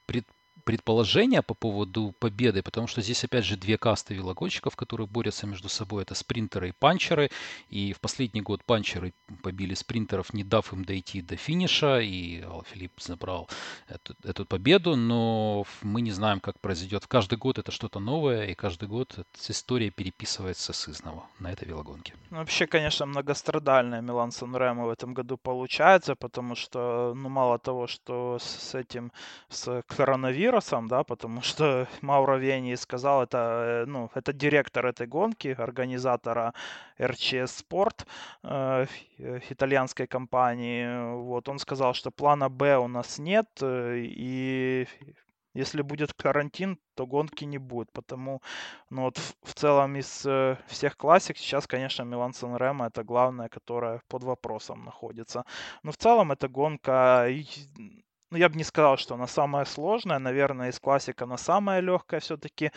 пред, 0.04 0.26
предположения 0.64 1.42
по 1.42 1.54
поводу 1.54 2.14
победы, 2.18 2.62
потому 2.62 2.86
что 2.86 3.02
здесь 3.02 3.24
опять 3.24 3.44
же 3.44 3.56
две 3.56 3.78
касты 3.78 4.14
велогонщиков, 4.14 4.76
которые 4.76 5.06
борются 5.06 5.46
между 5.46 5.68
собой. 5.68 6.02
Это 6.02 6.14
спринтеры 6.14 6.68
и 6.68 6.72
панчеры. 6.72 7.30
И 7.70 7.92
в 7.92 8.00
последний 8.00 8.40
год 8.40 8.64
панчеры 8.64 9.12
побили 9.42 9.74
спринтеров, 9.74 10.32
не 10.32 10.44
дав 10.44 10.72
им 10.72 10.84
дойти 10.84 11.20
до 11.22 11.36
финиша. 11.36 12.00
И 12.00 12.44
Филипп 12.72 13.00
забрал 13.00 13.48
эту, 13.88 14.14
эту 14.24 14.44
победу. 14.46 14.96
Но 14.96 15.64
мы 15.82 16.00
не 16.00 16.12
знаем, 16.12 16.40
как 16.40 16.60
произойдет. 16.60 17.06
Каждый 17.06 17.38
год 17.38 17.58
это 17.58 17.72
что-то 17.72 18.00
новое, 18.00 18.46
и 18.46 18.54
каждый 18.54 18.88
год 18.88 19.18
история 19.48 19.90
переписывается 19.90 20.72
с 20.72 20.88
изного 20.88 21.26
на 21.38 21.52
этой 21.52 21.68
велогонке. 21.68 22.14
Ну, 22.30 22.38
вообще, 22.38 22.66
конечно, 22.66 23.06
многострадальная 23.06 24.00
Милан 24.00 24.30
сан 24.30 24.52
в 24.52 24.90
этом 24.90 25.14
году 25.14 25.36
получается, 25.36 26.14
потому 26.14 26.54
что, 26.54 27.14
ну, 27.14 27.28
мало 27.28 27.58
того, 27.58 27.86
что 27.86 28.38
с 28.38 28.74
этим, 28.74 29.10
с 29.48 29.82
коронавирусом, 29.86 30.51
коронавирусом, 30.52 30.88
да, 30.88 31.02
потому 31.04 31.40
что 31.42 31.86
Мауро 32.02 32.36
Вени 32.38 32.76
сказал, 32.76 33.22
это, 33.22 33.38
э, 33.38 33.86
ну, 33.86 34.10
это 34.14 34.32
директор 34.32 34.86
этой 34.86 35.06
гонки, 35.06 35.56
организатора 35.58 36.52
RCS 36.98 37.64
Sport, 37.64 38.06
э, 38.42 38.86
э, 39.18 39.40
итальянской 39.50 40.06
компании. 40.06 41.14
Вот, 41.14 41.48
он 41.48 41.58
сказал, 41.58 41.94
что 41.94 42.10
плана 42.10 42.48
Б 42.48 42.76
у 42.76 42.88
нас 42.88 43.18
нет, 43.18 43.46
э, 43.62 43.96
и 43.98 44.86
если 45.54 45.82
будет 45.82 46.12
карантин, 46.14 46.78
то 46.94 47.06
гонки 47.06 47.44
не 47.44 47.58
будет. 47.58 47.92
Потому, 47.92 48.40
ну 48.90 49.02
вот 49.02 49.18
в, 49.18 49.34
в 49.42 49.54
целом 49.54 49.96
из 49.96 50.26
э, 50.26 50.56
всех 50.66 50.96
классик 50.96 51.38
сейчас, 51.38 51.66
конечно, 51.66 52.04
Милан 52.04 52.32
Сан 52.34 52.56
Ремо 52.56 52.86
это 52.86 53.04
главное, 53.04 53.48
которое 53.48 54.00
под 54.08 54.24
вопросом 54.24 54.84
находится. 54.84 55.44
Но 55.82 55.92
в 55.92 55.96
целом 55.96 56.32
эта 56.32 56.48
гонка 56.48 57.26
ну, 58.32 58.38
я 58.38 58.48
бы 58.48 58.56
не 58.56 58.64
сказал, 58.64 58.96
что 58.96 59.14
она 59.14 59.26
самая 59.26 59.66
сложная. 59.66 60.18
Наверное, 60.18 60.70
из 60.70 60.80
классик 60.80 61.20
она 61.20 61.36
самая 61.36 61.80
легкая 61.80 62.20
все-таки. 62.20 62.70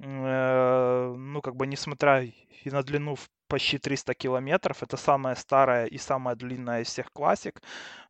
Э, 0.00 1.14
ну, 1.16 1.40
как 1.40 1.56
бы, 1.56 1.66
несмотря 1.66 2.20
и 2.20 2.70
на 2.70 2.82
длину 2.82 3.14
в 3.14 3.30
почти 3.48 3.78
300 3.78 4.12
километров, 4.12 4.82
это 4.82 4.98
самая 4.98 5.34
старая 5.34 5.86
и 5.86 5.96
самая 5.96 6.36
длинная 6.36 6.82
из 6.82 6.88
всех 6.88 7.10
классик. 7.10 7.62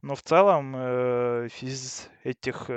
Но 0.02 0.16
в 0.16 0.22
целом 0.22 0.74
э, 0.76 1.48
из 1.60 2.08
этих 2.24 2.68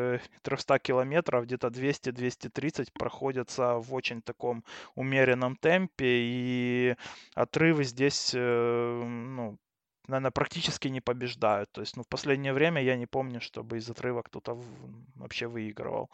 300 0.44 0.76
э, 0.76 0.80
километров 0.80 1.46
где-то 1.46 1.70
200-230 1.70 2.90
проходятся 2.94 3.78
в 3.78 3.92
очень 3.92 4.22
таком 4.22 4.64
умеренном 4.94 5.56
темпе. 5.56 6.06
И 6.06 6.96
отрывы 7.34 7.86
здесь, 7.86 8.34
ну, 8.36 9.58
наверное, 10.08 10.32
практически 10.32 10.88
не 10.88 11.02
побеждают. 11.02 11.72
То 11.72 11.82
есть, 11.82 11.98
ну, 11.98 12.04
в 12.04 12.08
последнее 12.08 12.54
время 12.54 12.82
я 12.82 12.96
не 12.96 13.06
помню, 13.06 13.42
чтобы 13.42 13.78
из 13.78 13.90
отрыва 13.90 14.22
кто-то 14.22 14.62
вообще 15.16 15.48
выигрывал. 15.48 16.10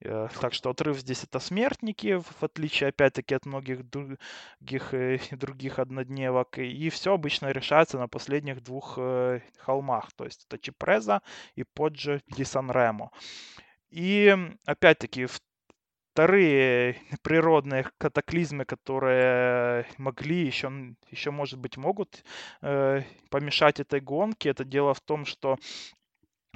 Э, 0.00 0.28
так 0.40 0.54
что 0.54 0.70
отрыв 0.70 0.98
здесь 0.98 1.24
это 1.24 1.40
смертники, 1.40 2.18
в 2.18 2.42
отличие, 2.42 2.88
опять-таки, 2.88 3.34
от 3.34 3.46
многих 3.46 3.88
других, 3.88 4.94
э, 4.94 5.18
других 5.32 5.78
однодневок. 5.78 6.58
И 6.58 6.90
все 6.90 7.12
обычно 7.14 7.52
решается 7.52 7.98
на 7.98 8.08
последних 8.08 8.62
двух 8.62 8.94
э, 8.98 9.40
холмах. 9.58 10.12
То 10.12 10.24
есть 10.24 10.46
это 10.48 10.58
Чипреза 10.58 11.22
и 11.54 11.64
Поджо 11.64 12.20
Ди 12.28 12.44
Сан-Ремо. 12.44 13.10
И 13.90 14.36
опять-таки 14.64 15.26
в 15.26 15.40
вторые 16.16 16.96
природные 17.22 17.84
катаклизмы, 17.98 18.64
которые 18.64 19.84
могли 19.98 20.46
еще, 20.46 20.72
еще 21.10 21.30
может 21.30 21.58
быть, 21.58 21.76
могут 21.76 22.24
э, 22.62 23.02
помешать 23.28 23.80
этой 23.80 24.00
гонке. 24.00 24.48
Это 24.48 24.64
дело 24.64 24.94
в 24.94 25.02
том, 25.02 25.26
что 25.26 25.58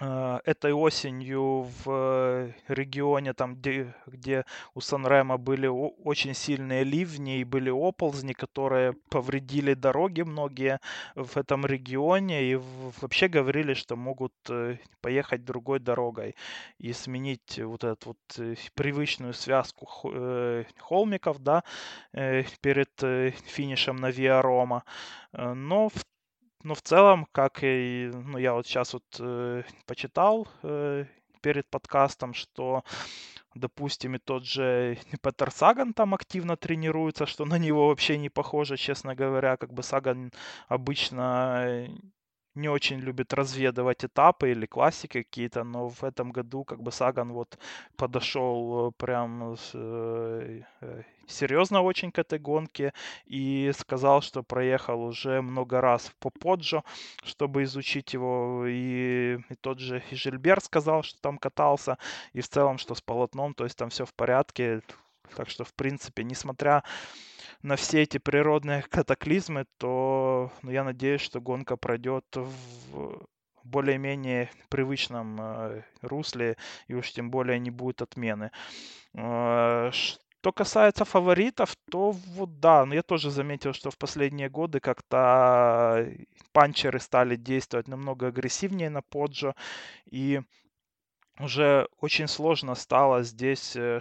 этой 0.01 0.73
осенью 0.73 1.69
в 1.85 2.53
регионе, 2.69 3.35
там, 3.35 3.57
где, 3.57 3.95
где 4.07 4.45
у 4.75 4.81
Санрема 4.81 5.37
были 5.37 5.67
очень 5.67 6.35
сильные 6.35 6.85
ливни 6.85 7.39
и 7.41 7.45
были 7.45 7.71
оползни, 7.71 8.33
которые 8.33 8.95
повредили 9.11 9.75
дороги 9.75 10.23
многие 10.23 10.81
в 11.15 11.37
этом 11.37 11.67
регионе 11.67 12.43
и 12.45 12.61
вообще 13.01 13.29
говорили, 13.29 13.75
что 13.75 13.97
могут 13.97 14.33
э, 14.49 14.79
поехать 15.01 15.45
другой 15.45 15.79
дорогой 15.81 16.35
и 16.79 16.93
сменить 16.93 17.59
вот 17.59 17.85
эту 17.85 18.09
вот 18.09 18.39
э, 18.39 18.55
привычную 18.75 19.35
связку 19.35 19.89
э, 20.13 20.65
холмиков, 20.79 21.39
да, 21.39 21.63
перед 22.13 22.91
финишем 23.47 23.97
на 23.97 24.11
Виарома. 24.11 24.85
Но 25.33 25.89
в 25.89 26.05
но 26.63 26.75
в 26.75 26.83
целом, 26.83 27.27
как 27.33 27.61
и 27.63 28.11
ну, 28.13 28.39
я 28.39 28.55
вот 28.55 28.67
сейчас 28.67 28.93
вот 28.93 29.05
э, 29.19 29.63
почитал 29.87 30.49
э, 30.63 31.07
перед 31.41 31.69
подкастом, 31.69 32.35
что, 32.35 32.85
допустим, 33.55 34.15
и 34.15 34.19
тот 34.19 34.45
же 34.45 34.99
Петер 35.23 35.51
Саган 35.51 35.95
там 35.95 36.15
активно 36.15 36.57
тренируется, 36.57 37.27
что 37.27 37.45
на 37.45 37.59
него 37.59 37.89
вообще 37.89 38.19
не 38.19 38.29
похоже, 38.29 38.77
честно 38.77 39.15
говоря. 39.15 39.57
Как 39.57 39.73
бы 39.73 39.83
Саган 39.83 40.33
обычно 40.69 41.89
не 42.55 42.69
очень 42.69 42.99
любит 42.99 43.33
разведывать 43.33 44.05
этапы 44.05 44.51
или 44.51 44.67
классики 44.67 45.23
какие-то, 45.23 45.65
но 45.65 45.89
в 45.89 46.03
этом 46.05 46.33
году 46.33 46.65
как 46.65 46.83
бы 46.83 46.91
Саган 46.93 47.33
вот 47.33 47.59
подошел 47.97 48.89
э, 48.89 48.93
прям 48.97 49.55
э, 49.75 50.63
э, 50.81 51.03
серьезно 51.27 51.83
очень 51.83 52.11
к 52.11 52.19
этой 52.19 52.39
гонке 52.39 52.93
и 53.27 53.73
сказал, 53.79 54.21
что 54.21 54.43
проехал 54.43 55.03
уже 55.03 55.43
много 55.43 55.81
раз 55.81 56.13
по 56.19 56.31
Поджо, 56.31 56.83
чтобы 57.23 57.63
изучить 57.63 58.15
его, 58.15 58.65
и, 58.67 59.39
и 59.49 59.55
тот 59.61 59.79
же 59.79 60.03
Жильбер 60.11 60.61
сказал, 60.61 61.03
что 61.03 61.21
там 61.21 61.39
катался, 61.39 61.99
и 62.33 62.41
в 62.41 62.49
целом, 62.49 62.79
что 62.79 62.95
с 62.95 63.01
полотном, 63.01 63.55
то 63.55 63.65
есть 63.65 63.77
там 63.77 63.91
все 63.91 64.05
в 64.05 64.15
порядке, 64.15 64.83
так 65.37 65.49
что, 65.49 65.65
в 65.65 65.73
принципе, 65.75 66.25
несмотря 66.25 66.83
на 67.63 67.77
все 67.77 68.03
эти 68.03 68.19
природные 68.19 68.83
катаклизмы, 68.91 69.67
то 69.79 70.53
ну, 70.63 70.71
я 70.71 70.85
надеюсь, 70.85 71.21
что 71.21 71.41
гонка 71.41 71.77
пройдет 71.77 72.25
в 72.35 73.27
более-менее 73.65 74.51
привычном 74.69 75.37
э, 75.41 75.83
русле, 76.03 76.57
и 76.89 76.95
уж 76.95 77.13
тем 77.13 77.31
более 77.31 77.59
не 77.59 77.71
будет 77.71 78.03
отмены. 78.03 78.51
Э, 79.15 79.91
что 79.93 80.53
касается 80.53 81.05
фаворитов, 81.05 81.77
то 81.91 82.13
вот 82.13 82.61
да, 82.61 82.87
но 82.87 82.95
я 82.95 83.03
тоже 83.03 83.31
заметил, 83.31 83.75
что 83.75 83.91
в 83.91 83.99
последние 83.99 84.49
годы 84.49 84.81
как-то 84.81 86.09
панчеры 86.53 86.99
стали 86.99 87.37
действовать 87.37 87.89
намного 87.89 88.29
агрессивнее 88.29 88.89
на 88.89 89.03
Поджо, 89.03 89.55
и 90.07 90.41
уже 91.39 91.89
очень 92.01 92.29
сложно 92.29 92.75
стало 92.75 93.23
здесь 93.23 93.77
э, 93.77 94.01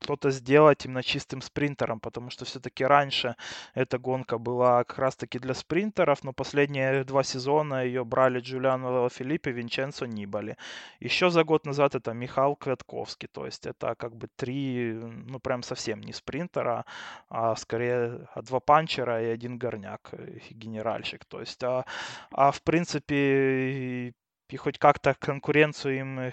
что-то 0.00 0.30
сделать 0.30 0.84
именно 0.84 1.02
чистым 1.02 1.40
спринтером, 1.40 2.00
потому 2.00 2.30
что 2.30 2.44
все-таки 2.44 2.84
раньше 2.84 3.36
эта 3.74 3.98
гонка 3.98 4.38
была 4.38 4.84
как 4.84 4.98
раз-таки 4.98 5.38
для 5.38 5.54
спринтеров, 5.54 6.24
но 6.24 6.32
последние 6.32 7.04
два 7.04 7.22
сезона 7.22 7.84
ее 7.84 8.04
брали 8.04 8.40
Джулиано 8.40 9.08
Филиппе, 9.08 9.50
Винченцо 9.52 10.06
Нибали. 10.06 10.56
Еще 11.00 11.30
за 11.30 11.44
год 11.44 11.66
назад 11.66 11.94
это 11.94 12.12
Михаил 12.12 12.54
Квятковский, 12.56 13.28
то 13.32 13.46
есть 13.46 13.66
это 13.66 13.94
как 13.94 14.14
бы 14.16 14.28
три, 14.36 14.92
ну 14.92 15.38
прям 15.40 15.62
совсем 15.62 16.00
не 16.00 16.12
спринтера, 16.12 16.84
а 17.28 17.56
скорее 17.56 18.28
два 18.42 18.60
панчера 18.60 19.22
и 19.22 19.26
один 19.26 19.58
горняк, 19.58 20.10
э, 20.12 20.38
и 20.50 20.54
генеральщик. 20.54 21.24
То 21.24 21.40
есть, 21.40 21.62
а, 21.64 21.84
а 22.30 22.50
в 22.50 22.62
принципе 22.62 24.14
и 24.50 24.56
хоть 24.56 24.78
как-то 24.78 25.14
конкуренцию 25.14 25.98
им 25.98 26.32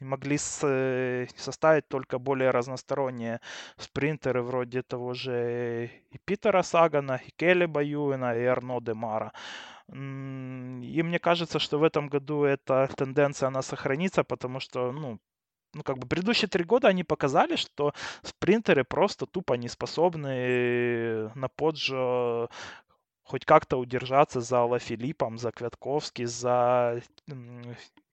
могли 0.00 0.38
с, 0.38 1.26
составить 1.36 1.88
только 1.88 2.18
более 2.18 2.50
разносторонние 2.50 3.40
спринтеры 3.78 4.42
вроде 4.42 4.82
того 4.82 5.14
же 5.14 5.90
и 6.10 6.18
Питера 6.24 6.62
Сагана, 6.62 7.20
и 7.26 7.30
Келли 7.36 7.66
Баюина, 7.66 8.36
и 8.36 8.44
Арно 8.44 8.80
Демара. 8.80 9.32
И 9.88 11.02
мне 11.02 11.18
кажется, 11.18 11.58
что 11.58 11.78
в 11.78 11.84
этом 11.84 12.08
году 12.08 12.44
эта 12.44 12.88
тенденция, 12.96 13.48
она 13.48 13.62
сохранится, 13.62 14.24
потому 14.24 14.60
что, 14.60 14.92
ну, 14.92 15.18
ну, 15.74 15.82
как 15.82 15.98
бы 15.98 16.06
предыдущие 16.08 16.48
три 16.48 16.64
года 16.64 16.88
они 16.88 17.04
показали, 17.04 17.56
что 17.56 17.92
спринтеры 18.22 18.84
просто 18.84 19.26
тупо 19.26 19.54
не 19.54 19.68
способны 19.68 21.30
на 21.34 21.48
поджо 21.48 22.48
хоть 23.26 23.44
как-то 23.44 23.76
удержаться 23.76 24.40
за 24.40 24.62
Лафилиппом, 24.62 25.38
за 25.38 25.50
Квятковски, 25.50 26.24
за 26.24 27.02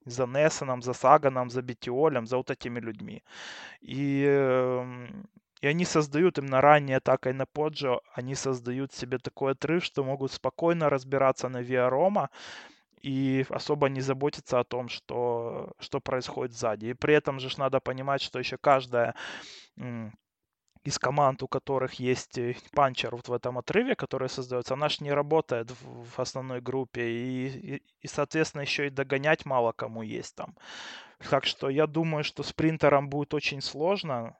за 0.05 0.25
Нессоном, 0.27 0.81
за 0.81 0.93
Саганом, 0.93 1.49
за 1.49 1.61
Бетиолем, 1.61 2.27
за 2.27 2.37
вот 2.37 2.51
этими 2.51 2.79
людьми. 2.79 3.23
И, 3.81 4.25
эм, 4.27 5.27
и 5.61 5.67
они 5.67 5.85
создают 5.85 6.37
именно 6.37 6.61
ранней 6.61 6.95
атакой 6.95 7.33
на 7.33 7.45
Поджо, 7.45 8.01
они 8.13 8.35
создают 8.35 8.93
себе 8.93 9.17
такой 9.17 9.53
отрыв, 9.53 9.83
что 9.85 10.03
могут 10.03 10.31
спокойно 10.31 10.89
разбираться 10.89 11.49
на 11.49 11.61
Виарома 11.61 12.29
и 13.01 13.45
особо 13.49 13.89
не 13.89 14.01
заботиться 14.01 14.59
о 14.59 14.63
том, 14.63 14.89
что, 14.89 15.73
что 15.79 15.99
происходит 15.99 16.55
сзади. 16.55 16.87
И 16.87 16.93
при 16.93 17.15
этом 17.15 17.39
же 17.39 17.49
надо 17.57 17.79
понимать, 17.79 18.21
что 18.21 18.39
еще 18.39 18.57
каждая 18.57 19.15
из 20.83 20.99
команд, 20.99 21.43
у 21.43 21.47
которых 21.47 21.93
есть 21.95 22.37
э, 22.37 22.55
панчер 22.73 23.15
вот 23.15 23.29
в 23.29 23.33
этом 23.33 23.57
отрыве, 23.57 23.95
который 23.95 24.29
создается, 24.29 24.73
она 24.73 24.89
же 24.89 24.97
не 25.03 25.13
работает 25.13 25.71
в, 25.71 26.05
в 26.15 26.19
основной 26.19 26.61
группе. 26.61 27.09
И, 27.09 27.47
и, 27.47 27.83
и, 28.01 28.07
соответственно, 28.07 28.61
еще 28.61 28.87
и 28.87 28.89
догонять 28.89 29.45
мало 29.45 29.71
кому 29.71 30.01
есть 30.01 30.35
там. 30.35 30.55
Так 31.29 31.45
что 31.45 31.69
я 31.69 31.87
думаю, 31.87 32.23
что 32.23 32.43
спринтерам 32.43 33.09
будет 33.09 33.33
очень 33.33 33.61
сложно 33.61 34.35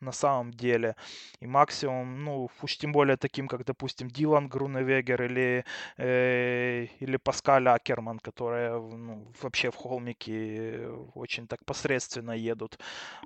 на 0.00 0.12
самом 0.12 0.50
деле. 0.50 0.96
И 1.40 1.46
максимум, 1.46 2.24
ну, 2.24 2.48
уж 2.62 2.76
тем 2.76 2.92
более 2.92 3.16
таким, 3.16 3.48
как, 3.48 3.64
допустим, 3.64 4.08
Дилан 4.08 4.48
Груневегер 4.48 5.22
или, 5.22 5.64
э, 5.98 6.86
или 7.00 7.16
Паскаль 7.16 7.68
Акерман, 7.68 8.18
которые 8.18 8.72
ну, 8.72 9.26
вообще 9.42 9.70
в 9.70 9.76
холмике 9.76 10.88
очень 11.14 11.46
так 11.46 11.64
посредственно 11.64 12.32
едут. 12.32 12.78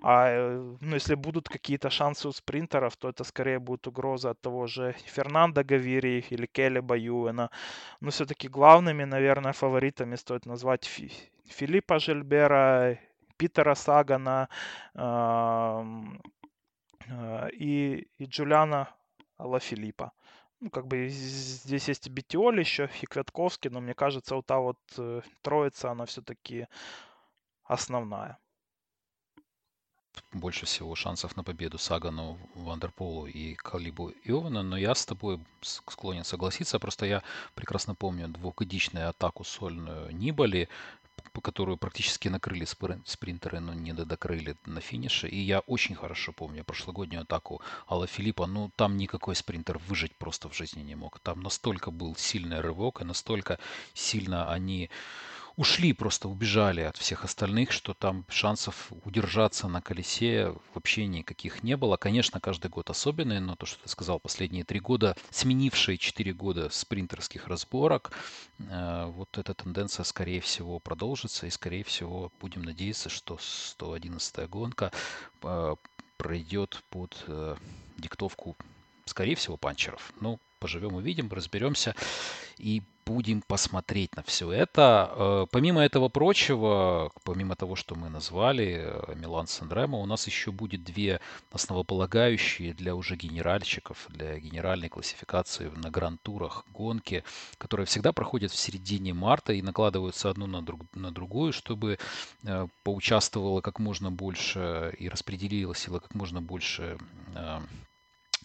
А 0.02 0.28
э, 0.28 0.76
ну, 0.80 0.94
если 0.94 1.14
будут 1.14 1.48
какие-то 1.48 1.90
шансы 1.90 2.28
у 2.28 2.32
спринтеров, 2.32 2.96
то 2.96 3.08
это 3.08 3.24
скорее 3.24 3.58
будет 3.58 3.86
угроза 3.86 4.30
от 4.30 4.40
того 4.40 4.66
же 4.66 4.94
Фернандо 5.06 5.62
Гавири 5.64 6.24
или 6.30 6.46
Келли 6.46 6.80
Баюэна. 6.80 7.50
Но 8.00 8.10
все-таки 8.10 8.48
главными, 8.48 9.04
наверное, 9.04 9.52
фаворитами 9.52 10.16
стоит 10.16 10.46
назвать 10.46 10.84
Фи 10.84 11.12
Филиппа 11.46 11.98
Жильбера, 11.98 12.98
Питера 13.36 13.74
Сагана, 13.74 14.48
Э, 14.94 15.82
и, 17.52 18.08
и 18.18 18.24
Джулиана 18.24 18.88
Лафилиппа. 19.38 20.12
Ну, 20.60 20.70
как 20.70 20.86
бы 20.86 21.08
здесь 21.08 21.88
есть 21.88 22.06
и 22.06 22.10
Бетиоль 22.10 22.58
еще, 22.58 22.88
и 23.02 23.06
Квятковский, 23.06 23.70
но 23.70 23.80
мне 23.80 23.94
кажется, 23.94 24.34
вот 24.34 24.46
та 24.46 24.58
вот 24.58 24.78
э, 24.96 25.20
троица, 25.42 25.90
она 25.90 26.06
все-таки 26.06 26.68
основная. 27.64 28.38
Больше 30.32 30.64
всего 30.64 30.94
шансов 30.94 31.36
на 31.36 31.42
победу 31.42 31.76
Сагану, 31.76 32.38
Вандерполу 32.54 33.26
и 33.26 33.54
Калибу 33.54 34.10
Иована, 34.24 34.62
но 34.62 34.76
я 34.76 34.94
с 34.94 35.04
тобой 35.04 35.40
склонен 35.60 36.24
согласиться, 36.24 36.78
просто 36.78 37.06
я 37.06 37.22
прекрасно 37.54 37.94
помню 37.94 38.28
двухгодичную 38.28 39.08
атаку 39.08 39.44
сольную 39.44 40.14
Нибали, 40.16 40.68
которую 41.40 41.76
практически 41.76 42.28
накрыли 42.28 42.64
спринтеры, 43.04 43.60
но 43.60 43.74
не 43.74 43.92
докрыли 43.92 44.56
на 44.66 44.80
финише. 44.80 45.28
И 45.28 45.38
я 45.38 45.60
очень 45.60 45.94
хорошо 45.94 46.32
помню 46.32 46.64
прошлогоднюю 46.64 47.22
атаку 47.22 47.60
Алла 47.88 48.06
Филиппа. 48.06 48.46
Ну, 48.46 48.70
там 48.76 48.96
никакой 48.96 49.34
спринтер 49.34 49.78
выжить 49.88 50.14
просто 50.16 50.48
в 50.48 50.54
жизни 50.54 50.82
не 50.82 50.94
мог. 50.94 51.18
Там 51.20 51.42
настолько 51.42 51.90
был 51.90 52.16
сильный 52.16 52.60
рывок, 52.60 53.00
и 53.00 53.04
настолько 53.04 53.58
сильно 53.94 54.50
они 54.52 54.90
ушли, 55.56 55.92
просто 55.92 56.28
убежали 56.28 56.80
от 56.80 56.96
всех 56.96 57.24
остальных, 57.24 57.72
что 57.72 57.94
там 57.94 58.24
шансов 58.28 58.92
удержаться 59.04 59.68
на 59.68 59.80
колесе 59.80 60.54
вообще 60.74 61.06
никаких 61.06 61.62
не 61.62 61.76
было. 61.76 61.96
Конечно, 61.96 62.40
каждый 62.40 62.70
год 62.70 62.90
особенный, 62.90 63.40
но 63.40 63.56
то, 63.56 63.66
что 63.66 63.82
ты 63.82 63.88
сказал, 63.88 64.18
последние 64.20 64.64
три 64.64 64.80
года, 64.80 65.16
сменившие 65.30 65.98
четыре 65.98 66.32
года 66.32 66.68
спринтерских 66.70 67.46
разборок, 67.46 68.12
э, 68.58 69.04
вот 69.06 69.38
эта 69.38 69.54
тенденция, 69.54 70.04
скорее 70.04 70.40
всего, 70.40 70.78
продолжится, 70.80 71.46
и, 71.46 71.50
скорее 71.50 71.84
всего, 71.84 72.32
будем 72.40 72.62
надеяться, 72.62 73.08
что 73.08 73.36
111-я 73.36 74.46
гонка 74.48 74.90
э, 75.42 75.76
пройдет 76.16 76.82
под 76.90 77.24
э, 77.28 77.56
диктовку, 77.98 78.56
скорее 79.04 79.36
всего, 79.36 79.56
панчеров. 79.56 80.12
Ну, 80.20 80.40
поживем 80.64 80.94
увидим, 80.94 81.28
разберемся. 81.30 81.94
И 82.56 82.80
будем 83.04 83.42
посмотреть 83.42 84.16
на 84.16 84.22
все 84.22 84.50
это. 84.50 85.12
Э, 85.14 85.46
помимо 85.50 85.82
этого 85.82 86.08
прочего, 86.08 87.12
помимо 87.22 87.54
того, 87.54 87.76
что 87.76 87.94
мы 87.94 88.08
назвали, 88.08 88.80
э, 88.86 89.14
Милан 89.14 89.46
Санремо, 89.46 89.98
у 89.98 90.06
нас 90.06 90.26
еще 90.26 90.52
будет 90.52 90.82
две 90.82 91.20
основополагающие 91.52 92.72
для 92.72 92.94
уже 92.94 93.16
генеральщиков, 93.16 94.06
для 94.08 94.38
генеральной 94.38 94.88
классификации 94.88 95.70
на 95.76 95.90
гран-турах 95.90 96.64
гонки, 96.72 97.24
которые 97.58 97.84
всегда 97.84 98.14
проходят 98.14 98.50
в 98.50 98.56
середине 98.56 99.12
марта 99.12 99.52
и 99.52 99.60
накладываются 99.60 100.30
одну 100.30 100.46
на, 100.46 100.62
друг, 100.62 100.80
на 100.94 101.10
другую, 101.10 101.52
чтобы 101.52 101.98
э, 102.44 102.66
поучаствовало 102.84 103.60
как 103.60 103.78
можно 103.80 104.10
больше 104.10 104.94
и 104.98 105.10
распределила 105.10 105.74
сила 105.74 105.98
как 105.98 106.14
можно 106.14 106.40
больше 106.40 106.96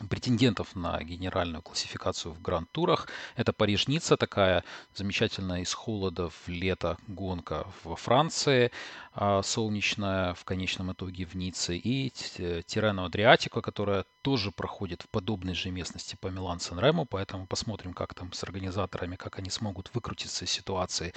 претендентов 0.08 0.76
на 0.76 1.02
генеральную 1.04 1.62
классификацию 1.62 2.34
в 2.34 2.42
гранд-турах. 2.42 3.08
Это 3.36 3.54
Париж-Ницца, 3.54 4.18
такая 4.18 4.64
замечательная 4.96 5.62
из 5.62 5.74
холода 5.74 6.30
в 6.30 6.48
лето 6.48 6.98
гонка 7.08 7.68
во 7.84 7.96
Франции, 7.96 8.72
а, 9.14 9.42
солнечная 9.42 10.34
в 10.34 10.46
конечном 10.46 10.94
итоге 10.94 11.26
в 11.26 11.36
Ницце, 11.36 11.76
и 11.76 12.10
Тирено 12.10 13.06
Адриатико, 13.06 13.62
которая 13.62 14.06
тоже 14.22 14.52
проходит 14.52 15.02
в 15.02 15.10
подобной 15.10 15.56
же 15.56 15.72
местности 15.72 16.18
по 16.20 16.28
Милан 16.28 16.60
Сан 16.60 16.80
Ремо, 16.80 17.06
поэтому 17.06 17.48
посмотрим, 17.48 17.94
как 17.94 18.14
там 18.14 18.32
с 18.34 18.44
организаторами, 18.44 19.16
как 19.16 19.40
они 19.40 19.50
смогут 19.50 19.92
выкрутиться 19.94 20.46
из 20.46 20.52
ситуации 20.52 21.14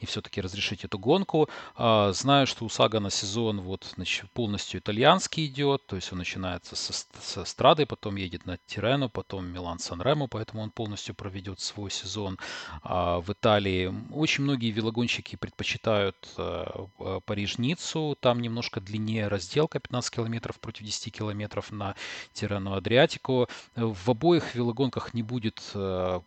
и 0.00 0.06
все-таки 0.06 0.40
разрешить 0.40 0.84
эту 0.84 0.98
гонку. 0.98 1.48
А, 1.74 2.12
знаю, 2.12 2.46
что 2.46 2.64
у 2.64 2.68
Сагана 2.68 3.10
сезон 3.10 3.60
вот 3.60 3.94
полностью 4.34 4.80
итальянский 4.80 5.46
идет, 5.46 5.86
то 5.86 5.96
есть 5.96 6.12
он 6.12 6.18
начинается 6.18 6.76
со, 6.76 6.92
со 6.92 7.44
Страды, 7.44 7.86
потом 7.86 8.16
едет 8.16 8.25
на 8.44 8.58
Тирену, 8.66 9.08
потом 9.08 9.46
Милан 9.46 9.78
Сан 9.78 10.02
Ремо, 10.02 10.26
поэтому 10.28 10.62
он 10.62 10.70
полностью 10.70 11.14
проведет 11.14 11.60
свой 11.60 11.90
сезон 11.90 12.38
а, 12.82 13.20
в 13.20 13.32
Италии. 13.32 13.92
Очень 14.12 14.44
многие 14.44 14.70
велогонщики 14.70 15.36
предпочитают 15.36 16.16
а, 16.36 17.20
Париж-Ниццу, 17.24 18.16
там 18.20 18.40
немножко 18.40 18.80
длиннее 18.80 19.28
разделка, 19.28 19.80
15 19.80 20.14
километров 20.14 20.58
против 20.60 20.84
10 20.84 21.12
километров 21.12 21.70
на 21.70 21.94
Тирану 22.32 22.74
Адриатику. 22.74 23.48
В 23.74 24.10
обоих 24.10 24.54
велогонках 24.54 25.14
не 25.14 25.22
будет 25.22 25.62
э, 25.74 26.20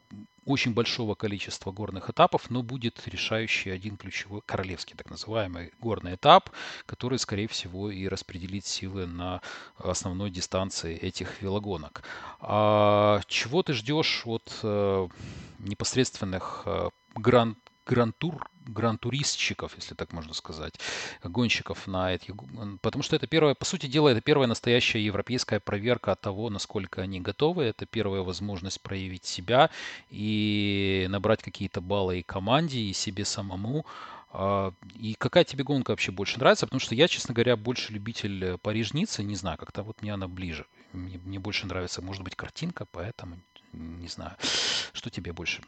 очень 0.50 0.74
большого 0.74 1.16
количества 1.16 1.72
горных 1.72 2.10
этапов, 2.10 2.50
но 2.50 2.64
будет 2.64 3.08
решающий 3.08 3.70
один 3.70 3.98
ключевой 3.98 4.42
королевский, 4.46 4.96
так 4.96 5.10
называемый 5.10 5.72
горный 5.80 6.16
этап, 6.16 6.50
который, 6.86 7.20
скорее 7.20 7.48
всего, 7.48 7.92
и 7.92 8.08
распределит 8.08 8.66
силы 8.66 9.06
на 9.06 9.42
основной 9.78 10.32
дистанции 10.32 10.98
этих 10.98 11.42
велогонок. 11.42 12.04
А 12.40 13.22
чего 13.28 13.64
ты 13.64 13.74
ждешь 13.74 14.24
от 14.26 14.60
э, 14.64 15.08
непосредственных 15.60 16.64
э, 16.66 16.90
гран 17.16 17.56
гран-тур 17.90 18.48
гран-туристчиков, 18.68 19.74
если 19.78 19.96
так 19.96 20.14
можно 20.14 20.34
сказать, 20.36 20.76
гонщиков 21.24 21.88
на 21.88 22.14
этих... 22.14 22.36
Потому 22.82 23.02
что 23.02 23.16
это 23.16 23.26
первое, 23.26 23.56
по 23.56 23.66
сути 23.66 23.88
дела, 23.88 24.10
это 24.10 24.22
первая 24.22 24.48
настоящая 24.48 25.04
европейская 25.04 25.60
проверка 25.60 26.16
того, 26.16 26.52
насколько 26.52 27.02
они 27.02 27.20
готовы. 27.20 27.64
Это 27.64 27.88
первая 27.88 28.22
возможность 28.22 28.80
проявить 28.82 29.26
себя 29.26 29.72
и 30.12 31.08
набрать 31.10 31.42
какие-то 31.42 31.82
баллы 31.82 32.20
и 32.20 32.24
команде, 32.24 32.80
и 32.80 32.94
себе 32.94 33.26
самому. 33.26 33.88
А, 34.32 34.72
и 34.94 35.16
какая 35.16 35.44
тебе 35.44 35.64
гонка 35.64 35.90
вообще 35.90 36.12
больше 36.12 36.38
нравится? 36.38 36.68
Потому 36.68 36.80
что 36.80 36.94
я, 36.94 37.08
честно 37.08 37.34
говоря, 37.34 37.56
больше 37.56 37.92
любитель 37.92 38.46
э, 38.46 38.58
Париж-Ницца. 38.60 39.24
Не 39.24 39.36
знаю, 39.36 39.58
как-то 39.58 39.82
вот 39.82 40.04
мне 40.04 40.14
она 40.14 40.28
ближе. 40.28 40.68
Мне, 40.94 41.18
мне 41.18 41.40
больше 41.40 41.66
нравится, 41.66 42.04
может 42.04 42.24
быть, 42.24 42.36
картинка, 42.36 42.86
поэтому 42.92 43.40
не 43.74 44.08
знаю. 44.08 44.36
Что 44.94 45.10
тебе 45.10 45.34
больше 45.34 45.64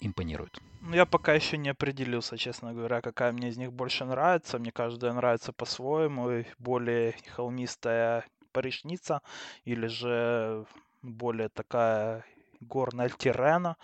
импонирует? 0.00 0.58
Ну, 0.80 0.94
я 0.94 1.06
пока 1.06 1.32
еще 1.32 1.56
не 1.56 1.70
определился, 1.70 2.36
честно 2.36 2.72
говоря, 2.74 3.00
какая 3.00 3.32
мне 3.32 3.48
из 3.48 3.56
них 3.56 3.72
больше 3.72 4.04
нравится. 4.04 4.58
Мне 4.58 4.70
каждая 4.70 5.12
нравится 5.12 5.52
по-своему. 5.52 6.44
Более 6.58 7.14
холмистая 7.34 8.24
Париж-Ницца 8.52 9.22
или 9.64 9.86
же 9.86 10.64
более 11.02 11.48
такая 11.48 12.24
горная 12.60 13.06
Альтирена. 13.06 13.76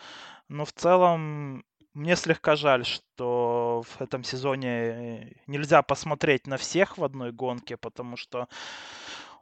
Но 0.48 0.64
в 0.64 0.72
целом 0.72 1.64
мне 1.94 2.16
слегка 2.16 2.54
жаль, 2.54 2.84
что 2.84 3.82
в 3.86 4.00
этом 4.00 4.22
сезоне 4.22 5.36
нельзя 5.46 5.82
посмотреть 5.82 6.46
на 6.46 6.56
всех 6.56 6.98
в 6.98 7.04
одной 7.04 7.32
гонке, 7.32 7.76
потому 7.76 8.16
что 8.16 8.48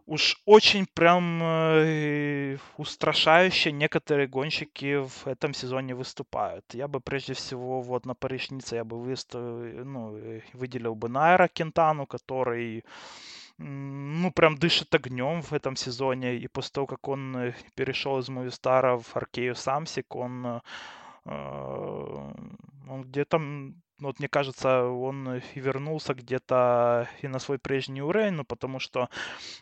уж 0.08 0.40
очень 0.46 0.86
прям 0.86 1.42
э, 1.42 2.56
устрашающе 2.78 3.72
некоторые 3.72 4.26
гонщики 4.26 4.96
в 4.96 5.26
этом 5.26 5.54
сезоне 5.54 5.94
выступают. 5.94 6.64
Я 6.74 6.88
бы 6.88 7.00
прежде 7.00 7.34
всего 7.34 7.82
вот 7.82 8.06
на 8.06 8.14
Парижнице 8.14 8.76
я 8.76 8.84
бы 8.84 8.98
выставил, 8.98 9.84
ну, 9.84 10.16
э, 10.16 10.40
выделил 10.54 10.94
бы 10.94 11.08
Найра 11.08 11.48
Кентану, 11.48 12.06
который 12.06 12.84
ну, 13.58 14.32
прям 14.32 14.56
дышит 14.56 14.94
огнем 14.94 15.42
в 15.42 15.52
этом 15.52 15.76
сезоне. 15.76 16.36
И 16.36 16.48
после 16.48 16.72
того, 16.72 16.86
как 16.86 17.08
он 17.08 17.36
э, 17.36 17.54
перешел 17.74 18.18
из 18.18 18.28
Мувистара 18.30 18.96
в 18.98 19.16
Аркею 19.16 19.54
Самсик, 19.54 20.16
он 20.16 20.60
он 21.26 23.02
где-то, 23.02 23.38
вот 24.00 24.18
мне 24.18 24.28
кажется, 24.28 24.84
он 24.84 25.36
и 25.36 25.60
вернулся 25.60 26.14
где-то 26.14 27.08
и 27.22 27.28
на 27.28 27.38
свой 27.38 27.58
прежний 27.58 28.02
уровень, 28.02 28.32
ну, 28.32 28.44
потому 28.44 28.78
что 28.78 29.08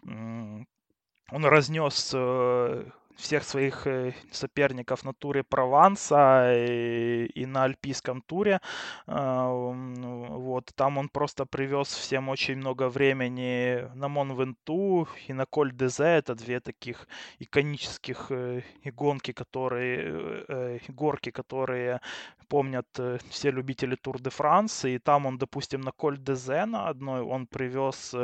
он 0.03 1.45
разнес 1.45 2.13
э, 2.15 2.85
всех 3.17 3.45
своих 3.45 3.87
э, 3.87 4.13
соперников 4.31 5.05
на 5.05 5.13
туре 5.13 5.43
Прованса 5.43 6.53
и, 6.55 7.27
и 7.27 7.47
на 7.47 7.65
Альпийском 7.65 8.23
туре. 8.23 8.61
А, 9.07 9.49
вот, 9.51 10.73
там 10.75 10.99
он 10.99 11.09
просто 11.09 11.47
привез 11.47 11.89
всем 11.89 12.29
очень 12.29 12.57
много 12.57 12.89
времени 12.89 13.89
на 13.95 14.09
Монвенту 14.09 15.09
и 15.29 15.33
на 15.33 15.47
Коль 15.47 15.73
Дезе. 15.73 16.05
Это 16.05 16.35
две 16.35 16.61
таких 16.61 17.09
иконических 17.39 18.27
э, 18.31 18.63
гонки, 18.85 19.33
которые, 19.33 20.45
э, 20.49 20.79
горки, 20.89 21.31
которые 21.31 22.01
помнят 22.49 22.87
все 23.31 23.51
любители 23.51 23.97
Тур 23.97 24.21
де 24.21 24.31
Франс. 24.31 24.85
И 24.85 24.99
там 24.99 25.27
он, 25.27 25.39
допустим, 25.39 25.81
на 25.81 25.93
Коль 25.93 26.19
Дезе 26.19 26.67
на 26.67 26.89
одной 26.89 27.23
он 27.23 27.47
привез 27.47 28.15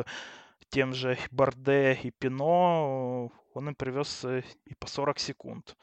тем 0.69 0.95
же 0.95 1.19
Барде 1.31 1.99
и 2.03 2.11
Пино 2.11 3.31
он 3.55 3.69
им 3.69 3.75
привез 3.75 4.25
э, 4.25 4.43
и 4.67 4.75
по 4.75 4.87
40 4.87 5.19
секунд. 5.19 5.77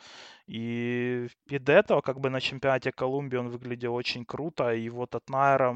И, 0.47 1.27
и 1.47 1.59
до 1.59 1.73
этого, 1.73 2.01
как 2.01 2.19
бы 2.19 2.29
на 2.29 2.41
чемпионате 2.41 2.91
Колумбии 2.91 3.37
он 3.37 3.49
выглядел 3.49 3.93
очень 3.93 4.25
круто, 4.25 4.73
и 4.73 4.89
вот 4.89 5.15
от 5.15 5.29
Найра, 5.29 5.75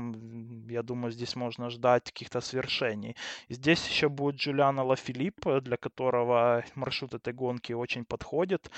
я 0.69 0.81
думаю, 0.83 1.11
здесь 1.11 1.35
можно 1.35 1.69
ждать 1.69 2.05
каких-то 2.05 2.41
свершений. 2.41 3.15
И 3.49 3.53
здесь 3.53 3.87
еще 3.87 4.09
будет 4.09 4.35
Джулиана 4.35 4.83
Лафилипп, 4.83 5.45
для 5.61 5.77
которого 5.77 6.63
маршрут 6.75 7.13
этой 7.13 7.33
гонки 7.33 7.73
очень 7.73 8.05
подходит. 8.05 8.71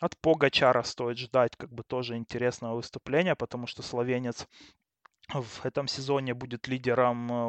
От 0.00 0.16
Погачара 0.22 0.82
стоит 0.82 1.18
ждать 1.18 1.56
как 1.56 1.72
бы 1.72 1.82
тоже 1.82 2.16
интересного 2.16 2.76
выступления, 2.76 3.34
потому 3.34 3.66
что 3.66 3.82
словенец 3.82 4.46
в 5.28 5.64
этом 5.64 5.88
сезоне 5.88 6.34
будет 6.34 6.68
лидером 6.68 7.30
э, 7.30 7.46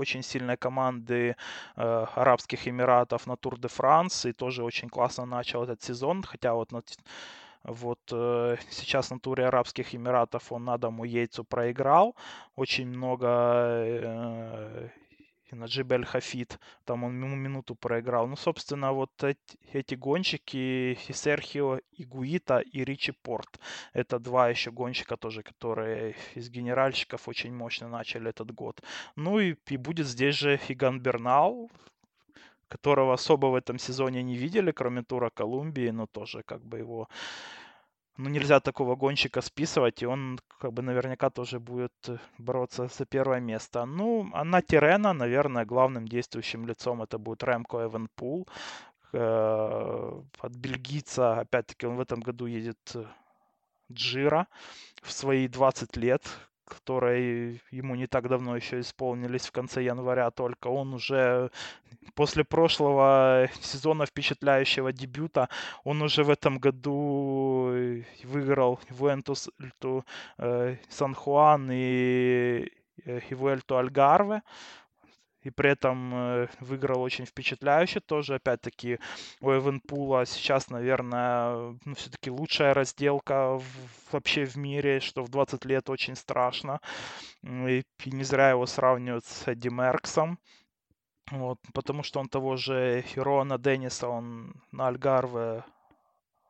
очень 0.00 0.22
сильной 0.22 0.56
команды 0.56 1.36
э, 1.76 2.06
Арабских 2.14 2.68
Эмиратов 2.68 3.26
на 3.26 3.36
Тур 3.36 3.58
де 3.58 3.68
Франс 3.68 4.26
и 4.26 4.32
тоже 4.32 4.64
очень 4.64 4.88
классно 4.88 5.26
начал 5.26 5.62
этот 5.62 5.82
сезон, 5.82 6.22
хотя 6.22 6.54
вот 6.54 6.72
на, 6.72 6.82
вот 7.64 8.00
э, 8.12 8.56
сейчас 8.70 9.10
на 9.10 9.18
туре 9.20 9.46
Арабских 9.46 9.94
Эмиратов 9.94 10.52
он 10.52 10.68
Адаму 10.70 11.04
Ейцу 11.04 11.44
проиграл. 11.44 12.14
Очень 12.56 12.88
много 12.88 13.26
э, 13.28 14.88
и 15.52 15.56
на 15.56 15.64
Джибель 15.64 16.04
Хафид, 16.04 16.58
там 16.84 17.04
он 17.04 17.14
минуту 17.14 17.74
проиграл. 17.74 18.26
Ну, 18.26 18.36
собственно, 18.36 18.92
вот 18.92 19.10
эти, 19.22 19.58
эти 19.72 19.94
гонщики, 19.94 20.98
и 21.08 21.12
Серхио 21.12 21.80
Игуита 21.98 22.58
и 22.58 22.84
Ричи 22.84 23.12
Порт, 23.12 23.60
это 23.92 24.18
два 24.18 24.48
еще 24.48 24.70
гонщика 24.70 25.16
тоже, 25.16 25.42
которые 25.42 26.14
из 26.34 26.50
генеральщиков 26.50 27.28
очень 27.28 27.54
мощно 27.54 27.88
начали 27.88 28.30
этот 28.30 28.52
год. 28.52 28.82
Ну 29.16 29.40
и, 29.40 29.56
и 29.66 29.76
будет 29.76 30.06
здесь 30.06 30.36
же 30.36 30.56
Фиган 30.56 31.00
Бернал, 31.00 31.70
которого 32.68 33.14
особо 33.14 33.46
в 33.46 33.54
этом 33.54 33.78
сезоне 33.78 34.22
не 34.22 34.36
видели, 34.36 34.72
кроме 34.72 35.02
тура 35.02 35.30
Колумбии, 35.30 35.90
но 35.90 36.06
тоже 36.06 36.42
как 36.42 36.64
бы 36.64 36.78
его 36.78 37.08
ну, 38.20 38.28
нельзя 38.28 38.60
такого 38.60 38.96
гонщика 38.96 39.40
списывать, 39.40 40.02
и 40.02 40.06
он 40.06 40.38
как 40.60 40.72
бы 40.72 40.82
наверняка 40.82 41.30
тоже 41.30 41.58
будет 41.58 41.92
э, 42.08 42.18
бороться 42.38 42.88
за 42.98 43.06
первое 43.06 43.40
место. 43.40 43.86
Ну, 43.86 44.30
а 44.34 44.44
на 44.44 44.60
Тирена, 44.60 45.12
наверное, 45.12 45.64
главным 45.64 46.06
действующим 46.06 46.66
лицом 46.66 47.02
это 47.02 47.18
будет 47.18 47.42
Ремко 47.44 47.78
Эвенпул. 47.78 48.46
Э, 49.12 50.22
от 50.38 50.52
бельгийца, 50.52 51.40
опять-таки, 51.40 51.86
он 51.86 51.96
в 51.96 52.00
этом 52.00 52.20
году 52.20 52.46
едет 52.46 52.92
э, 52.94 53.04
Джира 53.90 54.46
в 55.02 55.12
свои 55.12 55.48
20 55.48 55.96
лет, 55.96 56.22
которые 56.70 57.60
ему 57.70 57.94
не 57.96 58.06
так 58.06 58.28
давно 58.28 58.56
еще 58.56 58.80
исполнились 58.80 59.46
в 59.46 59.52
конце 59.52 59.82
января 59.82 60.30
только. 60.30 60.68
Он 60.68 60.94
уже 60.94 61.50
после 62.14 62.44
прошлого 62.44 63.48
сезона 63.60 64.06
впечатляющего 64.06 64.92
дебюта, 64.92 65.48
он 65.84 66.02
уже 66.02 66.24
в 66.24 66.30
этом 66.30 66.58
году 66.58 67.72
выиграл 68.24 68.80
Вуэнтус 68.88 69.50
э, 70.38 70.76
Сан-Хуан 70.88 71.70
и 71.72 72.68
Вуэльту 73.30 73.76
Альгарве 73.76 74.42
и 75.42 75.50
при 75.50 75.70
этом 75.70 76.14
э, 76.14 76.48
выиграл 76.60 77.00
очень 77.02 77.26
впечатляюще 77.26 78.00
тоже. 78.00 78.34
Опять-таки 78.36 78.98
у 79.40 79.50
Эвенпула 79.50 80.26
сейчас, 80.26 80.70
наверное, 80.70 81.76
ну, 81.84 81.94
все-таки 81.94 82.30
лучшая 82.30 82.74
разделка 82.74 83.58
в, 83.58 83.64
вообще 84.12 84.44
в 84.44 84.56
мире, 84.56 85.00
что 85.00 85.22
в 85.22 85.30
20 85.30 85.64
лет 85.64 85.88
очень 85.88 86.16
страшно. 86.16 86.80
И, 87.42 87.82
и 88.04 88.10
не 88.10 88.24
зря 88.24 88.50
его 88.50 88.66
сравнивают 88.66 89.24
с 89.24 89.48
Эдди 89.48 89.68
Мерксом. 89.68 90.38
Вот, 91.30 91.58
потому 91.72 92.02
что 92.02 92.20
он 92.20 92.28
того 92.28 92.56
же 92.56 93.02
Хирона 93.06 93.58
Денниса, 93.58 94.08
он 94.08 94.52
на 94.72 94.88
Альгарве 94.88 95.62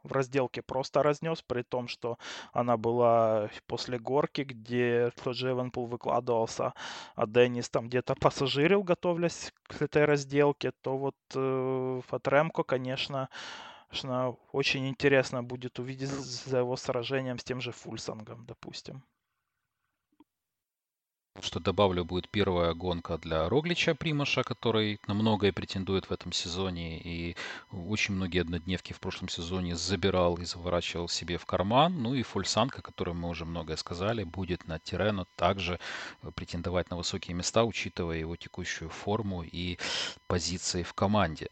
в 0.03 0.12
разделке 0.12 0.62
просто 0.62 1.03
разнес, 1.03 1.42
при 1.42 1.62
том, 1.62 1.88
что 1.88 2.18
она 2.53 2.76
была 2.76 3.51
после 3.66 3.98
горки, 3.98 4.42
где 4.42 5.11
тот 5.22 5.36
же 5.36 5.51
Эванпул 5.51 5.86
выкладывался, 5.86 6.74
а 7.14 7.26
Деннис 7.26 7.68
там 7.68 7.88
где-то 7.88 8.14
пассажирил, 8.14 8.82
готовясь 8.82 9.53
к 9.64 9.82
этой 9.82 10.05
разделке, 10.05 10.72
то 10.82 10.96
вот 10.96 11.16
э, 11.34 12.01
от 12.11 12.28
Ремко, 12.28 12.62
конечно, 12.62 13.28
конечно, 13.88 14.36
очень 14.53 14.88
интересно 14.88 15.42
будет 15.42 15.78
увидеть 15.78 16.09
за 16.09 16.59
его 16.59 16.76
сражением 16.76 17.38
с 17.38 17.44
тем 17.44 17.61
же 17.61 17.72
Фульсангом, 17.72 18.44
допустим 18.46 19.05
что 21.41 21.61
добавлю, 21.61 22.05
будет 22.05 22.28
первая 22.28 22.74
гонка 22.74 23.16
для 23.18 23.49
Роглича 23.49 23.95
Примаша, 23.95 24.43
который 24.43 25.01
на 25.07 25.14
многое 25.14 25.53
претендует 25.53 26.07
в 26.07 26.12
этом 26.12 26.33
сезоне. 26.33 27.01
И 27.01 27.37
очень 27.70 28.14
многие 28.14 28.41
однодневки 28.41 28.93
в 28.93 29.01
прошлом 29.01 29.28
сезоне 29.28 29.76
забирал 29.76 30.37
и 30.37 30.45
заворачивал 30.45 31.09
себе 31.09 31.39
в 31.39 31.47
карман. 31.47 32.03
Ну 32.03 32.14
и 32.14 32.22
Фульсанка, 32.22 32.81
о 32.81 32.83
котором 32.83 33.20
мы 33.20 33.28
уже 33.28 33.45
многое 33.45 33.76
сказали, 33.76 34.24
будет 34.24 34.66
на 34.66 34.78
Тирену 34.78 35.26
также 35.37 35.78
претендовать 36.35 36.91
на 36.91 36.97
высокие 36.97 37.35
места, 37.35 37.64
учитывая 37.64 38.18
его 38.18 38.37
текущую 38.37 38.91
форму 38.91 39.43
и 39.43 39.78
позиции 40.26 40.83
в 40.83 40.95
команде. 40.95 41.51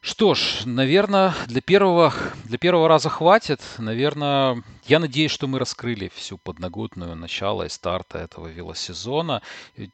Что 0.00 0.34
ж, 0.34 0.62
наверное, 0.64 1.34
для 1.48 1.60
первого, 1.60 2.14
для 2.44 2.56
первого 2.56 2.88
раза 2.88 3.08
хватит. 3.08 3.60
Наверное, 3.78 4.62
я 4.86 5.00
надеюсь, 5.00 5.32
что 5.32 5.46
мы 5.48 5.58
раскрыли 5.58 6.10
всю 6.14 6.38
подноготную 6.38 7.14
начало 7.16 7.64
и 7.64 7.68
старта 7.68 8.18
этого 8.18 8.46
велосезона. 8.46 9.42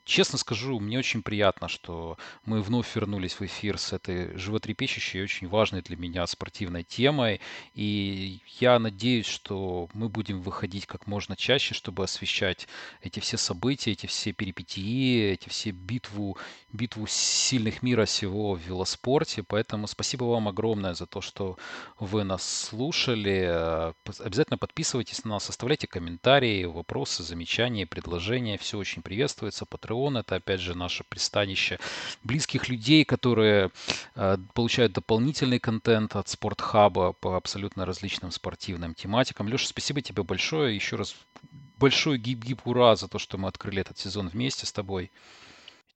Честно 0.04 0.38
скажу, 0.38 0.78
мне 0.78 0.98
очень 0.98 1.22
приятно, 1.22 1.68
что 1.68 2.16
мы 2.44 2.62
вновь 2.62 2.94
вернулись 2.94 3.32
в 3.34 3.42
эфир 3.42 3.78
с 3.78 3.92
этой 3.92 4.36
животрепещущей 4.38 5.20
и 5.20 5.24
очень 5.24 5.48
важной 5.48 5.82
для 5.82 5.96
меня 5.96 6.26
спортивной 6.26 6.84
темой. 6.84 7.40
И 7.74 8.40
я 8.60 8.78
надеюсь, 8.78 9.26
что 9.26 9.88
мы 9.94 10.08
будем 10.08 10.42
выходить 10.42 10.86
как 10.86 11.06
можно 11.06 11.34
чаще, 11.34 11.74
чтобы 11.74 12.04
освещать 12.04 12.68
эти 13.00 13.20
все 13.20 13.36
события, 13.36 13.92
эти 13.92 14.06
все 14.06 14.32
перипетии, 14.32 15.32
эти 15.32 15.48
все 15.48 15.70
битву, 15.70 16.36
битву 16.72 17.06
сильных 17.08 17.82
мира 17.82 18.04
сего 18.06 18.54
в 18.54 18.60
велоспорте. 18.60 19.42
Поэтому 19.42 19.88
Спасибо 19.94 20.24
вам 20.24 20.48
огромное 20.48 20.94
за 20.94 21.06
то, 21.06 21.20
что 21.20 21.56
вы 22.00 22.24
нас 22.24 22.42
слушали. 22.42 23.94
Обязательно 24.18 24.58
подписывайтесь 24.58 25.24
на 25.24 25.30
нас, 25.30 25.48
оставляйте 25.48 25.86
комментарии, 25.86 26.64
вопросы, 26.64 27.22
замечания, 27.22 27.86
предложения. 27.86 28.58
Все 28.58 28.76
очень 28.76 29.02
приветствуется. 29.02 29.64
Patreon— 29.64 30.18
это, 30.20 30.34
опять 30.34 30.60
же, 30.60 30.74
наше 30.74 31.04
пристанище 31.04 31.78
близких 32.24 32.68
людей, 32.68 33.04
которые 33.04 33.70
э, 34.16 34.36
получают 34.52 34.94
дополнительный 34.94 35.60
контент 35.60 36.16
от 36.16 36.28
Спортхаба 36.28 37.12
по 37.12 37.36
абсолютно 37.36 37.86
различным 37.86 38.32
спортивным 38.32 38.94
тематикам. 38.94 39.46
Леша, 39.48 39.68
спасибо 39.68 40.02
тебе 40.02 40.24
большое. 40.24 40.74
Еще 40.74 40.96
раз 40.96 41.14
большой 41.78 42.18
гип-гип 42.18 42.66
ура 42.66 42.96
за 42.96 43.06
то, 43.06 43.20
что 43.20 43.38
мы 43.38 43.46
открыли 43.46 43.80
этот 43.80 43.96
сезон 43.96 44.26
вместе 44.28 44.66
с 44.66 44.72
тобой. 44.72 45.12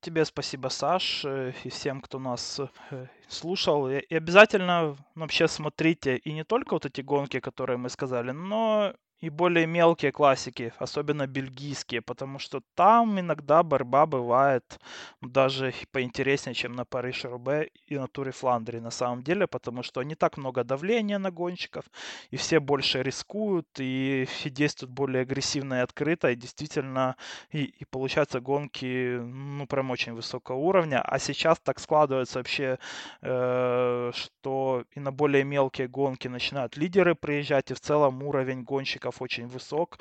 Тебе 0.01 0.23
спасибо, 0.23 0.69
Саш, 0.69 1.25
э, 1.25 1.51
и 1.65 1.69
всем, 1.69 1.99
кто 2.01 2.19
нас 2.19 2.61
э, 2.91 3.07
слушал. 3.27 3.89
И 3.89 4.15
обязательно 4.15 4.95
вообще 5.15 5.47
смотрите 5.49 6.15
и 6.17 6.31
не 6.31 6.45
только 6.45 6.73
вот 6.73 6.85
эти 6.85 7.01
гонки, 7.01 7.41
которые 7.41 7.77
мы 7.77 7.89
сказали, 7.89 8.31
но 8.31 8.93
и 9.19 9.29
более 9.29 9.67
мелкие 9.67 10.11
классики, 10.11 10.73
особенно 10.77 11.27
бельгийские, 11.27 12.01
потому 12.01 12.39
что 12.39 12.61
там 12.75 13.19
иногда 13.19 13.63
борьба 13.63 14.05
бывает 14.05 14.79
даже 15.21 15.73
поинтереснее, 15.91 16.53
чем 16.53 16.73
на 16.73 16.85
Париж 16.85 17.25
РБ 17.25 17.69
и 17.85 17.97
на 17.97 18.07
Туре 18.07 18.31
Фландрии 18.31 18.79
на 18.79 18.91
самом 18.91 19.21
деле, 19.23 19.47
потому 19.47 19.83
что 19.83 20.01
не 20.03 20.15
так 20.15 20.37
много 20.37 20.63
давления 20.63 21.19
на 21.19 21.31
гонщиков, 21.31 21.83
и 22.31 22.37
все 22.37 22.59
больше 22.59 23.03
рискуют, 23.03 23.67
и, 23.79 24.27
и 24.45 24.49
действуют 24.49 24.91
более 24.91 25.23
агрессивно 25.23 25.75
и 25.75 25.83
открыто, 25.83 26.31
и 26.31 26.35
действительно, 26.35 27.15
и, 27.51 27.63
и 27.63 27.85
получаются 27.85 28.39
гонки, 28.39 29.17
ну, 29.19 29.67
прям 29.67 29.91
очень 29.91 30.13
высокого 30.13 30.57
уровня, 30.57 31.01
а 31.01 31.19
сейчас 31.19 31.59
так 31.59 31.79
складывается 31.79 32.39
вообще, 32.39 32.79
э, 33.21 34.11
что 34.13 34.83
и 34.95 34.99
на 34.99 35.11
более 35.11 35.43
мелкие 35.43 35.87
гонки 35.87 36.29
начинают 36.29 36.77
лидеры 36.77 37.15
приезжать, 37.15 37.71
и 37.71 37.73
в 37.73 37.79
целом 37.81 38.23
уровень 38.23 38.63
гонщиков 38.63 39.08
соперников 39.09 39.21
очень 39.21 39.47
высок. 39.47 39.97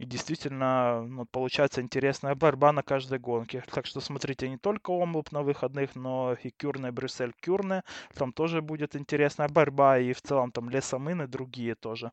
И 0.00 0.04
действительно, 0.04 1.02
ну, 1.02 1.26
получается 1.26 1.80
интересная 1.80 2.34
борьба 2.34 2.72
на 2.72 2.82
каждой 2.82 3.18
гонке. 3.18 3.62
Так 3.72 3.86
что 3.86 4.00
смотрите 4.00 4.48
не 4.48 4.58
только 4.58 4.92
Омлуп 4.92 5.32
на 5.32 5.42
выходных, 5.42 5.96
но 5.96 6.36
и 6.44 6.50
Кюрне, 6.50 6.90
Брюссель, 6.90 7.32
Кюрне. 7.40 7.82
Там 8.14 8.32
тоже 8.32 8.60
будет 8.60 8.96
интересная 8.96 9.48
борьба. 9.48 9.98
И 9.98 10.12
в 10.12 10.20
целом 10.20 10.50
там 10.50 10.70
Лесомын 10.70 11.22
и 11.22 11.26
другие 11.26 11.74
тоже. 11.74 12.10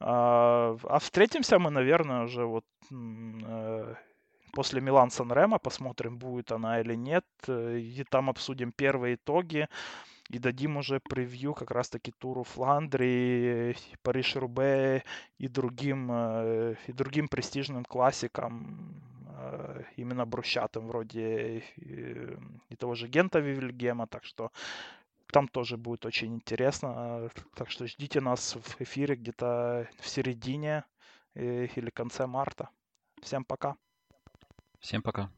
А, 0.00 0.76
а 0.82 0.98
встретимся 0.98 1.58
мы, 1.58 1.70
наверное, 1.70 2.24
уже 2.24 2.44
вот 2.44 2.64
э, 2.90 3.94
после 4.52 4.80
Милан 4.80 5.10
Сан 5.10 5.32
Ремо, 5.32 5.58
посмотрим, 5.58 6.18
будет 6.18 6.52
она 6.52 6.80
или 6.80 6.96
нет, 6.96 7.24
э, 7.48 7.78
и 7.78 8.04
там 8.04 8.28
обсудим 8.28 8.72
первые 8.72 9.14
итоги 9.14 9.68
и 10.28 10.38
дадим 10.38 10.76
уже 10.76 11.00
превью 11.00 11.54
как 11.54 11.70
раз-таки 11.70 12.12
туру 12.12 12.44
Фландрии, 12.44 13.76
Париж-Рубе 14.02 15.04
и 15.38 15.48
другим, 15.48 16.08
э, 16.10 16.74
и 16.86 16.92
другим 16.92 17.28
престижным 17.28 17.84
классикам, 17.84 19.02
э, 19.38 19.84
именно 19.96 20.26
брусчатым, 20.26 20.86
вроде 20.88 21.64
и, 21.76 22.36
и 22.68 22.76
того 22.76 22.94
же 22.94 23.08
Гента 23.08 23.38
Вивельгема, 23.38 24.06
так 24.06 24.24
что 24.24 24.50
там 25.32 25.48
тоже 25.48 25.76
будет 25.76 26.06
очень 26.06 26.34
интересно. 26.34 27.30
Так 27.54 27.70
что 27.70 27.86
ждите 27.86 28.20
нас 28.20 28.56
в 28.56 28.80
эфире 28.80 29.14
где-то 29.14 29.88
в 29.98 30.08
середине 30.08 30.84
э, 31.34 31.66
или 31.76 31.90
конце 31.90 32.26
марта. 32.26 32.68
Всем 33.22 33.44
пока. 33.44 33.76
Всем 34.80 35.02
пока. 35.02 35.30